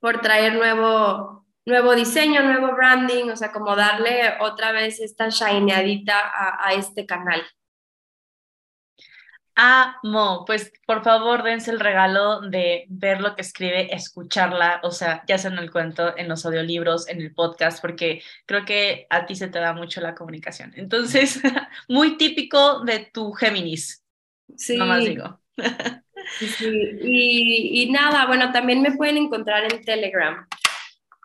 por 0.00 0.20
traer 0.20 0.54
nuevo, 0.54 1.41
nuevo 1.64 1.94
diseño, 1.94 2.42
nuevo 2.42 2.74
branding, 2.74 3.30
o 3.30 3.36
sea, 3.36 3.52
como 3.52 3.76
darle 3.76 4.34
otra 4.40 4.72
vez 4.72 5.00
esta 5.00 5.28
shineadita 5.28 6.18
a, 6.18 6.68
a 6.68 6.72
este 6.74 7.06
canal. 7.06 7.42
Amo, 9.54 10.44
pues 10.46 10.72
por 10.86 11.04
favor 11.04 11.42
dense 11.42 11.70
el 11.70 11.78
regalo 11.78 12.40
de 12.40 12.86
ver 12.88 13.20
lo 13.20 13.36
que 13.36 13.42
escribe, 13.42 13.94
escucharla, 13.94 14.80
o 14.82 14.90
sea, 14.90 15.22
ya 15.28 15.36
sea 15.36 15.50
en 15.50 15.58
el 15.58 15.70
cuento, 15.70 16.16
en 16.16 16.28
los 16.28 16.46
audiolibros, 16.46 17.06
en 17.08 17.20
el 17.20 17.34
podcast, 17.34 17.82
porque 17.82 18.22
creo 18.46 18.64
que 18.64 19.06
a 19.10 19.26
ti 19.26 19.34
se 19.34 19.48
te 19.48 19.58
da 19.58 19.74
mucho 19.74 20.00
la 20.00 20.14
comunicación. 20.14 20.72
Entonces, 20.76 21.40
muy 21.88 22.16
típico 22.16 22.80
de 22.80 23.10
tu 23.12 23.32
Géminis. 23.32 24.02
Sí. 24.56 24.78
No 24.78 24.86
más 24.86 25.04
digo. 25.04 25.38
Sí, 26.38 26.98
y, 27.02 27.82
y 27.82 27.90
nada, 27.90 28.26
bueno, 28.26 28.52
también 28.52 28.80
me 28.80 28.92
pueden 28.92 29.18
encontrar 29.18 29.70
en 29.70 29.84
Telegram. 29.84 30.46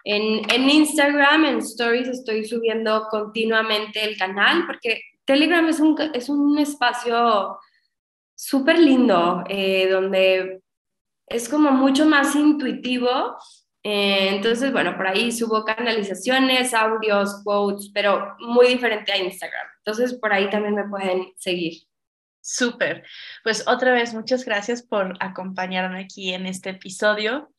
En, 0.09 0.49
en, 0.49 0.69
Instagram, 0.69 1.43
en 1.43 1.57
Stories, 1.57 2.07
estoy 2.07 2.45
subiendo 2.45 3.07
continuamente 3.09 4.05
el 4.05 4.17
canal 4.17 4.65
porque 4.65 5.01
Telegram 5.25 5.67
es 5.67 5.81
un, 5.81 5.97
es 6.13 6.29
un 6.29 6.57
espacio 6.57 7.59
súper 8.33 8.79
lindo, 8.79 9.43
eh, 9.49 9.89
donde 9.89 10.61
es 11.27 11.49
como 11.49 11.71
mucho 11.71 12.05
más 12.05 12.35
intuitivo. 12.35 13.35
Eh, 13.83 14.29
entonces, 14.29 14.71
bueno, 14.71 14.95
por 14.95 15.07
ahí 15.07 15.29
subo 15.29 15.65
canalizaciones, 15.65 16.73
audios, 16.73 17.41
quotes, 17.43 17.91
pero 17.93 18.37
muy 18.39 18.67
diferente 18.67 19.11
a 19.11 19.17
Instagram. 19.17 19.67
Entonces, 19.79 20.13
por 20.13 20.31
ahí 20.31 20.49
también 20.49 20.75
me 20.75 20.87
pueden 20.87 21.33
seguir. 21.35 21.81
Súper. 22.39 23.03
Pues 23.43 23.67
otra 23.67 23.91
vez, 23.91 24.13
muchas 24.13 24.45
gracias 24.45 24.83
por 24.83 25.17
acompañarme 25.19 25.99
aquí 25.99 26.33
en 26.33 26.45
este 26.45 26.69
episodio. 26.69 27.49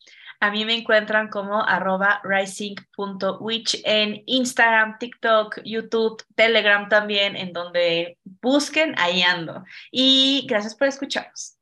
A 0.40 0.50
mí 0.52 0.64
me 0.64 0.76
encuentran 0.76 1.28
como 1.28 1.64
arroba 1.64 2.20
rising.witch 2.22 3.82
en 3.84 4.22
Instagram, 4.26 4.96
TikTok, 4.98 5.60
YouTube, 5.64 6.22
Telegram 6.36 6.88
también, 6.88 7.36
en 7.36 7.52
donde 7.52 8.18
busquen, 8.40 8.94
ahí 8.98 9.22
ando. 9.22 9.64
Y 9.90 10.46
gracias 10.48 10.76
por 10.76 10.86
escucharnos. 10.86 11.57